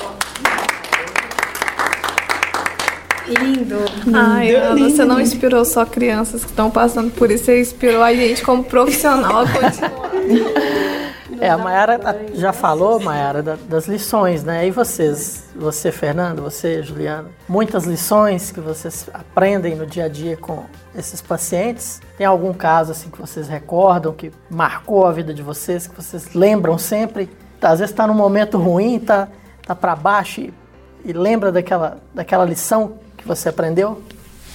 [3.29, 3.77] Lindo.
[4.13, 8.13] Ai, Ana, você não inspirou só crianças que estão passando por isso, você inspirou a
[8.13, 11.09] gente como profissional a continuar.
[11.41, 12.01] É, a Mayara
[12.35, 14.67] já falou, Mayara, das lições, né?
[14.67, 20.37] E vocês, você, Fernando, você, Juliana, muitas lições que vocês aprendem no dia a dia
[20.37, 20.65] com
[20.97, 22.01] esses pacientes.
[22.17, 26.35] Tem algum caso assim que vocês recordam que marcou a vida de vocês, que vocês
[26.35, 27.31] lembram sempre?
[27.63, 29.29] Às vezes está num momento ruim, tá,
[29.65, 30.55] tá para baixo e,
[31.05, 34.03] e lembra daquela, daquela lição que você aprendeu?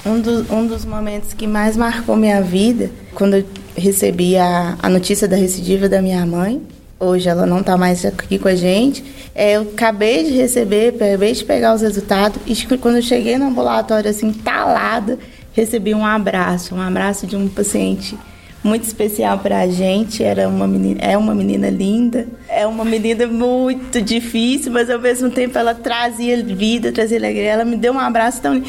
[0.06, 4.90] Um, do, um dos momentos que mais marcou minha vida, quando eu recebi a, a
[4.90, 6.62] notícia da recidiva da minha mãe,
[7.04, 9.04] hoje ela não está mais aqui com a gente,
[9.36, 13.46] é, eu acabei de receber, acabei de pegar os resultados, e quando eu cheguei no
[13.46, 15.20] ambulatório, assim, talada,
[15.54, 18.18] recebi um abraço, um abraço de um paciente
[18.64, 20.24] muito especial para a gente.
[20.24, 25.30] Era uma menina, é uma menina linda, é uma menina muito difícil, mas ao mesmo
[25.30, 27.52] tempo ela trazia vida, trazia alegria.
[27.52, 28.64] Ela me deu um abraço tão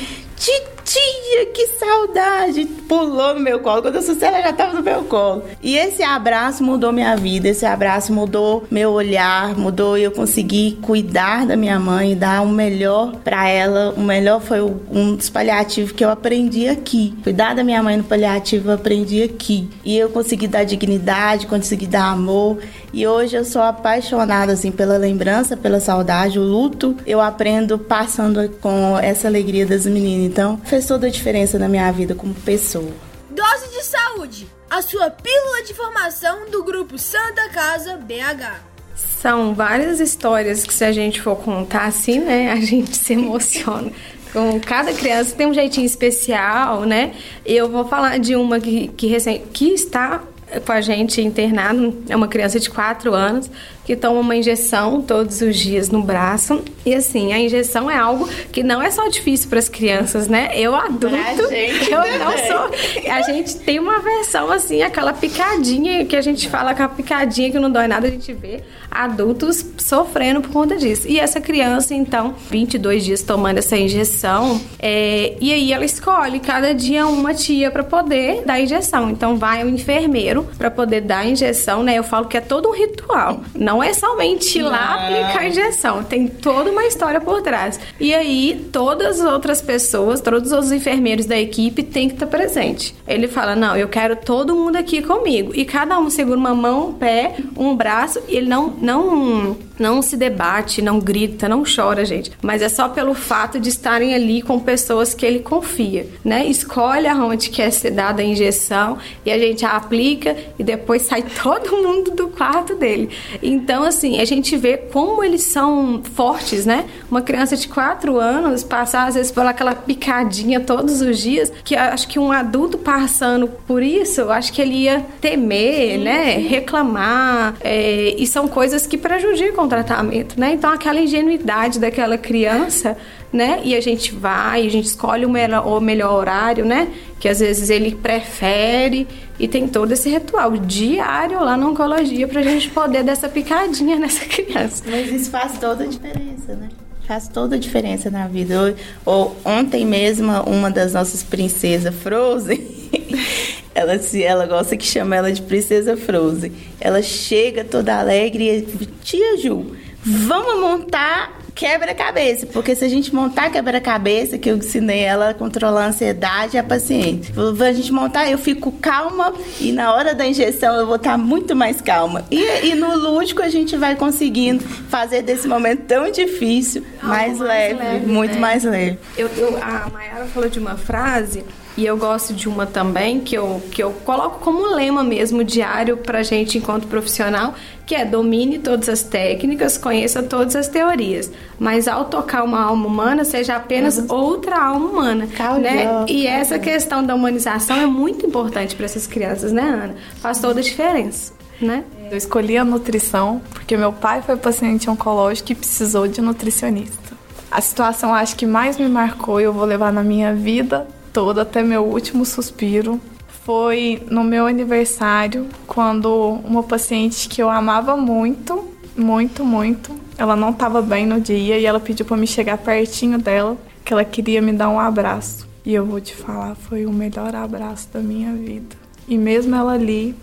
[0.85, 2.67] Titia, que saudade!
[2.87, 3.81] Pulou no meu colo.
[3.81, 5.43] Quando eu assustei, ela já estava no meu colo.
[5.63, 7.49] E esse abraço mudou minha vida.
[7.49, 12.49] Esse abraço mudou meu olhar, mudou eu conseguir cuidar da minha mãe, e dar o
[12.49, 13.95] melhor para ela.
[13.97, 17.15] O melhor foi um dos paliativos que eu aprendi aqui.
[17.23, 19.69] Cuidar da minha mãe no paliativo eu aprendi aqui.
[19.85, 22.59] E eu consegui dar dignidade, consegui dar amor.
[22.97, 26.97] E hoje eu sou apaixonada assim pela lembrança, pela saudade, o luto.
[27.05, 30.31] Eu aprendo passando com essa alegria das meninas.
[30.31, 32.93] Então, fez toda a diferença na minha vida como pessoa.
[33.31, 38.61] Dose de saúde, a sua pílula de informação do grupo Santa Casa BH.
[38.95, 43.91] São várias histórias que se a gente for contar assim, né, a gente se emociona.
[44.33, 47.13] Com cada criança tem um jeitinho especial, né?
[47.45, 50.23] Eu vou falar de uma que, que, recém, que está
[50.61, 53.51] com a gente internado, é uma criança de 4 anos,
[53.85, 56.63] que toma uma injeção todos os dias no braço.
[56.85, 60.51] E assim, a injeção é algo que não é só difícil para as crianças, né?
[60.55, 63.11] Eu adulto, eu não sou.
[63.11, 67.59] A gente tem uma versão assim, aquela picadinha que a gente fala, aquela picadinha que
[67.59, 71.09] não dói nada, a gente vê adultos sofrendo por conta disso.
[71.09, 76.73] E essa criança, então, 22 dias tomando essa injeção, é, e aí ela escolhe cada
[76.73, 79.11] dia uma tia para poder dar a injeção.
[79.11, 81.99] Então vai o enfermeiro para poder dar a injeção, né?
[81.99, 83.41] Eu falo que é todo um ritual.
[83.55, 87.81] Não não é somente ir lá aplicar injeção, tem toda uma história por trás.
[87.99, 92.95] E aí, todas as outras pessoas, todos os enfermeiros da equipe têm que estar presente.
[93.05, 95.51] Ele fala: Não, eu quero todo mundo aqui comigo.
[95.57, 100.03] E cada um segura uma mão, um pé, um braço, e ele não, não não
[100.03, 102.33] se debate, não grita, não chora, gente.
[102.43, 106.47] Mas é só pelo fato de estarem ali com pessoas que ele confia, né?
[106.47, 111.23] Escolhe aonde quer ser dada a injeção e a gente a aplica e depois sai
[111.43, 113.11] todo mundo do quarto dele.
[113.43, 116.85] Então, assim, a gente vê como eles são fortes, né?
[117.11, 121.77] Uma criança de 4 anos passar, às vezes, por aquela picadinha todos os dias, que
[121.77, 126.35] acho que um adulto passando por isso, acho que ele ia temer, sim, né?
[126.35, 126.47] Sim.
[126.47, 127.55] Reclamar.
[127.61, 130.53] É, e são coisas que prejudicam tratamento, né?
[130.53, 132.97] Então aquela ingenuidade daquela criança,
[133.33, 133.61] né?
[133.65, 136.89] E a gente vai, a gente escolhe o melhor, o melhor horário, né?
[137.19, 139.07] Que às vezes ele prefere
[139.39, 143.97] e tem todo esse ritual diário lá na oncologia pra gente poder dar essa picadinha
[144.01, 144.85] nessa criança.
[144.87, 146.69] Mas isso faz toda a diferença, né?
[147.07, 148.75] Faz toda a diferença na vida.
[149.05, 152.84] Ou, ontem mesmo, uma das nossas princesas Frozen,
[153.75, 156.53] ela se ela gosta que chama ela de princesa Frozen.
[156.81, 163.51] Ela chega toda alegre e tia Ju, vamos montar quebra-cabeça, porque se a gente montar
[163.51, 168.29] quebra-cabeça, que eu ensinei ela a controlar a ansiedade e a paciente, a gente montar,
[168.29, 172.25] eu fico calma e na hora da injeção eu vou estar muito mais calma.
[172.31, 177.41] E, e no lúdico a gente vai conseguindo fazer desse momento tão difícil mais, mais
[177.41, 178.41] leve, leve, muito né?
[178.41, 178.99] mais leve.
[179.17, 181.45] Eu, eu, a Mayara falou de uma frase
[181.77, 185.97] e eu gosto de uma também que eu, que eu coloco como lema mesmo diário
[185.97, 187.55] para gente enquanto profissional,
[187.85, 192.87] que é domine todas as técnicas, conheça todas as teorias, mas ao tocar uma alma
[192.87, 194.07] humana seja apenas uhum.
[194.09, 195.29] outra alma humana,
[195.61, 196.05] né?
[196.09, 199.95] E essa questão da humanização é muito importante para essas crianças, né, Ana?
[200.21, 201.83] Faz toda a diferença, né?
[202.09, 207.15] Eu escolhi a nutrição porque meu pai foi paciente oncológico e precisou de nutricionista.
[207.51, 211.43] A situação acho que mais me marcou e eu vou levar na minha vida toda
[211.43, 213.01] até meu último suspiro
[213.45, 220.51] foi no meu aniversário, quando uma paciente que eu amava muito, muito, muito, ela não
[220.51, 224.43] estava bem no dia e ela pediu para me chegar pertinho dela, que ela queria
[224.43, 225.47] me dar um abraço.
[225.65, 228.75] E eu vou te falar, foi o melhor abraço da minha vida.
[229.07, 230.17] E mesmo ela ali,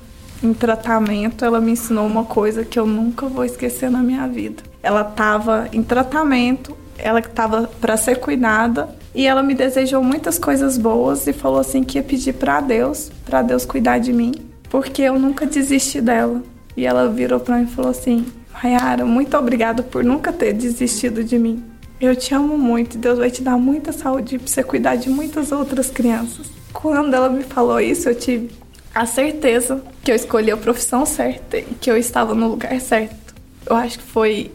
[0.43, 4.63] em tratamento, ela me ensinou uma coisa que eu nunca vou esquecer na minha vida.
[4.83, 10.77] Ela estava em tratamento, ela estava para ser cuidada e ela me desejou muitas coisas
[10.77, 14.33] boas e falou assim que ia pedir para Deus, para Deus cuidar de mim,
[14.69, 16.41] porque eu nunca desisti dela.
[16.75, 18.25] E ela virou para mim e falou assim:
[18.63, 21.63] Mayara, muito obrigada por nunca ter desistido de mim.
[21.99, 25.51] Eu te amo muito, Deus vai te dar muita saúde para você cuidar de muitas
[25.51, 26.47] outras crianças.
[26.73, 28.49] Quando ela me falou isso, eu tive
[28.95, 33.35] a certeza que eu escolhi a profissão certa e que eu estava no lugar certo.
[33.65, 34.51] Eu acho que foi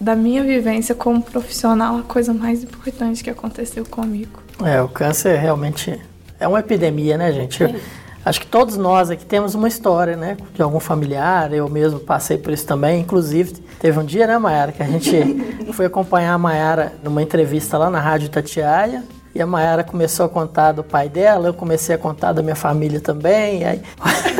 [0.00, 4.40] da minha vivência como profissional a coisa mais importante que aconteceu comigo.
[4.64, 5.98] É, o câncer realmente
[6.38, 7.64] é uma epidemia, né, gente?
[7.64, 7.74] É.
[8.24, 10.36] Acho que todos nós aqui temos uma história, né?
[10.52, 13.00] De algum familiar, eu mesmo passei por isso também.
[13.00, 15.10] Inclusive, teve um dia, né, Mayara, que a gente
[15.72, 19.02] foi acompanhar a Mayara numa entrevista lá na Rádio Tatiaia.
[19.34, 22.56] E a Mayara começou a contar do pai dela, eu comecei a contar da minha
[22.56, 23.64] família também.
[23.64, 23.82] aí,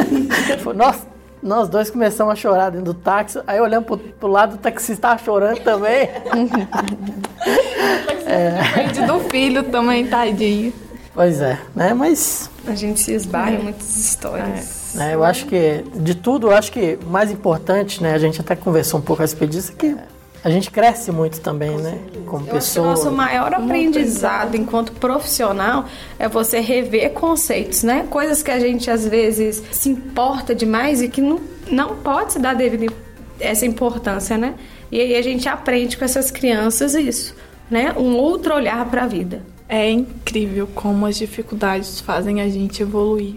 [0.74, 1.06] nós,
[1.43, 3.41] nós dois começamos a chorar dentro do táxi.
[3.47, 6.09] Aí olhando pro, pro lado, o taxista estava chorando também.
[8.26, 9.07] é.
[9.07, 10.72] do filho também, tadinho.
[11.14, 11.95] Pois é, né?
[11.95, 12.51] Mas.
[12.66, 14.97] A gente se esbarra em muitas histórias.
[14.99, 18.14] É, eu acho que, de tudo, eu acho que o mais importante, né?
[18.14, 19.97] A gente até conversou um pouco a respeito disso, é que
[20.43, 21.99] a gente cresce muito também, né?
[22.26, 22.59] Como Eu pessoa.
[22.59, 25.86] Acho que o nosso maior aprendizado enquanto profissional
[26.18, 28.07] é você rever conceitos, né?
[28.09, 32.39] Coisas que a gente às vezes se importa demais e que não, não pode se
[32.39, 32.93] dar devido
[33.41, 34.55] essa importância, né?
[34.91, 37.34] E aí a gente aprende com essas crianças isso,
[37.70, 37.93] né?
[37.97, 39.43] Um outro olhar para a vida.
[39.68, 43.36] É incrível como as dificuldades fazem a gente evoluir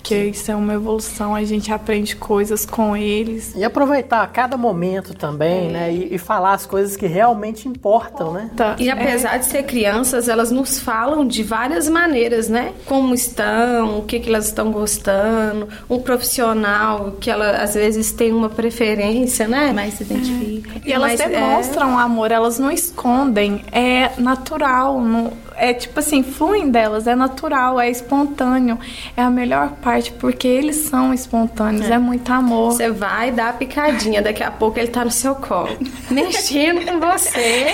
[0.00, 3.54] porque isso é uma evolução, a gente aprende coisas com eles.
[3.54, 5.70] E aproveitar cada momento também, é.
[5.70, 5.92] né?
[5.92, 8.50] E, e, falar as coisas que realmente importam, né?
[8.56, 8.76] Tá.
[8.78, 9.38] E apesar é.
[9.38, 12.72] de ser crianças, elas nos falam de várias maneiras, né?
[12.86, 18.32] Como estão, o que, que elas estão gostando, um profissional que ela às vezes tem
[18.32, 19.72] uma preferência, né?
[19.72, 20.78] Mais se identifica.
[20.78, 20.88] É.
[20.88, 22.02] E elas Mas, demonstram é...
[22.02, 27.90] amor, elas não escondem, é natural, não é tipo assim, fluem delas, é natural, é
[27.90, 28.78] espontâneo.
[29.14, 32.72] É a melhor parte, porque eles são espontâneos, é, é muito amor.
[32.72, 35.76] Você vai dar a picadinha, daqui a pouco ele tá no seu colo,
[36.10, 37.66] mexendo com você,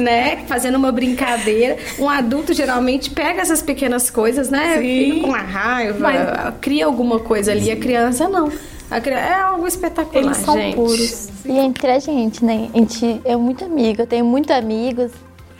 [0.00, 0.44] né?
[0.46, 1.76] Fazendo uma brincadeira.
[1.98, 4.78] Um adulto geralmente pega essas pequenas coisas, né?
[4.78, 5.04] Sim.
[5.04, 6.54] Fica com uma raiva, Mas...
[6.60, 7.70] cria alguma coisa ali.
[7.70, 8.50] A criança não.
[8.90, 10.76] É algo espetacular, Eles são gente.
[10.76, 11.28] puros.
[11.44, 12.68] E entre a gente, né?
[12.72, 15.10] A gente é muito amiga, eu tenho muitos amigos.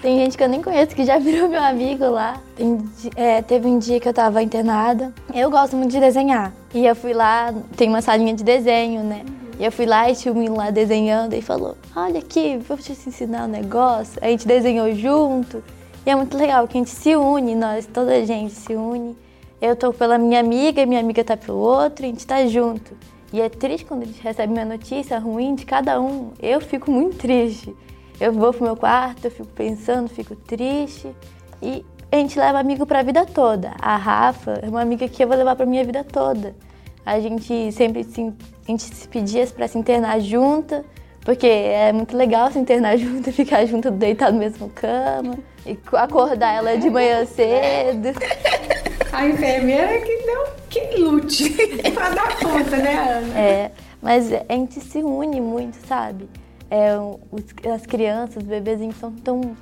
[0.04, 2.38] Tem gente que eu nem conheço que já virou meu amigo lá.
[2.54, 2.78] Tem,
[3.16, 5.14] é, teve um dia que eu tava internada.
[5.32, 6.52] Eu gosto muito de desenhar.
[6.74, 9.24] E eu fui lá, tem uma salinha de desenho, né?
[9.58, 12.76] E eu fui lá e tinha um menino lá desenhando e falou: Olha aqui, vou
[12.76, 14.18] te ensinar um negócio.
[14.20, 15.64] A gente desenhou junto.
[16.04, 19.16] E é muito legal que a gente se une, nós, toda a gente se une.
[19.58, 22.44] Eu tô pela minha amiga e minha amiga tá pelo outro, e a gente tá
[22.44, 22.94] junto.
[23.32, 26.32] E é triste quando a gente recebe uma notícia ruim de cada um.
[26.42, 27.74] Eu fico muito triste.
[28.20, 31.14] Eu vou pro meu quarto, eu fico pensando, fico triste.
[31.60, 33.72] E a gente leva amigo pra vida toda.
[33.80, 36.54] A Rafa é uma amiga que eu vou levar pra minha vida toda.
[37.04, 40.84] A gente sempre se, a gente se pedia pra se internar junta,
[41.24, 45.36] porque é muito legal se internar junto e ficar junto deitado no mesmo cama.
[45.66, 48.10] E acordar ela de manhã cedo.
[49.12, 51.50] A enfermeira que deu que lute
[51.94, 53.38] pra dar conta, né, Ana?
[53.38, 53.70] É,
[54.02, 56.28] mas a gente se une muito, sabe?
[56.74, 59.56] É, os, as crianças, os bebezinhos são tão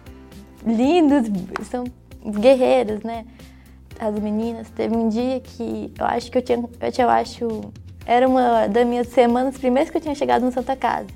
[0.64, 1.28] lindos,
[1.68, 1.84] são
[2.40, 3.26] guerreiros, né?
[4.00, 4.70] As meninas.
[4.70, 7.72] Teve um dia que eu acho que eu tinha, eu, tinha, eu acho,
[8.06, 11.08] era uma das minhas semanas primeiras que eu tinha chegado no Santa Casa.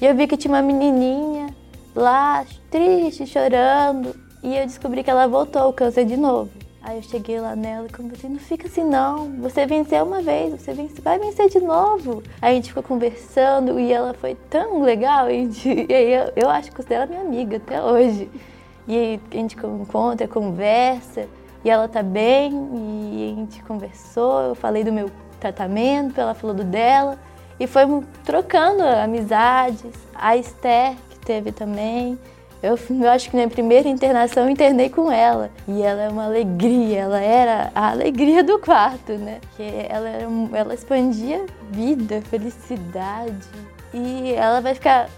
[0.00, 1.54] E eu vi que tinha uma menininha
[1.94, 4.16] lá, triste, chorando.
[4.42, 6.50] E eu descobri que ela voltou ao câncer de novo.
[6.86, 10.52] Aí eu cheguei lá nela e conversei, não fica assim não, você venceu uma vez,
[10.52, 12.22] você vence, vai vencer de novo.
[12.40, 16.32] Aí a gente ficou conversando e ela foi tão legal, e, gente, e aí eu,
[16.36, 18.30] eu acho que ela é minha amiga até hoje.
[18.86, 21.26] E aí a gente encontra, conversa,
[21.64, 25.10] e ela tá bem, e a gente conversou, eu falei do meu
[25.40, 27.18] tratamento, ela falou do dela,
[27.58, 27.82] e foi
[28.24, 32.16] trocando amizades, a Esther que teve também.
[32.66, 35.50] Eu, eu, acho que na primeira internação eu internei com ela.
[35.68, 39.40] E ela é uma alegria, ela era a alegria do quarto, né?
[39.56, 43.48] Que ela, era, ela expandia vida, felicidade.
[43.94, 45.08] E ela vai ficar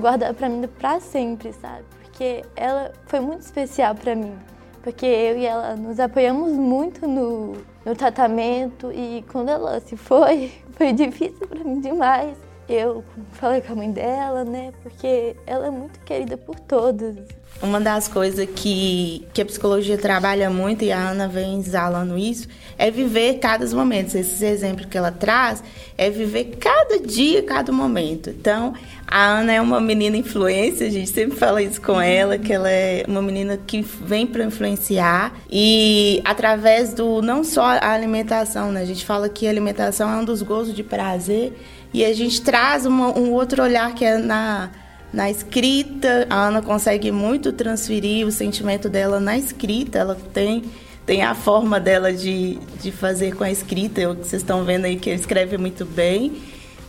[0.00, 1.82] guardada pra mim pra sempre, sabe?
[2.00, 4.36] Porque ela foi muito especial pra mim.
[4.80, 7.54] Porque eu e ela nos apoiamos muito no,
[7.84, 12.36] no tratamento e quando ela se foi, foi difícil pra mim demais
[12.68, 14.72] eu falei com a mãe dela, né?
[14.82, 17.16] Porque ela é muito querida por todos.
[17.62, 22.48] Uma das coisas que, que a psicologia trabalha muito, e a Ana vem exalando isso,
[22.76, 24.16] é viver cada momento.
[24.16, 25.62] Esses exemplos que ela traz
[25.96, 28.28] é viver cada dia, cada momento.
[28.30, 28.74] Então,
[29.06, 32.70] a Ana é uma menina influência, a gente sempre fala isso com ela, que ela
[32.70, 35.32] é uma menina que vem para influenciar.
[35.48, 38.82] E através do, não só a alimentação, né?
[38.82, 41.52] A gente fala que a alimentação é um dos gozos de prazer
[41.94, 44.68] E a gente traz uma, um outro olhar que é na,
[45.12, 46.26] na escrita.
[46.28, 50.00] A Ana consegue muito transferir o sentimento dela na escrita.
[50.00, 50.64] Ela tem,
[51.06, 54.00] tem a forma dela de, de fazer com a escrita.
[54.00, 56.42] Eu, vocês estão vendo aí que escreve muito bem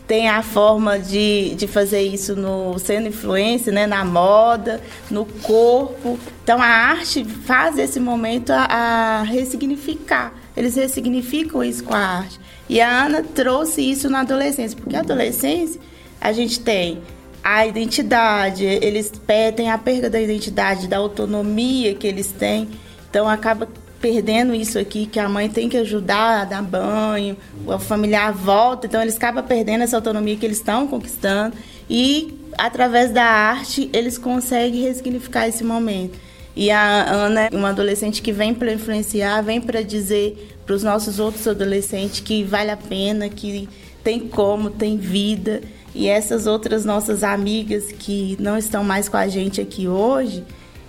[0.06, 4.80] tem a forma de, de fazer isso no sendo influência, né, na moda,
[5.10, 6.16] no corpo.
[6.44, 10.32] Então a arte faz esse momento a, a ressignificar.
[10.56, 12.38] Eles ressignificam isso com a arte.
[12.68, 15.80] E a Ana trouxe isso na adolescência, porque a adolescência
[16.20, 17.00] a gente tem
[17.42, 19.12] a identidade, eles
[19.54, 22.68] têm a perda da identidade, da autonomia que eles têm.
[23.08, 23.68] Então acaba
[24.00, 28.86] perdendo isso aqui, que a mãe tem que ajudar a dar banho, o familiar volta,
[28.86, 31.56] então eles acabam perdendo essa autonomia que eles estão conquistando
[31.88, 36.18] e através da arte eles conseguem ressignificar esse momento.
[36.54, 40.82] E a Ana é uma adolescente que vem para influenciar, vem para dizer para os
[40.82, 43.68] nossos outros adolescentes que vale a pena, que
[44.02, 45.62] tem como, tem vida.
[45.94, 50.44] E essas outras nossas amigas que não estão mais com a gente aqui hoje,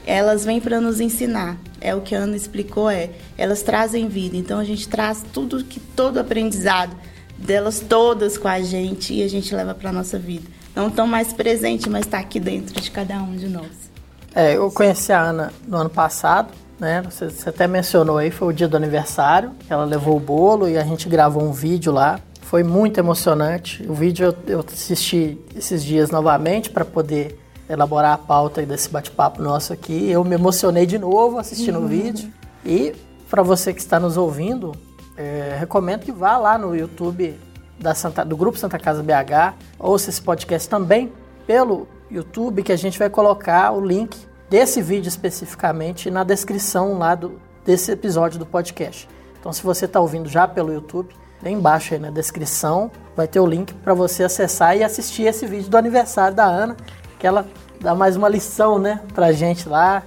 [0.05, 1.57] elas vêm para nos ensinar.
[1.79, 4.35] É o que a Ana explicou, é, elas trazem vida.
[4.35, 6.95] Então a gente traz tudo que todo aprendizado
[7.37, 10.49] delas todas com a gente e a gente leva para nossa vida.
[10.75, 13.87] Não tão mais presente, mas está aqui dentro de cada um de nós.
[14.33, 17.01] É, eu conheci a Ana no ano passado, né?
[17.01, 19.51] Você, você até mencionou aí, foi o dia do aniversário.
[19.69, 22.19] Ela levou o bolo e a gente gravou um vídeo lá.
[22.41, 23.83] Foi muito emocionante.
[23.87, 27.39] O vídeo eu, eu assisti esses dias novamente para poder
[27.69, 30.09] elaborar a pauta desse bate-papo nosso aqui.
[30.09, 31.85] Eu me emocionei de novo assistindo uhum.
[31.85, 32.31] o vídeo.
[32.65, 32.95] E
[33.29, 34.73] para você que está nos ouvindo,
[35.17, 37.37] é, recomendo que vá lá no YouTube
[37.79, 41.11] da Santa, do Grupo Santa Casa BH, ouça esse podcast também
[41.45, 44.17] pelo YouTube, que a gente vai colocar o link
[44.49, 49.07] desse vídeo especificamente na descrição lá do, desse episódio do podcast.
[49.39, 53.39] Então, se você está ouvindo já pelo YouTube, bem embaixo aí na descrição vai ter
[53.39, 56.77] o link para você acessar e assistir esse vídeo do aniversário da Ana,
[57.19, 57.47] que ela
[57.79, 60.03] dá mais uma lição, né, pra gente lá,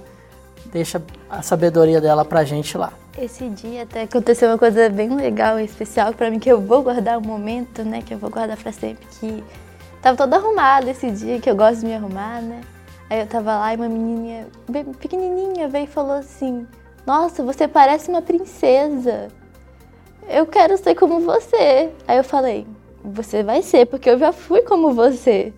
[0.71, 2.93] deixa a sabedoria dela pra gente lá.
[3.17, 6.81] Esse dia até aconteceu uma coisa bem legal e especial para mim que eu vou
[6.81, 9.43] guardar um momento, né, que eu vou guardar para sempre, que
[10.01, 12.61] tava toda arrumada esse dia que eu gosto de me arrumar, né?
[13.11, 16.65] Aí eu tava lá e uma menininha bem pequenininha veio e falou assim:
[17.05, 19.27] "Nossa, você parece uma princesa.
[20.29, 21.91] Eu quero ser como você".
[22.07, 22.65] Aí eu falei:
[23.03, 25.51] "Você vai ser, porque eu já fui como você".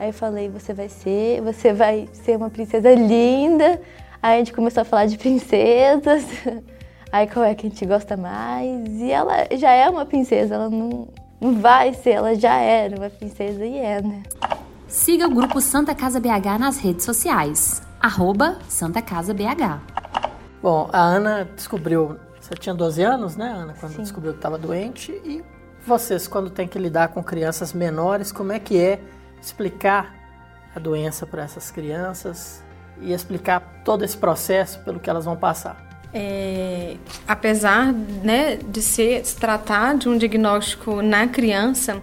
[0.00, 3.82] Aí eu falei, você vai ser, você vai ser uma princesa linda.
[4.22, 6.24] Aí a gente começou a falar de princesas.
[7.12, 8.88] Aí qual é que a gente gosta mais?
[8.88, 11.06] E ela já é uma princesa, ela não,
[11.38, 14.22] não vai ser, ela já era uma princesa e é, né?
[14.94, 17.82] Siga o grupo Santa Casa BH nas redes sociais.
[18.00, 19.80] Arroba Santa Casa BH.
[20.62, 22.16] Bom, a Ana descobriu.
[22.40, 23.74] Você tinha 12 anos, né, Ana?
[23.74, 24.02] Quando Sim.
[24.02, 25.10] descobriu que estava doente.
[25.24, 25.42] E
[25.84, 29.00] vocês, quando tem que lidar com crianças menores, como é que é
[29.42, 30.14] explicar
[30.72, 32.62] a doença para essas crianças
[33.00, 36.04] e explicar todo esse processo pelo que elas vão passar.
[36.14, 36.96] É,
[37.26, 42.00] apesar né, de se, se tratar de um diagnóstico na criança,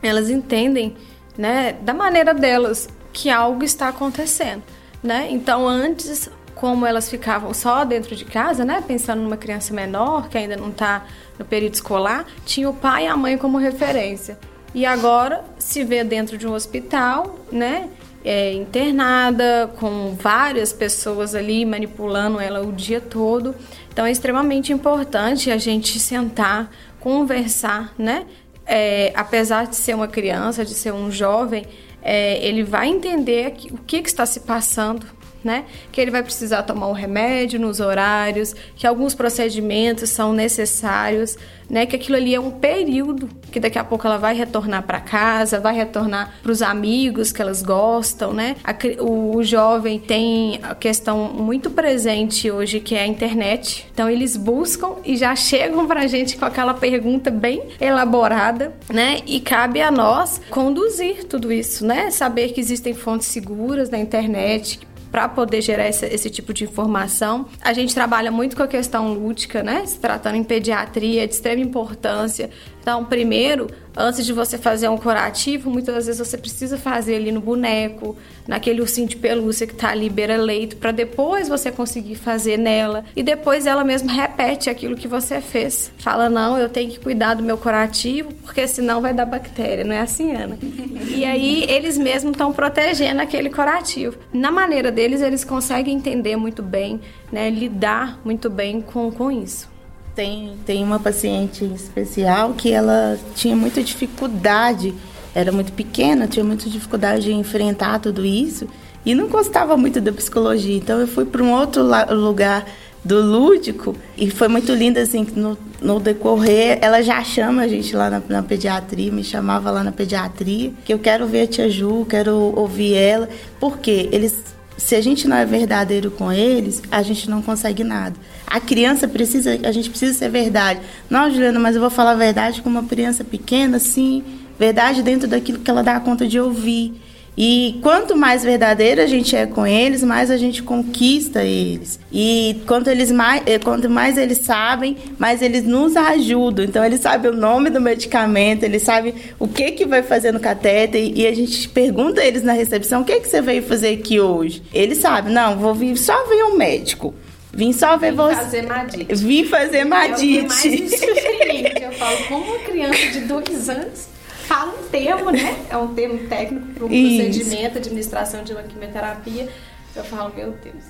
[0.00, 0.96] elas entendem
[1.40, 4.62] né, da maneira delas que algo está acontecendo.
[5.02, 5.28] Né?
[5.30, 10.36] Então, antes, como elas ficavam só dentro de casa, né, pensando numa criança menor que
[10.36, 11.06] ainda não está
[11.38, 14.38] no período escolar, tinha o pai e a mãe como referência
[14.74, 17.88] e agora se vê dentro de um hospital, né?
[18.22, 23.54] É, internada, com várias pessoas ali manipulando ela o dia todo.
[23.90, 28.26] Então é extremamente importante a gente sentar, conversar, né?
[28.72, 31.66] É, apesar de ser uma criança, de ser um jovem,
[32.00, 35.04] é, ele vai entender o que, que está se passando
[35.42, 35.64] né?
[35.90, 41.36] Que ele vai precisar tomar o um remédio nos horários, que alguns procedimentos são necessários,
[41.68, 41.86] né?
[41.86, 45.60] Que aquilo ali é um período que daqui a pouco ela vai retornar para casa,
[45.60, 48.56] vai retornar para os amigos que elas gostam, né?
[49.00, 53.88] O jovem tem a questão muito presente hoje que é a internet.
[53.92, 59.20] Então eles buscam e já chegam para a gente com aquela pergunta bem elaborada, né?
[59.26, 62.10] E cabe a nós conduzir tudo isso, né?
[62.10, 64.80] Saber que existem fontes seguras na internet
[65.10, 67.46] para poder gerar esse, esse, tipo de informação.
[67.60, 69.84] A gente trabalha muito com a questão lúdica, né?
[69.86, 72.50] Se tratando em pediatria, de extrema importância.
[72.80, 77.30] Então, primeiro, antes de você fazer um curativo, muitas das vezes você precisa fazer ali
[77.30, 78.16] no boneco,
[78.48, 83.04] naquele ursinho de pelúcia que está ali beira-leito, para depois você conseguir fazer nela.
[83.14, 85.92] E depois ela mesma repete aquilo que você fez.
[85.98, 89.84] Fala, não, eu tenho que cuidar do meu curativo, porque senão vai dar bactéria.
[89.84, 90.58] Não é assim, Ana?
[91.14, 94.16] e aí, eles mesmos estão protegendo aquele curativo.
[94.32, 97.00] Na maneira deles, eles conseguem entender muito bem,
[97.30, 99.69] né, lidar muito bem com, com isso.
[100.14, 104.94] Tem, tem uma paciente especial que ela tinha muita dificuldade
[105.34, 108.66] era muito pequena, tinha muita dificuldade de enfrentar tudo isso
[109.04, 110.76] e não gostava muito da psicologia.
[110.76, 111.82] Então eu fui para um outro
[112.14, 112.66] lugar
[113.04, 117.96] do lúdico e foi muito lindo assim no, no decorrer ela já chama a gente
[117.96, 121.70] lá na, na, pediatria me chamava lá na pediatria que eu quero ver a tia
[121.70, 123.26] Ju quero ouvir ela
[123.58, 124.44] porque eles
[124.80, 128.16] se a gente não é verdadeiro com eles a gente não consegue nada.
[128.46, 130.80] A criança precisa a gente precisa ser verdade.
[131.08, 134.24] Não Juliana mas eu vou falar a verdade com uma criança pequena sim.
[134.58, 137.00] Verdade dentro daquilo que ela dá conta de ouvir
[137.42, 141.98] e quanto mais verdadeiro a gente é com eles, mais a gente conquista eles.
[142.12, 146.62] E quanto, eles mais, eh, quanto mais eles sabem, mais eles nos ajudam.
[146.62, 150.38] Então, eles sabem o nome do medicamento, eles sabem o que, que vai fazer no
[150.38, 151.16] catéter.
[151.16, 154.20] E a gente pergunta a eles na recepção: o que, que você veio fazer aqui
[154.20, 154.62] hoje?
[154.70, 157.14] Eles sabem, não, vou vir, só vir um médico.
[157.54, 158.34] Vim só ver Vim você.
[158.34, 159.14] fazer madite.
[159.14, 160.40] Vim fazer madite.
[160.40, 161.82] É o que mais me surpreende.
[161.84, 164.09] Eu falo, como uma criança de dois anos
[164.50, 165.64] fala um termo, né?
[165.70, 167.22] É um termo técnico para um Isso.
[167.22, 169.48] procedimento, administração de uma quimioterapia.
[169.94, 170.84] Eu falo, meu Deus.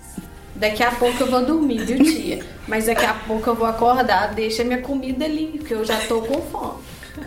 [0.57, 2.43] Daqui a pouco eu vou dormir, viu, tia?
[2.67, 6.23] Mas daqui a pouco eu vou acordar, deixa minha comida ali, porque eu já tô
[6.23, 6.81] com fome.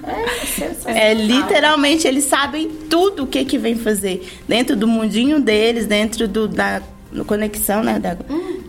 [0.04, 1.02] É, sensacional.
[1.02, 4.28] É, literalmente, eles sabem tudo o que que vem fazer.
[4.48, 6.82] Dentro do mundinho deles, dentro do, da
[7.26, 8.00] conexão, né?
[8.00, 8.18] Da,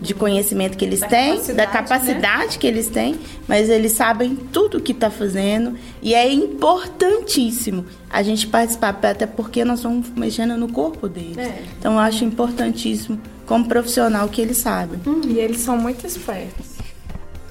[0.01, 4.35] de conhecimento que eles Da têm, capacidade, da capacidade que eles têm, mas eles sabem
[4.35, 10.09] tudo o que está fazendo e é importantíssimo a gente participar, até porque nós estamos
[10.09, 11.37] mexendo no corpo deles.
[11.37, 11.63] É.
[11.79, 14.99] Então eu acho importantíssimo, como profissional, que eles sabem.
[15.27, 16.75] E eles são muito espertos.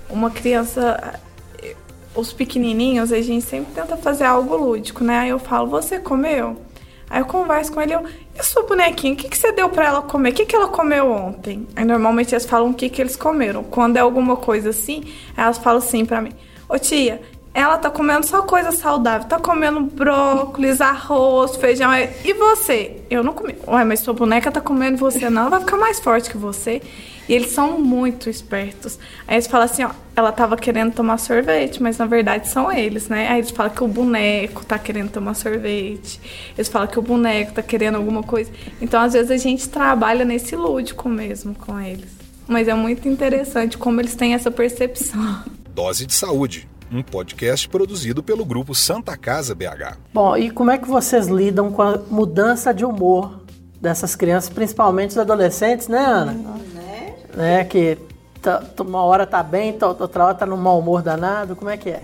[0.08, 1.18] Uma criança,
[2.14, 5.18] os pequenininhos, a gente sempre tenta fazer algo lúdico, né?
[5.18, 6.56] Aí eu falo, você comeu?
[7.08, 8.04] Aí eu converso com ele, eu,
[8.38, 10.30] e sua bonequinha, o que, que você deu pra ela comer?
[10.30, 11.66] O que, que ela comeu ontem?
[11.76, 13.62] Aí normalmente eles falam o que, que eles comeram.
[13.62, 15.04] Quando é alguma coisa assim,
[15.36, 16.32] elas falam assim pra mim,
[16.68, 17.20] ô tia,
[17.54, 21.88] ela tá comendo só coisa saudável, tá comendo brócolis, arroz, feijão.
[21.88, 22.96] Aí, E você?
[23.08, 23.54] Eu não comi.
[23.68, 26.82] Ué, mas sua boneca tá comendo você não, ela vai ficar mais forte que você.
[27.28, 28.98] E eles são muito espertos.
[29.26, 33.08] Aí eles falam assim, ó, ela tava querendo tomar sorvete, mas na verdade são eles,
[33.08, 33.28] né?
[33.28, 36.20] Aí eles falam que o boneco tá querendo tomar sorvete.
[36.56, 38.50] Eles falam que o boneco tá querendo alguma coisa.
[38.80, 42.10] Então, às vezes, a gente trabalha nesse lúdico mesmo com eles.
[42.46, 45.42] Mas é muito interessante como eles têm essa percepção.
[45.74, 49.96] Dose de Saúde, um podcast produzido pelo grupo Santa Casa BH.
[50.12, 53.40] Bom, e como é que vocês lidam com a mudança de humor
[53.80, 56.36] dessas crianças, principalmente os adolescentes, né, Ana?
[57.34, 57.64] Né?
[57.64, 57.98] Que
[58.40, 61.56] tá- uma hora tá bem, tá- outra hora tá num mau humor danado.
[61.56, 62.02] Como é que é?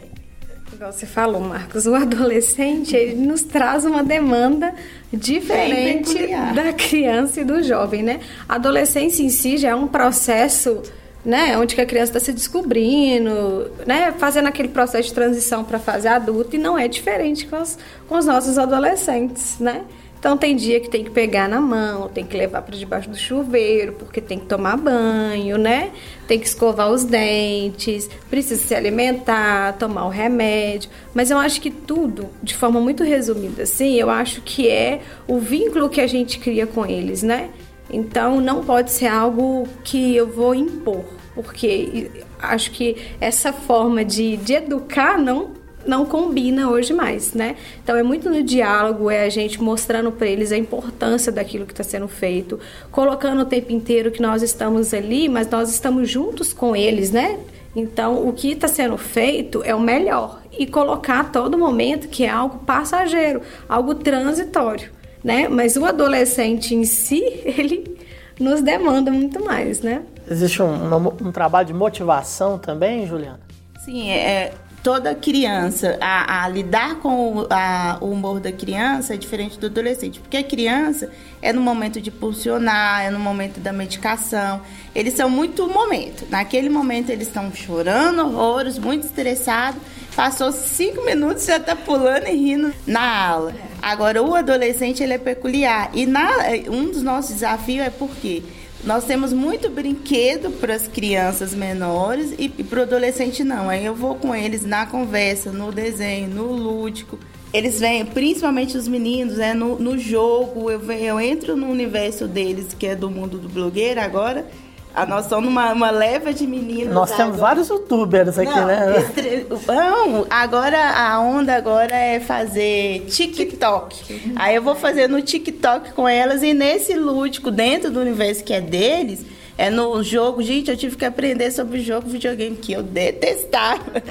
[0.73, 4.73] Igual você falou, Marcos, o adolescente ele nos traz uma demanda
[5.12, 6.15] diferente
[6.55, 8.20] da criança e do jovem, né?
[8.48, 10.81] A adolescência em si já é um processo,
[11.24, 15.77] né, onde que a criança está se descobrindo, né, fazendo aquele processo de transição para
[15.77, 17.77] a fase adulta e não é diferente com os,
[18.09, 19.82] com os nossos adolescentes, né?
[20.20, 23.16] Então tem dia que tem que pegar na mão, tem que levar para debaixo do
[23.16, 25.90] chuveiro, porque tem que tomar banho, né?
[26.28, 30.90] Tem que escovar os dentes, precisa se alimentar, tomar o remédio.
[31.14, 35.38] Mas eu acho que tudo, de forma muito resumida, assim, eu acho que é o
[35.38, 37.48] vínculo que a gente cria com eles, né?
[37.90, 41.02] Então não pode ser algo que eu vou impor,
[41.34, 47.57] porque acho que essa forma de, de educar não não combina hoje mais, né?
[47.82, 51.73] Então é muito no diálogo, é a gente mostrando para eles a importância daquilo que
[51.73, 52.59] está sendo feito,
[52.90, 57.39] colocando o tempo inteiro que nós estamos ali, mas nós estamos juntos com eles, né?
[57.74, 62.24] Então o que está sendo feito é o melhor e colocar a todo momento que
[62.24, 64.90] é algo passageiro, algo transitório,
[65.23, 65.48] né?
[65.48, 67.97] Mas o adolescente em si ele
[68.39, 70.02] nos demanda muito mais, né?
[70.28, 73.40] Existe um, um- um trabalho de motivação também, Juliana?
[73.85, 74.52] Sim, é,
[74.82, 79.66] toda criança, a, a lidar com o, a- o humor da criança é diferente do
[79.66, 80.20] adolescente.
[80.20, 81.11] Porque a criança
[81.43, 84.62] é no momento de pulsionar, é no momento da medicação.
[84.94, 86.27] Eles são muito momento.
[86.31, 89.81] Naquele momento eles estão chorando horrores, muito estressados.
[90.16, 93.55] Passou cinco minutos já tá pulando e rindo na aula.
[93.81, 95.90] Agora, o adolescente, ele é peculiar.
[95.94, 96.28] E na,
[96.69, 98.43] um dos nossos desafios é porque
[98.82, 103.69] nós temos muito brinquedo para as crianças menores e, e para o adolescente não.
[103.69, 107.19] Aí eu vou com eles na conversa, no desenho, no lúdico.
[107.52, 110.70] Eles vêm, principalmente os meninos, né, no, no jogo.
[110.70, 114.47] Eu, venho, eu entro no universo deles, que é do mundo do blogueiro agora.
[114.94, 116.92] A nós somos uma, uma leva de meninos.
[116.92, 117.40] Nós temos agora.
[117.54, 118.98] vários youtubers aqui, Não, né?
[118.98, 124.32] estre- Não, agora a onda agora é fazer TikTok.
[124.36, 128.52] Aí eu vou fazer no TikTok com elas e nesse lúdico dentro do universo que
[128.52, 129.24] é deles,
[129.56, 134.02] é no jogo, gente, eu tive que aprender sobre o jogo videogame que eu detestava.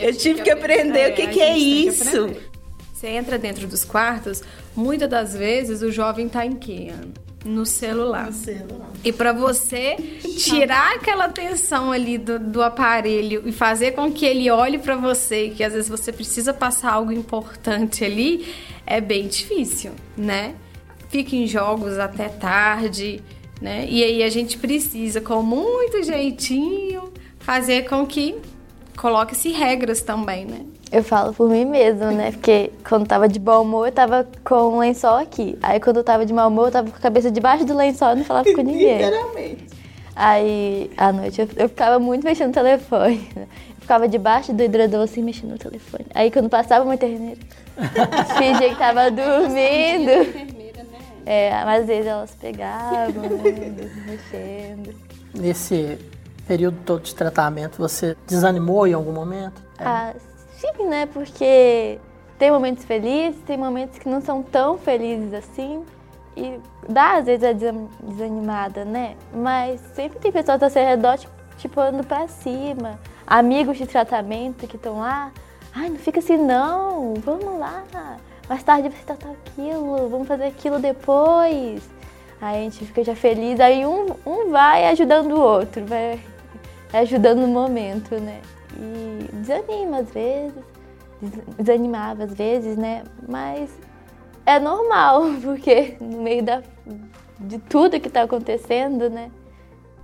[0.00, 2.30] Eu tive que aprender o que, que é isso.
[2.94, 4.42] Você entra dentro dos quartos,
[4.76, 6.92] muitas das vezes o jovem está em quê?
[7.44, 8.26] No celular.
[8.26, 8.90] No celular.
[9.02, 9.96] E para você
[10.36, 15.48] tirar aquela atenção ali do, do aparelho e fazer com que ele olhe para você,
[15.48, 18.46] que às vezes você precisa passar algo importante ali,
[18.86, 20.54] é bem difícil, né?
[21.08, 23.22] Fica em jogos até tarde,
[23.60, 23.86] né?
[23.88, 28.36] E aí a gente precisa, com muito jeitinho, fazer com que
[28.96, 30.66] coloque-se regras também, né?
[30.92, 32.32] Eu falo por mim mesma, né?
[32.32, 35.56] Porque quando tava de bom humor, eu tava com o lençol aqui.
[35.62, 38.12] Aí quando eu tava de mau humor, eu tava com a cabeça debaixo do lençol
[38.12, 38.98] e não falava com ninguém.
[38.98, 39.66] Literalmente.
[40.16, 43.28] Aí, à noite, eu, eu ficava muito mexendo no telefone.
[43.36, 43.46] Eu
[43.80, 46.06] ficava debaixo do hidrador, assim, mexendo no telefone.
[46.12, 47.38] Aí quando passava uma enfermeira,
[48.36, 50.50] fingia que tava dormindo.
[51.24, 53.74] É, mas às vezes elas pegavam, né,
[54.06, 54.94] mexendo.
[55.32, 55.98] Nesse
[56.48, 59.62] período todo de tratamento, você desanimou em algum momento?
[59.78, 60.12] Ah,
[60.60, 61.06] sim, né?
[61.06, 61.98] Porque
[62.38, 65.84] tem momentos felizes, tem momentos que não são tão felizes assim.
[66.36, 66.58] E
[66.88, 67.52] dá, às vezes, a
[68.02, 69.16] desanimada, né?
[69.34, 72.98] Mas sempre tem pessoas ao seu redor, tipo, tipo andando pra cima.
[73.26, 75.32] Amigos de tratamento que estão lá.
[75.74, 77.14] Ai, não fica assim, não.
[77.14, 77.84] Vamos lá.
[78.48, 80.08] Mais tarde vai tratar aquilo.
[80.08, 81.82] Vamos fazer aquilo depois.
[82.40, 83.60] Aí a gente fica já feliz.
[83.60, 85.84] Aí um, um vai ajudando o outro.
[85.84, 86.20] Vai
[86.92, 88.40] ajudando no momento, né?
[88.78, 90.54] E desanima às vezes,
[91.58, 93.04] desanimava às vezes, né?
[93.28, 93.70] Mas
[94.46, 96.62] é normal, porque no meio da,
[97.38, 99.30] de tudo que está acontecendo, né?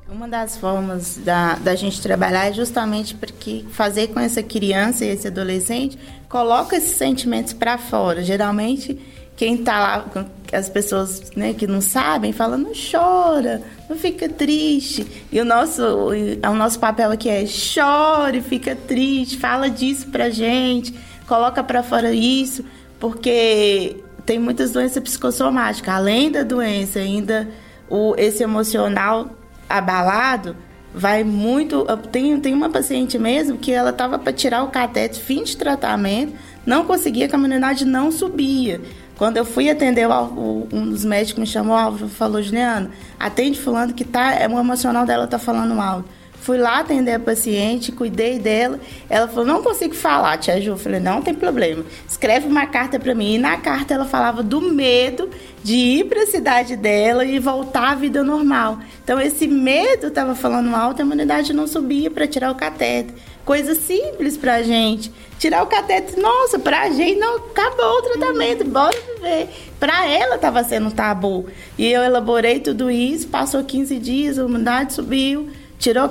[0.09, 5.09] Uma das formas da, da gente trabalhar é justamente porque fazer com essa criança e
[5.09, 5.99] esse adolescente
[6.29, 8.23] coloca esses sentimentos para fora.
[8.23, 8.97] Geralmente
[9.37, 10.05] quem está lá,
[10.53, 15.07] as pessoas né, que não sabem, fala, não chora, não fica triste.
[15.31, 20.95] E o nosso, o nosso papel aqui é chore, fica triste, fala disso pra gente,
[21.29, 22.65] coloca para fora isso,
[22.99, 25.95] porque tem muitas doenças psicossomáticas.
[25.95, 27.49] Além da doença, ainda
[27.89, 29.31] o, esse emocional
[29.69, 30.57] abalado
[30.95, 31.85] vai muito.
[32.11, 36.33] Tem, tem uma paciente mesmo que ela estava para tirar o catete, fim de tratamento,
[36.65, 38.81] não conseguia, a caminhonete não subia.
[39.17, 44.05] Quando eu fui atender, um dos médicos me chamou, Álvaro, falou, Juliana, atende fulano que
[44.05, 46.09] tá, é, o emocional dela tá falando alto.
[46.47, 48.79] Fui lá atender a paciente, cuidei dela.
[49.11, 50.71] Ela falou: Não consigo falar, tia Ju.
[50.71, 51.85] Eu falei: Não tem problema.
[52.09, 53.35] Escreve uma carta para mim.
[53.35, 55.29] E na carta ela falava do medo
[55.65, 58.79] de ir para a cidade dela e voltar à vida normal.
[59.03, 63.13] Então, esse medo estava falando alto, a imunidade não subia para tirar o catéter.
[63.45, 65.13] Coisa simples para gente.
[65.41, 69.49] Tirar o catéter, nossa, para a gente não acabou o tratamento, bora viver.
[69.81, 71.47] Para ela estava sendo um tabu.
[71.77, 76.11] E eu elaborei tudo isso, passou 15 dias, a imunidade subiu tirou o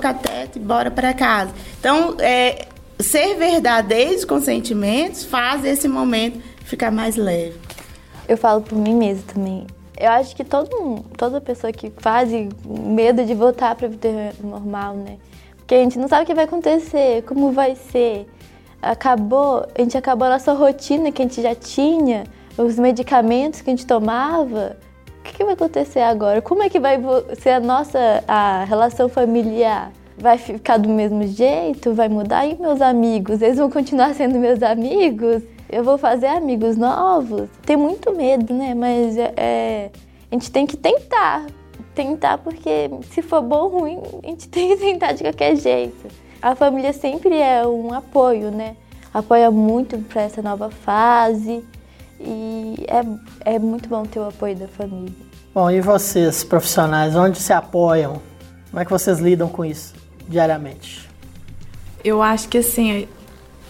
[0.56, 1.52] e bora para casa.
[1.80, 2.68] Então, é,
[3.00, 7.60] ser verdadeiros com sentimentos faz esse momento ficar mais leve.
[8.28, 9.68] Eu falo por mim mesma também.
[9.98, 12.30] Eu acho que todo, toda pessoa que faz
[12.66, 15.18] medo de voltar para a vida normal, né?
[15.58, 18.28] Porque a gente não sabe o que vai acontecer, como vai ser.
[18.82, 22.26] Acabou, a gente acabou a nossa rotina que a gente já tinha,
[22.58, 24.78] os medicamentos que a gente tomava
[25.26, 26.42] que, que vai acontecer agora?
[26.42, 27.00] Como é que vai
[27.40, 29.92] ser a nossa a relação familiar?
[30.18, 31.94] Vai ficar do mesmo jeito?
[31.94, 32.46] Vai mudar?
[32.46, 33.42] E meus amigos?
[33.42, 35.44] Eles vão continuar sendo meus amigos?
[35.70, 37.50] Eu vou fazer amigos novos?
[37.66, 38.74] Tem muito medo, né?
[38.74, 39.92] Mas é, é
[40.32, 41.46] a gente tem que tentar.
[41.94, 46.08] Tentar porque se for bom ou ruim, a gente tem que tentar de qualquer jeito.
[46.42, 48.76] A família sempre é um apoio, né?
[49.14, 51.64] Apoia muito para essa nova fase.
[52.26, 55.14] E é, é muito bom ter o apoio da família.
[55.54, 58.22] Bom, e vocês, profissionais, onde se apoiam?
[58.70, 59.94] Como é que vocês lidam com isso
[60.28, 61.08] diariamente?
[62.04, 63.08] Eu acho que assim,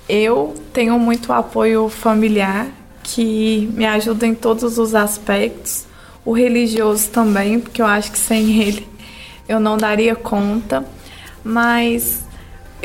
[0.07, 2.67] eu tenho muito apoio familiar
[3.03, 5.85] que me ajuda em todos os aspectos.
[6.23, 8.95] O religioso também, porque eu acho que sem ele
[9.47, 10.83] eu não daria conta.
[11.43, 12.24] Mas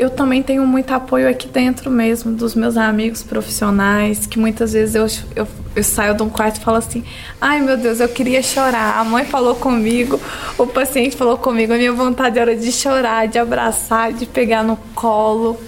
[0.01, 4.95] eu também tenho muito apoio aqui dentro mesmo dos meus amigos profissionais, que muitas vezes
[4.95, 5.05] eu,
[5.35, 7.03] eu, eu saio de um quarto e falo assim:
[7.39, 8.97] ai meu Deus, eu queria chorar.
[8.97, 10.19] A mãe falou comigo,
[10.57, 14.75] o paciente falou comigo, a minha vontade era de chorar, de abraçar, de pegar no
[14.95, 15.61] colo.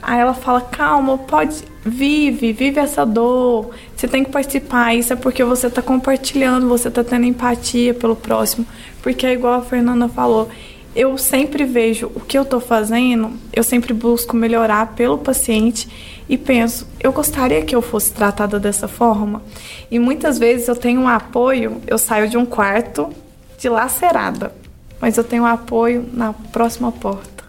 [0.00, 3.70] Aí ela fala: calma, pode, vive, vive essa dor.
[3.96, 4.94] Você tem que participar.
[4.94, 8.64] Isso é porque você está compartilhando, você está tendo empatia pelo próximo.
[9.02, 10.48] Porque é igual a Fernanda falou
[10.94, 15.88] eu sempre vejo o que eu estou fazendo, eu sempre busco melhorar pelo paciente
[16.28, 19.42] e penso, eu gostaria que eu fosse tratada dessa forma.
[19.90, 23.10] E muitas vezes eu tenho um apoio, eu saio de um quarto
[23.58, 24.54] dilacerada,
[25.00, 27.44] mas eu tenho um apoio na próxima porta.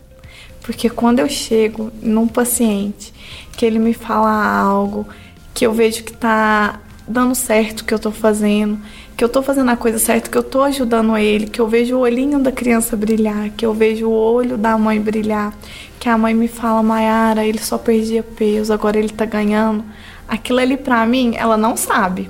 [0.61, 3.13] Porque quando eu chego num paciente
[3.57, 5.05] que ele me fala algo
[5.53, 8.79] que eu vejo que tá dando certo o que eu tô fazendo,
[9.15, 11.97] que eu tô fazendo a coisa certa, que eu tô ajudando ele, que eu vejo
[11.97, 15.53] o olhinho da criança brilhar, que eu vejo o olho da mãe brilhar,
[15.99, 19.83] que a mãe me fala, Mayara, ele só perdia peso, agora ele tá ganhando.
[20.27, 22.29] Aquilo ali pra mim, ela não sabe.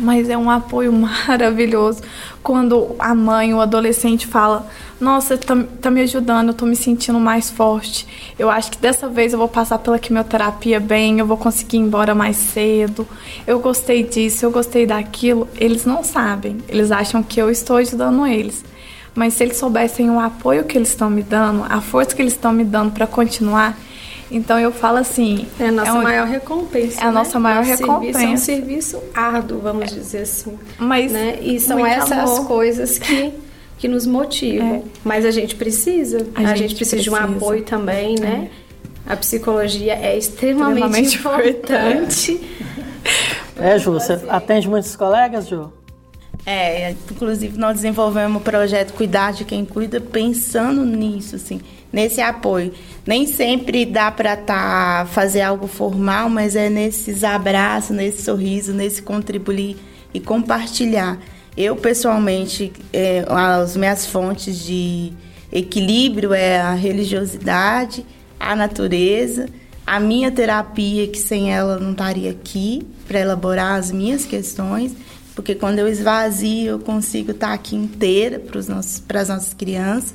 [0.00, 2.02] Mas é um apoio maravilhoso
[2.42, 4.66] quando a mãe, o adolescente fala:
[4.98, 8.06] Nossa, tá, tá me ajudando, eu tô me sentindo mais forte.
[8.38, 11.80] Eu acho que dessa vez eu vou passar pela quimioterapia bem, eu vou conseguir ir
[11.80, 13.06] embora mais cedo.
[13.46, 15.46] Eu gostei disso, eu gostei daquilo.
[15.56, 18.64] Eles não sabem, eles acham que eu estou ajudando eles.
[19.14, 22.32] Mas se eles soubessem o apoio que eles estão me dando, a força que eles
[22.32, 23.76] estão me dando para continuar,
[24.30, 25.46] então eu falo assim.
[25.58, 27.00] É a nossa é um, maior recompensa.
[27.00, 27.12] É a né?
[27.12, 28.18] nossa maior Nosso recompensa.
[28.18, 30.58] Serviço é um serviço árduo, vamos dizer assim.
[30.78, 31.38] Mas né?
[31.40, 32.46] E são essas amor.
[32.46, 33.32] coisas que,
[33.78, 34.76] que nos motivam.
[34.76, 34.82] É.
[35.04, 36.26] Mas a gente precisa.
[36.34, 37.36] A A, gente gente, precisa, de um precisa.
[37.36, 38.50] apoio também, né?
[39.06, 42.40] A psicologia é extremamente, Extremamente importante.
[43.56, 45.72] É, Ju, você atende muitos colegas, Ju?
[46.46, 51.60] É, inclusive nós desenvolvemos o projeto Cuidar de Quem Cuida pensando nisso, assim,
[51.92, 52.72] nesse apoio.
[53.06, 59.02] Nem sempre dá para tá, fazer algo formal, mas é nesses abraços, nesse sorriso, nesse
[59.02, 59.76] contribuir
[60.14, 61.18] e compartilhar.
[61.56, 65.12] Eu, pessoalmente, é, as minhas fontes de
[65.52, 68.04] equilíbrio é a religiosidade,
[68.38, 69.48] a natureza,
[69.86, 74.94] a minha terapia, que sem ela não estaria aqui para elaborar as minhas questões,
[75.40, 80.14] porque quando eu esvazio, eu consigo estar aqui inteira para as nossas crianças.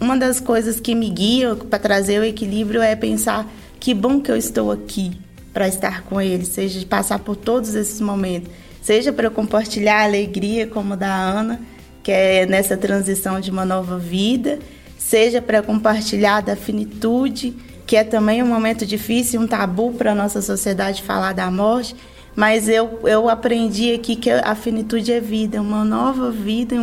[0.00, 3.46] Uma das coisas que me guia para trazer o equilíbrio é pensar
[3.78, 5.20] que bom que eu estou aqui
[5.52, 8.50] para estar com eles, seja de passar por todos esses momentos,
[8.80, 11.60] seja para compartilhar a alegria como da Ana,
[12.02, 14.58] que é nessa transição de uma nova vida,
[14.96, 17.54] seja para compartilhar da finitude,
[17.86, 21.94] que é também um momento difícil, um tabu para a nossa sociedade falar da morte,
[22.36, 26.76] mas eu, eu aprendi aqui que a finitude é vida, uma nova vida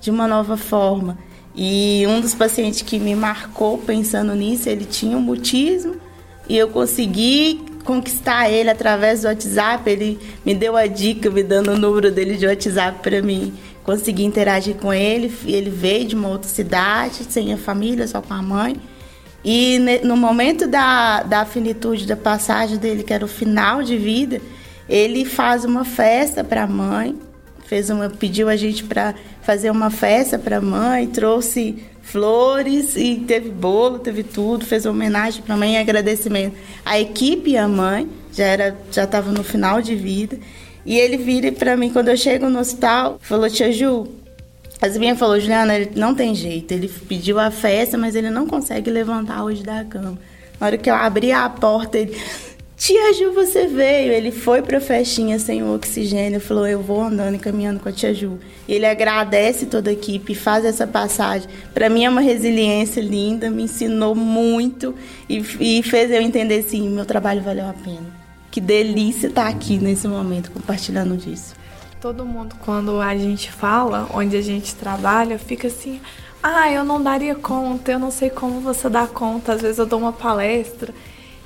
[0.00, 1.18] de uma nova forma.
[1.56, 5.96] E um dos pacientes que me marcou pensando nisso, ele tinha um mutismo
[6.48, 9.88] e eu consegui conquistar ele através do WhatsApp.
[9.88, 13.54] Ele me deu a dica, me dando o número dele de WhatsApp para mim
[13.84, 15.32] conseguir interagir com ele.
[15.44, 18.76] Ele veio de uma outra cidade, sem a família, só com a mãe.
[19.44, 24.40] E no momento da, da finitude, da passagem dele, que era o final de vida,
[24.88, 27.16] ele faz uma festa para a mãe,
[27.66, 33.16] fez uma, pediu a gente para fazer uma festa para a mãe, trouxe flores e
[33.26, 36.56] teve bolo, teve tudo, fez uma homenagem para a mãe em agradecimento.
[36.84, 40.38] A equipe e a mãe já era já estava no final de vida.
[40.86, 44.06] E ele vira para mim quando eu chego no hospital, falou: "Tia Ju,
[44.82, 46.72] a minha falou, Juliana, ele não tem jeito.
[46.72, 50.18] Ele pediu a festa, mas ele não consegue levantar hoje da cama.
[50.60, 52.14] Na hora que eu abri a porta, ele.
[52.84, 54.12] Tia Ju, você veio.
[54.12, 56.38] Ele foi pra festinha sem o oxigênio.
[56.38, 58.38] Falou, eu vou andando e caminhando com a tia Ju.
[58.68, 61.48] Ele agradece toda a equipe, faz essa passagem.
[61.72, 64.94] Para mim é uma resiliência linda, me ensinou muito
[65.26, 65.38] e,
[65.78, 68.04] e fez eu entender assim, meu trabalho valeu a pena.
[68.50, 71.54] Que delícia estar aqui nesse momento compartilhando disso.
[72.02, 76.02] Todo mundo, quando a gente fala, onde a gente trabalha, fica assim:
[76.42, 79.54] ah, eu não daria conta, eu não sei como você dá conta.
[79.54, 80.92] Às vezes eu dou uma palestra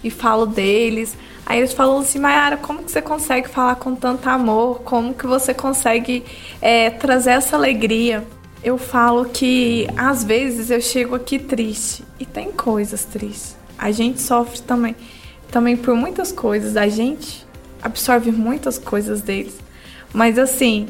[0.03, 1.17] e falo deles.
[1.49, 4.83] Aí eles falam assim, Mayara, como que você consegue falar com tanto amor?
[4.83, 6.23] Como que você consegue
[6.61, 8.23] é, trazer essa alegria?
[8.63, 13.57] Eu falo que às vezes eu chego aqui triste e tem coisas tristes.
[13.79, 14.95] A gente sofre também,
[15.51, 16.77] também por muitas coisas.
[16.77, 17.47] A gente
[17.81, 19.59] absorve muitas coisas deles.
[20.13, 20.87] Mas assim,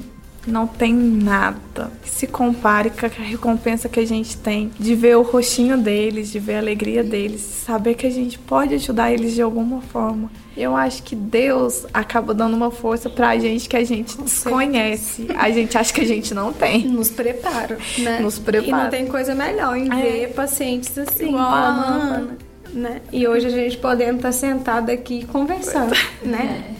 [0.48, 5.16] não tem nada que se compare com a recompensa que a gente tem de ver
[5.16, 9.34] o rostinho deles, de ver a alegria deles, saber que a gente pode ajudar eles
[9.34, 10.30] de alguma forma.
[10.56, 15.26] Eu acho que Deus acaba dando uma força pra gente que a gente desconhece.
[15.38, 16.86] A gente acha que a gente não tem.
[16.88, 18.18] Nos prepara, né?
[18.18, 18.66] Nos prepara.
[18.68, 20.02] E não tem coisa melhor em É.
[20.02, 22.28] ver pacientes assim, Igual a Ana.
[22.72, 23.00] Né?
[23.12, 26.74] E hoje a gente podendo estar sentado aqui conversando, né?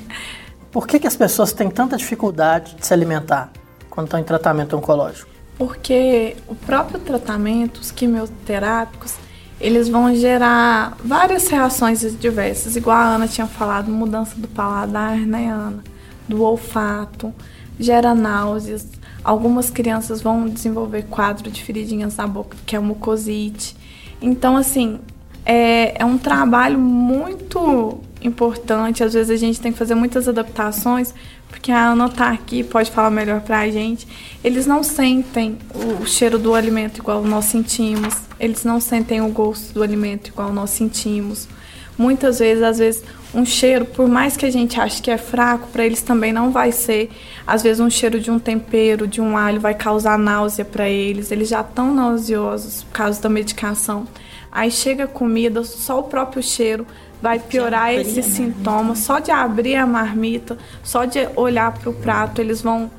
[0.70, 3.50] Por que, que as pessoas têm tanta dificuldade de se alimentar
[3.88, 5.30] quando estão em tratamento oncológico?
[5.56, 9.16] Porque o próprio tratamento, os quimioterápicos,
[9.60, 15.48] eles vão gerar várias reações diversas, igual a Ana tinha falado, mudança do paladar, né,
[15.48, 15.82] Ana?
[16.28, 17.34] Do olfato,
[17.78, 18.86] gera náuseas.
[19.24, 23.76] Algumas crianças vão desenvolver quadro de feridinhas na boca, que é mucosite.
[24.22, 25.00] Então, assim,
[25.44, 29.02] é, é um trabalho muito importante.
[29.04, 31.14] Às vezes a gente tem que fazer muitas adaptações,
[31.48, 34.06] porque a Ana tá aqui, pode falar melhor pra gente.
[34.42, 38.14] Eles não sentem o cheiro do alimento igual nós sentimos.
[38.38, 41.48] Eles não sentem o gosto do alimento igual nós sentimos.
[41.96, 43.02] Muitas vezes, às vezes,
[43.34, 46.52] um cheiro, por mais que a gente ache que é fraco, para eles também não
[46.52, 47.10] vai ser.
[47.44, 51.32] Às vezes um cheiro de um tempero, de um alho vai causar náusea para eles.
[51.32, 54.06] Eles já estão nauseosos por causa da medicação.
[54.50, 56.86] Aí chega a comida, só o próprio cheiro
[57.20, 58.94] vai piorar esse sintoma.
[58.94, 62.90] Só de abrir a marmita, só de olhar para o prato, eles vão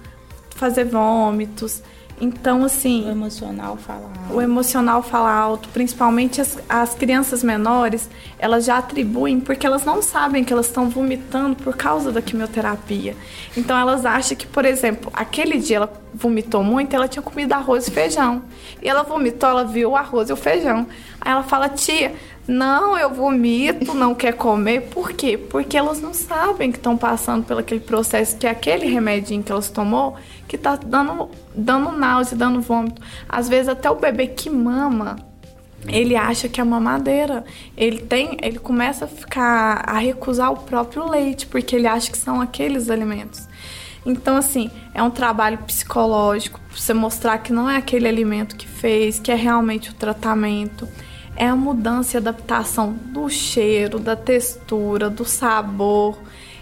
[0.56, 1.82] fazer vômitos.
[2.20, 3.08] Então, assim.
[3.08, 4.34] O emocional fala alto.
[4.34, 5.70] O emocional fala alto.
[5.70, 10.90] Principalmente as, as crianças menores, elas já atribuem porque elas não sabem que elas estão
[10.90, 13.16] vomitando por causa da quimioterapia.
[13.56, 17.88] Então, elas acham que, por exemplo, aquele dia ela vomitou muito, ela tinha comido arroz
[17.88, 18.44] e feijão.
[18.82, 20.88] E ela vomitou, ela viu o arroz e o feijão.
[21.22, 22.14] Aí ela fala, tia,
[22.50, 24.82] não, eu vomito, não quer comer.
[24.90, 25.38] Por quê?
[25.38, 29.52] Porque elas não sabem que estão passando pelo aquele processo, que é aquele remedinho que
[29.52, 30.16] elas tomou,
[30.50, 33.00] que está dando, dando náusea, dando vômito.
[33.30, 35.16] Às vezes até o bebê que mama,
[35.88, 37.46] ele acha que é mamadeira.
[37.78, 42.18] Ele tem, ele começa a ficar a recusar o próprio leite, porque ele acha que
[42.18, 43.48] são aqueles alimentos.
[44.04, 49.20] Então, assim, é um trabalho psicológico, você mostrar que não é aquele alimento que fez,
[49.20, 50.88] que é realmente o tratamento
[51.40, 56.18] é a mudança e adaptação do cheiro, da textura, do sabor.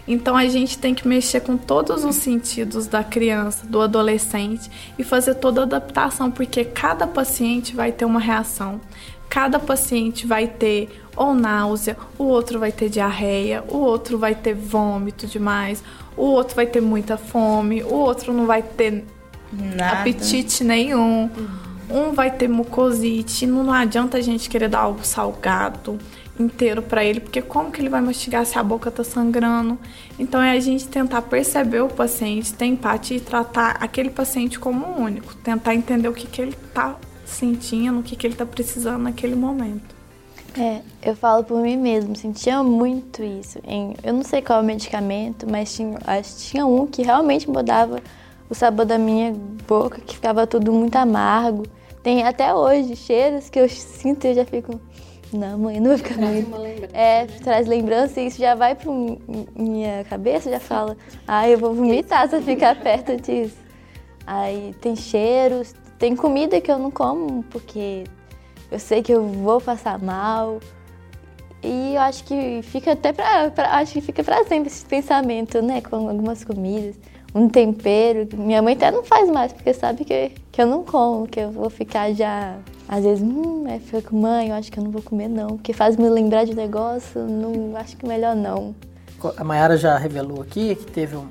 [0.08, 5.04] Então a gente tem que mexer com todos os sentidos da criança, do adolescente e
[5.04, 8.80] fazer toda a adaptação, porque cada paciente vai ter uma reação.
[9.28, 14.54] Cada paciente vai ter ou náusea, o outro vai ter diarreia, o outro vai ter
[14.54, 15.84] vômito demais,
[16.16, 19.04] o outro vai ter muita fome, o outro não vai ter
[19.52, 20.00] Nada.
[20.00, 21.24] apetite nenhum.
[21.24, 25.98] Uhum um vai ter mucosite, não adianta a gente querer dar algo salgado
[26.38, 29.78] inteiro para ele, porque como que ele vai mastigar se a boca tá sangrando?
[30.18, 34.86] Então é a gente tentar perceber o paciente, ter empatia e tratar aquele paciente como
[35.00, 39.02] único, tentar entender o que que ele tá sentindo, o que que ele tá precisando
[39.02, 39.98] naquele momento.
[40.58, 43.60] É, eu falo por mim mesmo, sentia muito isso.
[43.64, 47.48] Em, eu não sei qual é o medicamento, mas tinha, acho, tinha um que realmente
[47.48, 48.00] mudava
[48.48, 49.32] o sabor da minha
[49.66, 51.64] boca, que ficava tudo muito amargo.
[52.02, 54.80] Tem até hoje cheiros que eu sinto e eu já fico.
[55.32, 56.56] Não, mãe, não vai ficar traz muito.
[56.56, 57.26] Lembrança, é, né?
[57.42, 58.90] traz lembrança e isso já vai pra
[59.54, 60.96] minha cabeça, já fala,
[61.26, 63.56] ah, eu vou vomitar se eu ficar perto disso.
[64.26, 68.04] Aí tem cheiros, tem comida que eu não como porque
[68.70, 70.60] eu sei que eu vou passar mal.
[71.62, 75.60] E eu acho que fica até pra, pra acho que fica pra sempre esse pensamento,
[75.60, 76.96] né, com algumas comidas
[77.34, 78.28] um tempero.
[78.36, 81.50] Minha mãe até não faz mais, porque sabe que, que eu não como, que eu
[81.50, 82.58] vou ficar já.
[82.88, 85.48] Às vezes, hum, aí fica com mãe, eu acho que eu não vou comer não,
[85.48, 88.74] porque faz me lembrar de negócio, não acho que melhor não.
[89.36, 91.26] A Mayara já revelou aqui que teve um,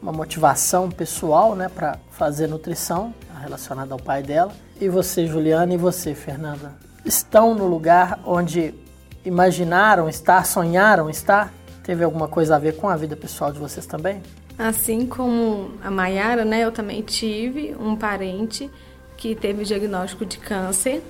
[0.00, 3.12] uma motivação pessoal, né, para fazer nutrição
[3.42, 4.52] relacionada ao pai dela.
[4.80, 6.72] E você, Juliana, e você, Fernanda,
[7.04, 8.74] estão no lugar onde
[9.24, 11.52] imaginaram estar, sonharam estar?
[11.82, 14.22] Teve alguma coisa a ver com a vida pessoal de vocês também?
[14.58, 18.70] Assim como a Maiara, né, eu também tive um parente
[19.22, 21.00] que teve o diagnóstico de câncer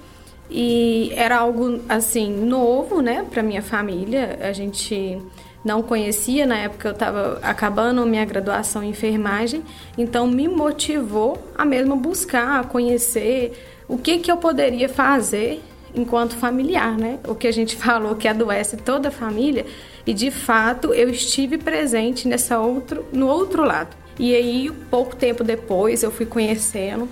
[0.51, 4.39] e era algo assim novo, né, para minha família.
[4.43, 5.19] A gente
[5.65, 9.63] não conhecia na época eu estava acabando minha graduação em enfermagem,
[9.97, 13.59] então me motivou a mesmo buscar, a conhecer
[13.89, 15.63] o que que eu poderia fazer
[15.95, 17.19] enquanto familiar, né?
[17.27, 19.65] O que a gente falou que adoece toda a família
[20.07, 23.97] e de fato eu estive presente nessa outro, no outro lado.
[24.19, 27.09] E aí, pouco tempo depois, eu fui conhecendo.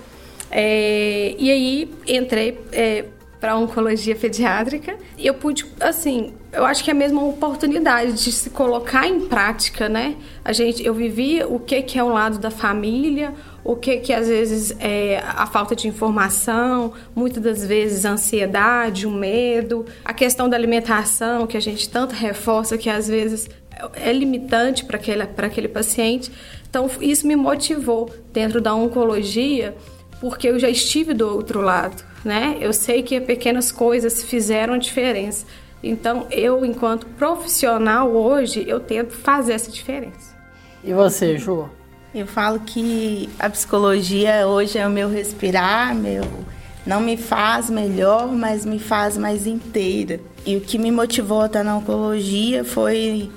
[0.51, 3.05] É, e aí entrei é,
[3.41, 8.33] para oncologia pediátrica e eu pude, assim, eu acho que é a mesma oportunidade de
[8.33, 10.17] se colocar em prática, né?
[10.45, 13.33] A gente, eu vivi o que que é o lado da família,
[13.65, 19.07] o que que às vezes é a falta de informação, muitas das vezes a ansiedade,
[19.07, 23.49] o medo, a questão da alimentação que a gente tanto reforça que às vezes
[23.95, 26.31] é limitante para aquele, aquele paciente.
[26.69, 29.75] Então isso me motivou dentro da oncologia
[30.21, 32.57] porque eu já estive do outro lado, né?
[32.61, 35.47] Eu sei que pequenas coisas fizeram diferença.
[35.83, 40.37] Então, eu, enquanto profissional hoje, eu tento fazer essa diferença.
[40.85, 41.71] E você, Ju?
[42.15, 46.25] Eu falo que a psicologia hoje é o meu respirar, meu
[46.87, 50.21] não me faz melhor, mas me faz mais inteira.
[50.47, 53.31] E o que me motivou a estar na oncologia foi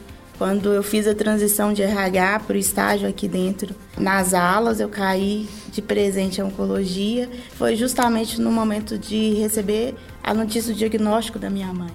[0.43, 3.73] quando eu fiz a transição de RH para o estágio aqui dentro.
[3.97, 7.29] Nas alas, eu caí de presente à oncologia.
[7.51, 11.91] Foi justamente no momento de receber a notícia do diagnóstico da minha mãe.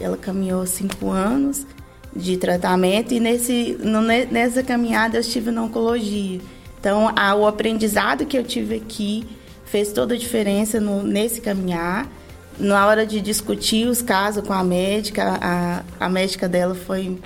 [0.00, 1.64] Ela caminhou cinco anos
[2.12, 6.40] de tratamento e nesse, no, nessa caminhada eu estive na oncologia.
[6.80, 9.24] Então, a, o aprendizado que eu tive aqui
[9.64, 12.10] fez toda a diferença no, nesse caminhar.
[12.58, 17.16] Na hora de discutir os casos com a médica, a, a médica dela foi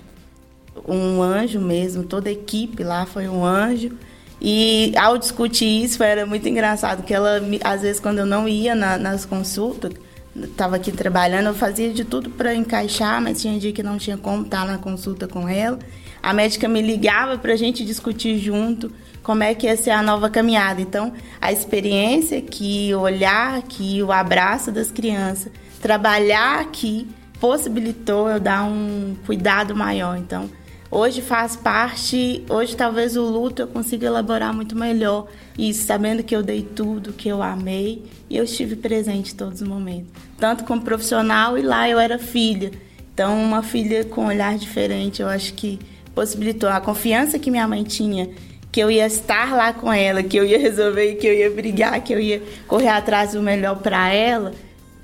[0.87, 3.93] um anjo mesmo, toda a equipe lá foi um anjo.
[4.41, 8.75] E ao discutir isso, era muito engraçado, que ela, às vezes, quando eu não ia
[8.75, 9.93] na, nas consultas,
[10.37, 14.17] estava aqui trabalhando, eu fazia de tudo para encaixar, mas tinha dia que não tinha
[14.17, 15.79] como estar na consulta com ela.
[16.23, 18.93] A médica me ligava para a gente discutir junto
[19.23, 20.81] como é que ia ser a nova caminhada.
[20.81, 25.51] Então, a experiência que o olhar aqui, o abraço das crianças,
[25.81, 27.09] trabalhar aqui,
[27.41, 30.17] possibilitou eu dar um cuidado maior.
[30.17, 30.49] Então,
[30.91, 35.27] hoje faz parte, hoje talvez o luto eu consiga elaborar muito melhor
[35.59, 39.61] isso, sabendo que eu dei tudo, que eu amei e eu estive presente em todos
[39.61, 42.71] os momentos, tanto como profissional e lá eu era filha.
[43.13, 45.79] Então, uma filha com um olhar diferente, eu acho que
[46.15, 48.29] possibilitou a confiança que minha mãe tinha
[48.77, 51.99] que eu ia estar lá com ela, que eu ia resolver, que eu ia brigar,
[52.03, 54.53] que eu ia correr atrás do melhor para ela,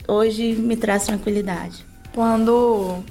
[0.07, 1.83] hoje me traz tranquilidade.
[2.15, 3.03] Quando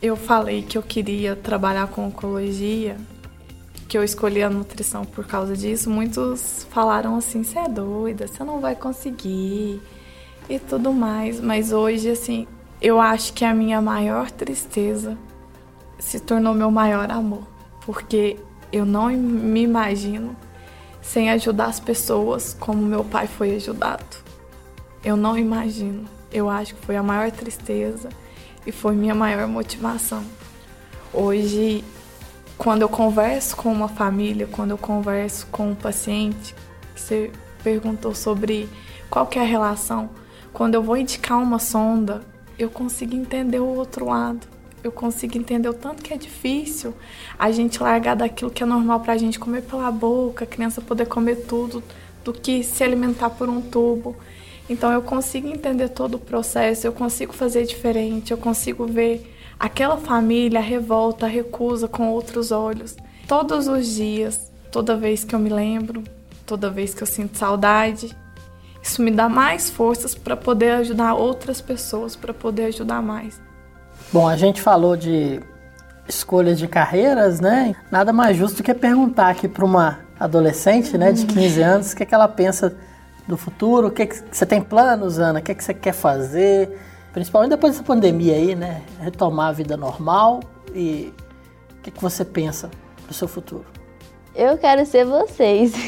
[0.00, 2.96] eu falei que eu queria trabalhar com oncologia,
[3.88, 8.44] que eu escolhi a nutrição por causa disso, muitos falaram assim: "Você é doida, você
[8.44, 9.80] não vai conseguir"
[10.48, 12.46] e tudo mais, mas hoje assim,
[12.80, 15.18] eu acho que a minha maior tristeza
[15.98, 17.46] se tornou meu maior amor,
[17.84, 18.36] porque
[18.72, 20.36] eu não me imagino
[21.02, 24.04] sem ajudar as pessoas como meu pai foi ajudado.
[25.02, 26.04] Eu não imagino.
[26.30, 28.10] Eu acho que foi a maior tristeza
[28.66, 30.22] e foi minha maior motivação.
[31.12, 31.84] Hoje,
[32.56, 36.54] quando eu converso com uma família, quando eu converso com um paciente,
[36.94, 37.30] você
[37.62, 38.68] perguntou sobre
[39.08, 40.10] qual é a relação,
[40.52, 42.22] quando eu vou indicar uma sonda,
[42.58, 46.94] eu consigo entender o outro lado eu consigo entender o tanto que é difícil
[47.38, 50.80] a gente largar daquilo que é normal para a gente comer pela boca, a criança
[50.80, 51.82] poder comer tudo,
[52.24, 54.16] do que se alimentar por um tubo.
[54.68, 59.96] Então eu consigo entender todo o processo, eu consigo fazer diferente, eu consigo ver aquela
[59.96, 62.96] família, a revolta, a recusa com outros olhos.
[63.26, 66.04] Todos os dias, toda vez que eu me lembro,
[66.46, 68.14] toda vez que eu sinto saudade,
[68.82, 73.40] isso me dá mais forças para poder ajudar outras pessoas, para poder ajudar mais.
[74.12, 75.40] Bom, a gente falou de
[76.08, 77.74] escolhas de carreiras, né?
[77.90, 82.02] Nada mais justo que perguntar aqui para uma adolescente, né, de 15 anos, o que,
[82.02, 82.76] é que ela pensa
[83.28, 85.74] do futuro, o que, é que você tem planos, Ana, o que, é que você
[85.74, 86.80] quer fazer,
[87.12, 88.80] principalmente depois dessa pandemia aí, né?
[88.98, 90.40] Retomar a vida normal
[90.74, 91.12] e
[91.78, 92.70] o que, é que você pensa
[93.06, 93.66] do seu futuro?
[94.34, 95.74] Eu quero ser vocês.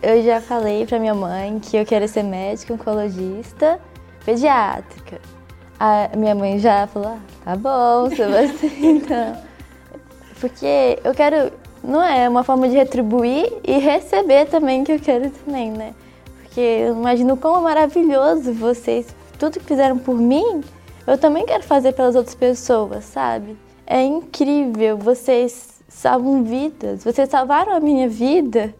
[0.00, 3.78] eu já falei para minha mãe que eu quero ser médica, oncologista,
[4.24, 5.20] pediátrica.
[5.78, 9.36] A minha mãe já falou, ah, tá bom, Sebastião, então.
[10.40, 11.52] Porque eu quero,
[11.82, 15.94] não é uma forma de retribuir e receber também que eu quero também, né?
[16.42, 19.06] Porque eu imagino como maravilhoso vocês,
[19.38, 20.62] tudo que fizeram por mim,
[21.06, 23.56] eu também quero fazer pelas outras pessoas, sabe?
[23.86, 28.74] É incrível, vocês salvam vidas, vocês salvaram a minha vida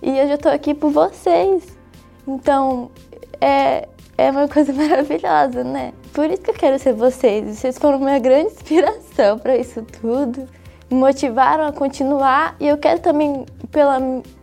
[0.00, 1.64] e eu já tô aqui por vocês.
[2.26, 2.90] Então,
[3.40, 5.92] é, é uma coisa maravilhosa, né?
[6.12, 7.58] Por isso que eu quero ser vocês.
[7.58, 10.46] Vocês foram minha grande inspiração para isso tudo.
[10.92, 13.98] Me motivaram a continuar e eu quero também, pela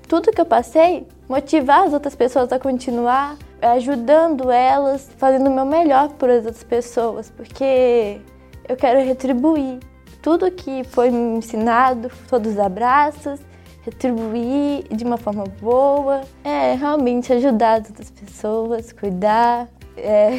[0.08, 5.64] tudo que eu passei, motivar as outras pessoas a continuar, ajudando elas, fazendo o meu
[5.64, 8.20] melhor por as outras pessoas, porque
[8.68, 9.78] eu quero retribuir
[10.24, 13.40] tudo que foi me ensinado, todos os abraços,
[13.84, 16.22] retribuir de uma forma boa.
[16.44, 20.32] É, realmente ajudar as outras pessoas, cuidar, é,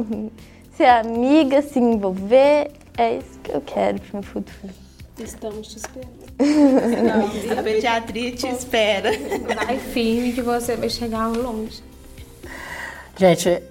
[0.72, 2.70] ser amiga, se envolver.
[2.96, 4.81] É isso que eu quero pro meu futuro.
[5.18, 6.10] Estamos te esperando.
[6.38, 9.10] Não, a pediatria te espera.
[9.54, 11.82] Vai firme que você vai chegar longe.
[13.16, 13.62] Gente,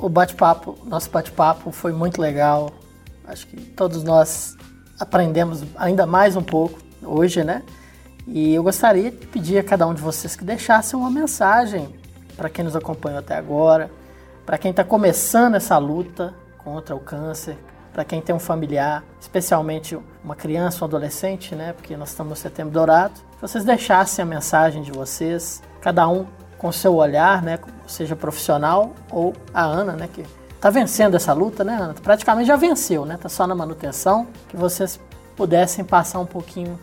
[0.00, 2.72] o bate-papo, nosso bate-papo foi muito legal.
[3.26, 4.56] Acho que todos nós
[4.98, 7.62] aprendemos ainda mais um pouco hoje, né?
[8.26, 11.88] E eu gostaria de pedir a cada um de vocês que deixasse uma mensagem
[12.36, 13.90] para quem nos acompanhou até agora,
[14.46, 17.56] para quem está começando essa luta contra o câncer,
[17.98, 21.72] para quem tem um familiar, especialmente uma criança, um adolescente, né?
[21.72, 23.14] Porque nós estamos no setembro dourado.
[23.32, 26.24] Que vocês deixassem a mensagem de vocês, cada um
[26.58, 27.58] com seu olhar, né?
[27.88, 30.08] Seja profissional ou a Ana, né?
[30.12, 31.94] Que está vencendo essa luta, né, Ana?
[31.94, 33.18] Praticamente já venceu, né?
[33.20, 34.28] Tá só na manutenção.
[34.48, 35.00] Que vocês
[35.36, 36.78] pudessem passar um pouquinho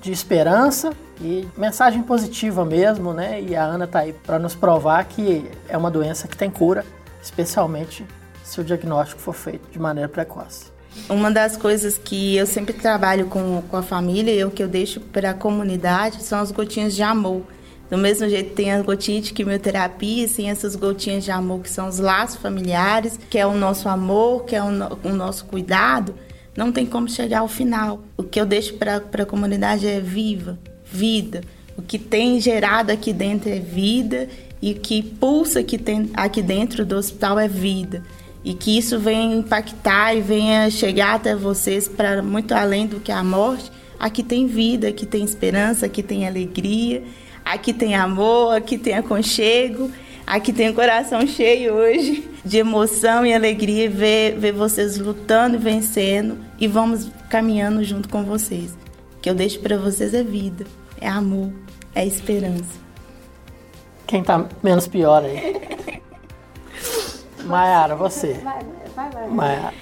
[0.00, 3.42] de esperança e mensagem positiva mesmo, né?
[3.42, 6.86] E a Ana tá aí para nos provar que é uma doença que tem cura,
[7.20, 8.06] especialmente
[8.50, 10.66] se o diagnóstico for feito de maneira precoce.
[11.08, 14.68] Uma das coisas que eu sempre trabalho com, com a família e o que eu
[14.68, 17.42] deixo para a comunidade são as gotinhas de amor.
[17.88, 21.88] Do mesmo jeito tem as gotinhas de quimioterapia, sim, essas gotinhas de amor que são
[21.88, 26.14] os laços familiares, que é o nosso amor, que é o, no, o nosso cuidado
[26.56, 28.02] não tem como chegar ao final.
[28.16, 31.42] O que eu deixo para a comunidade é viva, vida.
[31.76, 34.28] O que tem gerado aqui dentro é vida
[34.60, 38.02] e o que pulsa aqui, tem, aqui dentro do hospital é vida.
[38.44, 43.12] E que isso venha impactar e venha chegar até vocês para muito além do que
[43.12, 43.70] a morte.
[43.98, 47.02] Aqui tem vida, aqui tem esperança, aqui tem alegria,
[47.44, 49.90] aqui tem amor, aqui tem aconchego.
[50.30, 55.58] Aqui tem o coração cheio hoje de emoção e alegria ver, ver vocês lutando e
[55.58, 58.70] vencendo e vamos caminhando junto com vocês.
[59.16, 60.64] O que eu deixo para vocês é vida,
[61.00, 61.50] é amor,
[61.96, 62.78] é esperança.
[64.06, 65.56] Quem tá menos pior aí?
[67.44, 68.34] Maiara, você.
[68.34, 69.28] Vai, vai, vai.
[69.28, 69.74] Maiara.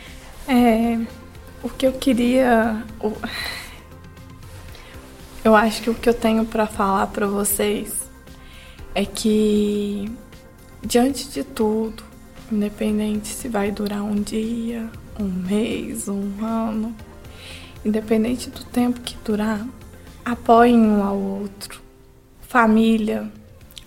[0.49, 0.99] É,
[1.63, 2.83] o que eu queria.
[5.45, 8.11] Eu acho que o que eu tenho para falar para vocês
[8.95, 10.11] é que,
[10.83, 12.03] diante de tudo,
[12.51, 16.95] independente se vai durar um dia, um mês, um ano,
[17.85, 19.67] independente do tempo que durar,
[20.25, 21.81] apoiem um ao outro.
[22.41, 23.31] Família,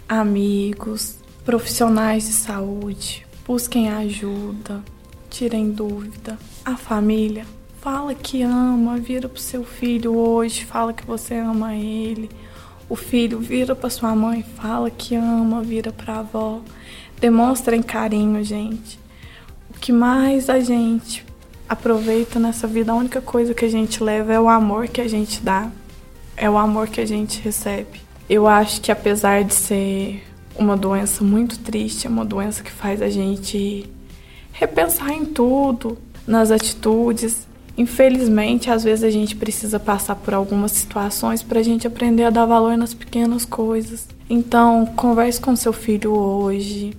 [0.08, 4.84] amigos, profissionais de saúde, busquem ajuda,
[5.30, 6.38] tirem dúvida.
[6.64, 7.46] A família,
[7.82, 12.30] fala que ama, vira pro seu filho hoje, fala que você ama ele.
[12.88, 16.62] O filho vira para sua mãe, fala que ama, vira para avó.
[17.20, 19.00] Demonstrem carinho, gente.
[19.70, 21.26] O que mais a gente
[21.68, 25.08] aproveita nessa vida, a única coisa que a gente leva é o amor que a
[25.08, 25.72] gente dá,
[26.36, 28.02] é o amor que a gente recebe.
[28.30, 30.22] Eu acho que apesar de ser
[30.56, 33.90] uma doença muito triste, é uma doença que faz a gente
[34.52, 35.98] repensar em tudo,
[36.28, 37.48] nas atitudes.
[37.78, 42.30] Infelizmente, às vezes a gente precisa passar por algumas situações para a gente aprender a
[42.30, 44.08] dar valor nas pequenas coisas.
[44.30, 46.94] Então, converse com seu filho hoje,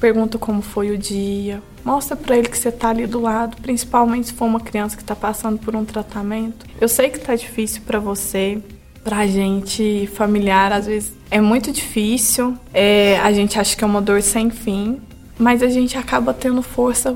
[0.00, 4.28] pergunta como foi o dia, mostra para ele que você tá ali do lado, principalmente
[4.28, 6.66] se for uma criança que está passando por um tratamento.
[6.80, 8.60] Eu sei que tá difícil para você,
[9.06, 12.58] pra gente familiar, às vezes é muito difícil.
[12.74, 15.00] É, a gente acha que é uma dor sem fim,
[15.38, 17.14] mas a gente acaba tendo força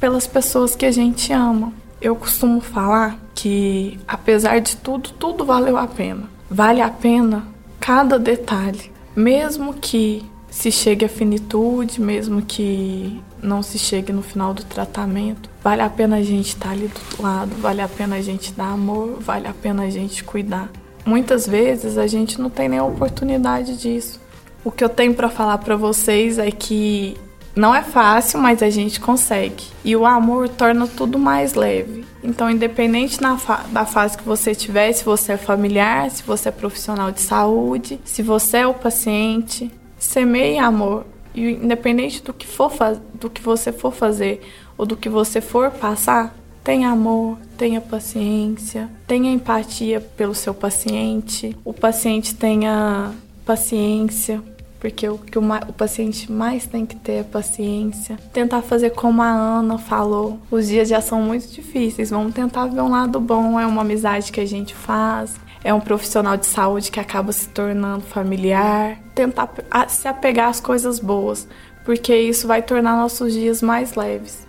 [0.00, 1.74] pelas pessoas que a gente ama.
[2.00, 6.22] Eu costumo falar que, apesar de tudo, tudo valeu a pena.
[6.50, 7.46] Vale a pena
[7.78, 14.54] cada detalhe, mesmo que se chegue à finitude, mesmo que não se chegue no final
[14.54, 18.22] do tratamento, vale a pena a gente estar ali do lado, vale a pena a
[18.22, 20.70] gente dar amor, vale a pena a gente cuidar.
[21.06, 24.20] Muitas vezes a gente não tem nem oportunidade disso.
[24.64, 27.16] O que eu tenho para falar para vocês é que
[27.54, 29.64] não é fácil, mas a gente consegue.
[29.84, 32.04] E o amor torna tudo mais leve.
[32.22, 36.52] Então, independente fa da fase que você tiver, se você é familiar, se você é
[36.52, 41.06] profissional de saúde, se você é o paciente, semeie amor.
[41.32, 42.72] E independente do que, for
[43.14, 44.42] do que você for fazer
[44.76, 46.34] ou do que você for passar,
[46.66, 53.12] tenha amor, tenha paciência, tenha empatia pelo seu paciente, o paciente tenha
[53.44, 54.42] paciência,
[54.80, 58.18] porque o que o, o, paciente mais tem que ter é paciência.
[58.32, 60.40] Tentar fazer como a Ana falou.
[60.50, 63.60] Os dias já são muito difíceis, vamos tentar ver um lado bom.
[63.60, 67.48] É uma amizade que a gente faz, é um profissional de saúde que acaba se
[67.48, 68.98] tornando familiar.
[69.14, 69.48] Tentar
[69.86, 71.46] se apegar às coisas boas,
[71.84, 74.44] porque isso vai tornar nossos dias mais leves.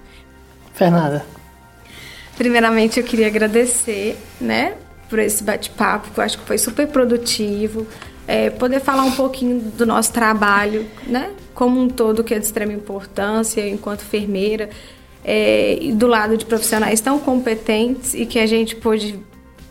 [0.73, 1.36] Fernanda.
[2.37, 4.75] Primeiramente, eu queria agradecer, né,
[5.09, 7.87] por esse bate-papo, que eu acho que foi super produtivo.
[8.27, 12.45] É, poder falar um pouquinho do nosso trabalho, né, como um todo, que é de
[12.45, 14.69] extrema importância, enquanto enfermeira,
[15.25, 19.19] é, e do lado de profissionais tão competentes e que a gente pôde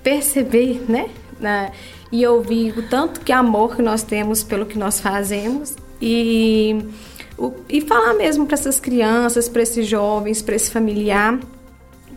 [0.02, 1.70] perceber, né,
[2.10, 6.76] e ouvir o tanto que amor que nós temos pelo que nós fazemos e,
[7.36, 11.38] o, e falar mesmo para essas crianças, para esses jovens, para esse familiar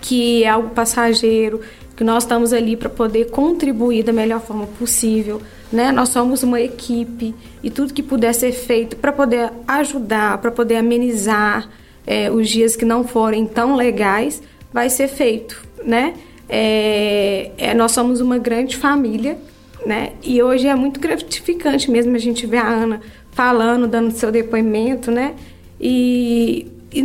[0.02, 1.62] que é algo passageiro,
[1.96, 5.92] que nós estamos ali para poder contribuir da melhor forma possível, né?
[5.92, 10.78] Nós somos uma equipe e tudo que puder ser feito para poder ajudar, para poder
[10.78, 11.70] amenizar
[12.08, 16.14] é, os dias que não forem tão legais, vai ser feito, né?
[16.48, 19.38] É, é, nós somos uma grande família,
[19.86, 20.14] né?
[20.24, 23.02] E hoje é muito gratificante mesmo a gente ver a Ana
[23.32, 25.36] falando, dando seu depoimento, né?
[25.80, 27.04] E, e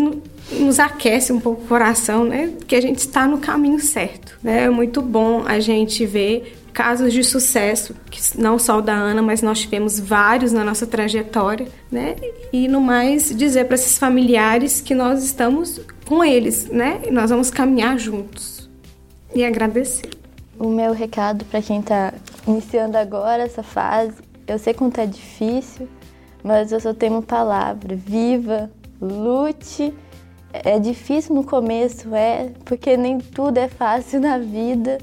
[0.51, 2.53] nos aquece um pouco o coração, né?
[2.67, 4.65] Que a gente está no caminho certo, né?
[4.65, 9.23] É muito bom a gente ver casos de sucesso, que não só o da Ana,
[9.23, 12.17] mas nós tivemos vários na nossa trajetória, né?
[12.53, 17.01] E no mais dizer para esses familiares que nós estamos com eles, né?
[17.07, 18.69] E nós vamos caminhar juntos.
[19.35, 20.11] E agradecer.
[20.59, 22.13] O meu recado para quem está
[22.47, 24.15] iniciando agora essa fase,
[24.47, 25.89] eu sei quanto é difícil,
[26.43, 28.71] mas eu só tenho uma palavra: viva,
[29.05, 29.95] lute
[30.53, 34.99] É difícil no começo, é, porque nem tudo é fácil na vida,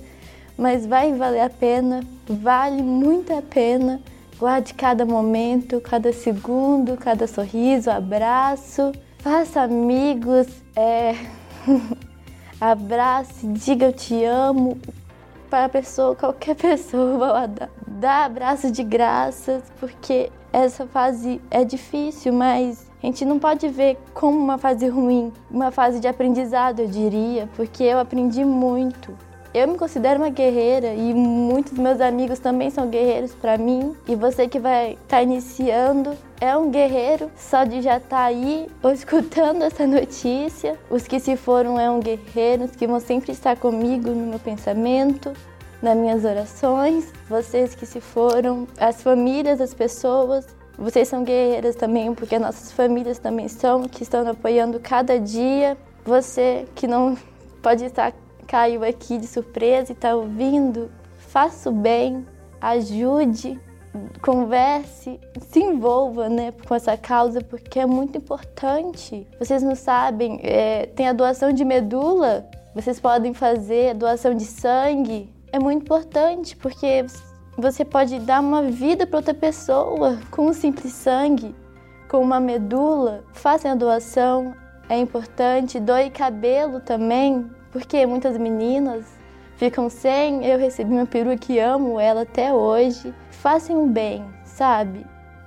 [0.58, 4.02] mas vai valer a pena, vale muito a pena.
[4.40, 8.92] Guarde cada momento, cada segundo, cada sorriso, abraço.
[9.20, 11.16] Faça amigos, é...
[12.62, 14.78] abrace, diga eu te amo
[15.50, 17.50] para a pessoa, qualquer pessoa,
[17.88, 23.98] dá, abraço de graças, porque essa fase é difícil, mas a gente não pode ver
[24.14, 29.18] como uma fase ruim, uma fase de aprendizado, eu diria, porque eu aprendi muito.
[29.54, 33.94] Eu me considero uma guerreira e muitos dos meus amigos também são guerreiros para mim.
[34.08, 38.24] E você que vai estar tá iniciando é um guerreiro só de já estar tá
[38.24, 40.80] aí ou escutando essa notícia.
[40.90, 44.40] Os que se foram é um guerreiro, os que vão sempre estar comigo no meu
[44.40, 45.34] pensamento,
[45.82, 47.12] nas minhas orações.
[47.28, 50.48] Vocês que se foram, as famílias, as pessoas,
[50.82, 55.78] vocês são guerreiras também, porque nossas famílias também são, que estão apoiando cada dia.
[56.04, 57.16] Você que não
[57.62, 58.14] pode estar
[58.48, 62.26] caiu aqui de surpresa e está ouvindo, faça o bem,
[62.60, 63.60] ajude,
[64.22, 69.28] converse, se envolva né, com essa causa, porque é muito importante.
[69.40, 75.30] Vocês não sabem, é, tem a doação de medula, vocês podem fazer doação de sangue.
[75.52, 77.06] É muito importante, porque
[77.62, 81.56] você pode dar uma vida para outra pessoa com um simples sangue,
[82.10, 83.24] com uma medula.
[83.34, 84.56] Façam a doação,
[84.90, 85.80] é importante.
[85.80, 89.06] Doe cabelo também, porque muitas meninas
[89.58, 90.44] ficam sem.
[90.44, 93.14] Eu recebi uma perua que amo ela até hoje.
[93.30, 95.06] Façam o bem, sabe?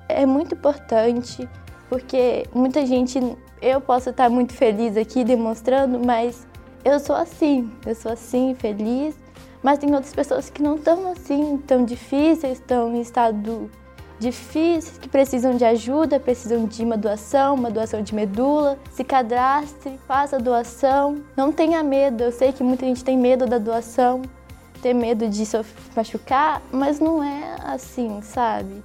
[0.08, 1.48] É muito importante,
[1.88, 3.20] porque muita gente.
[3.60, 6.46] Eu posso estar muito feliz aqui demonstrando, mas
[6.84, 9.23] eu sou assim, eu sou assim, feliz.
[9.64, 13.70] Mas tem outras pessoas que não estão assim, tão difíceis, estão em estado
[14.18, 18.78] difíceis, que precisam de ajuda, precisam de uma doação, uma doação de medula.
[18.92, 21.22] Se cadastre, faça a doação.
[21.34, 24.20] Não tenha medo, eu sei que muita gente tem medo da doação,
[24.82, 25.58] tem medo de se
[25.96, 28.82] machucar, mas não é assim, sabe?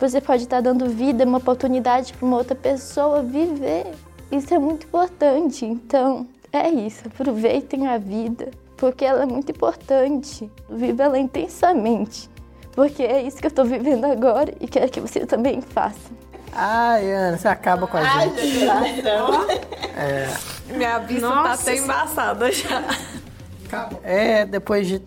[0.00, 3.86] Você pode estar dando vida, uma oportunidade para uma outra pessoa viver.
[4.32, 5.64] Isso é muito importante.
[5.64, 7.06] Então, é isso.
[7.06, 8.50] Aproveitem a vida,
[8.80, 10.50] porque ela é muito importante.
[10.68, 12.28] Viva ela intensamente
[12.72, 16.10] porque é isso que eu tô vivendo agora e quero que você também faça.
[16.52, 18.64] Ai, Ana, você acaba com a Ai, gente.
[19.96, 20.28] é.
[20.74, 22.82] Minha vista tá Nossa, tá até embaçada já.
[24.02, 25.02] É, depois de,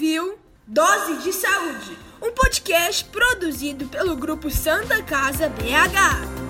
[0.01, 6.40] Ouviu Dose de Saúde, um podcast produzido pelo grupo Santa Casa BH.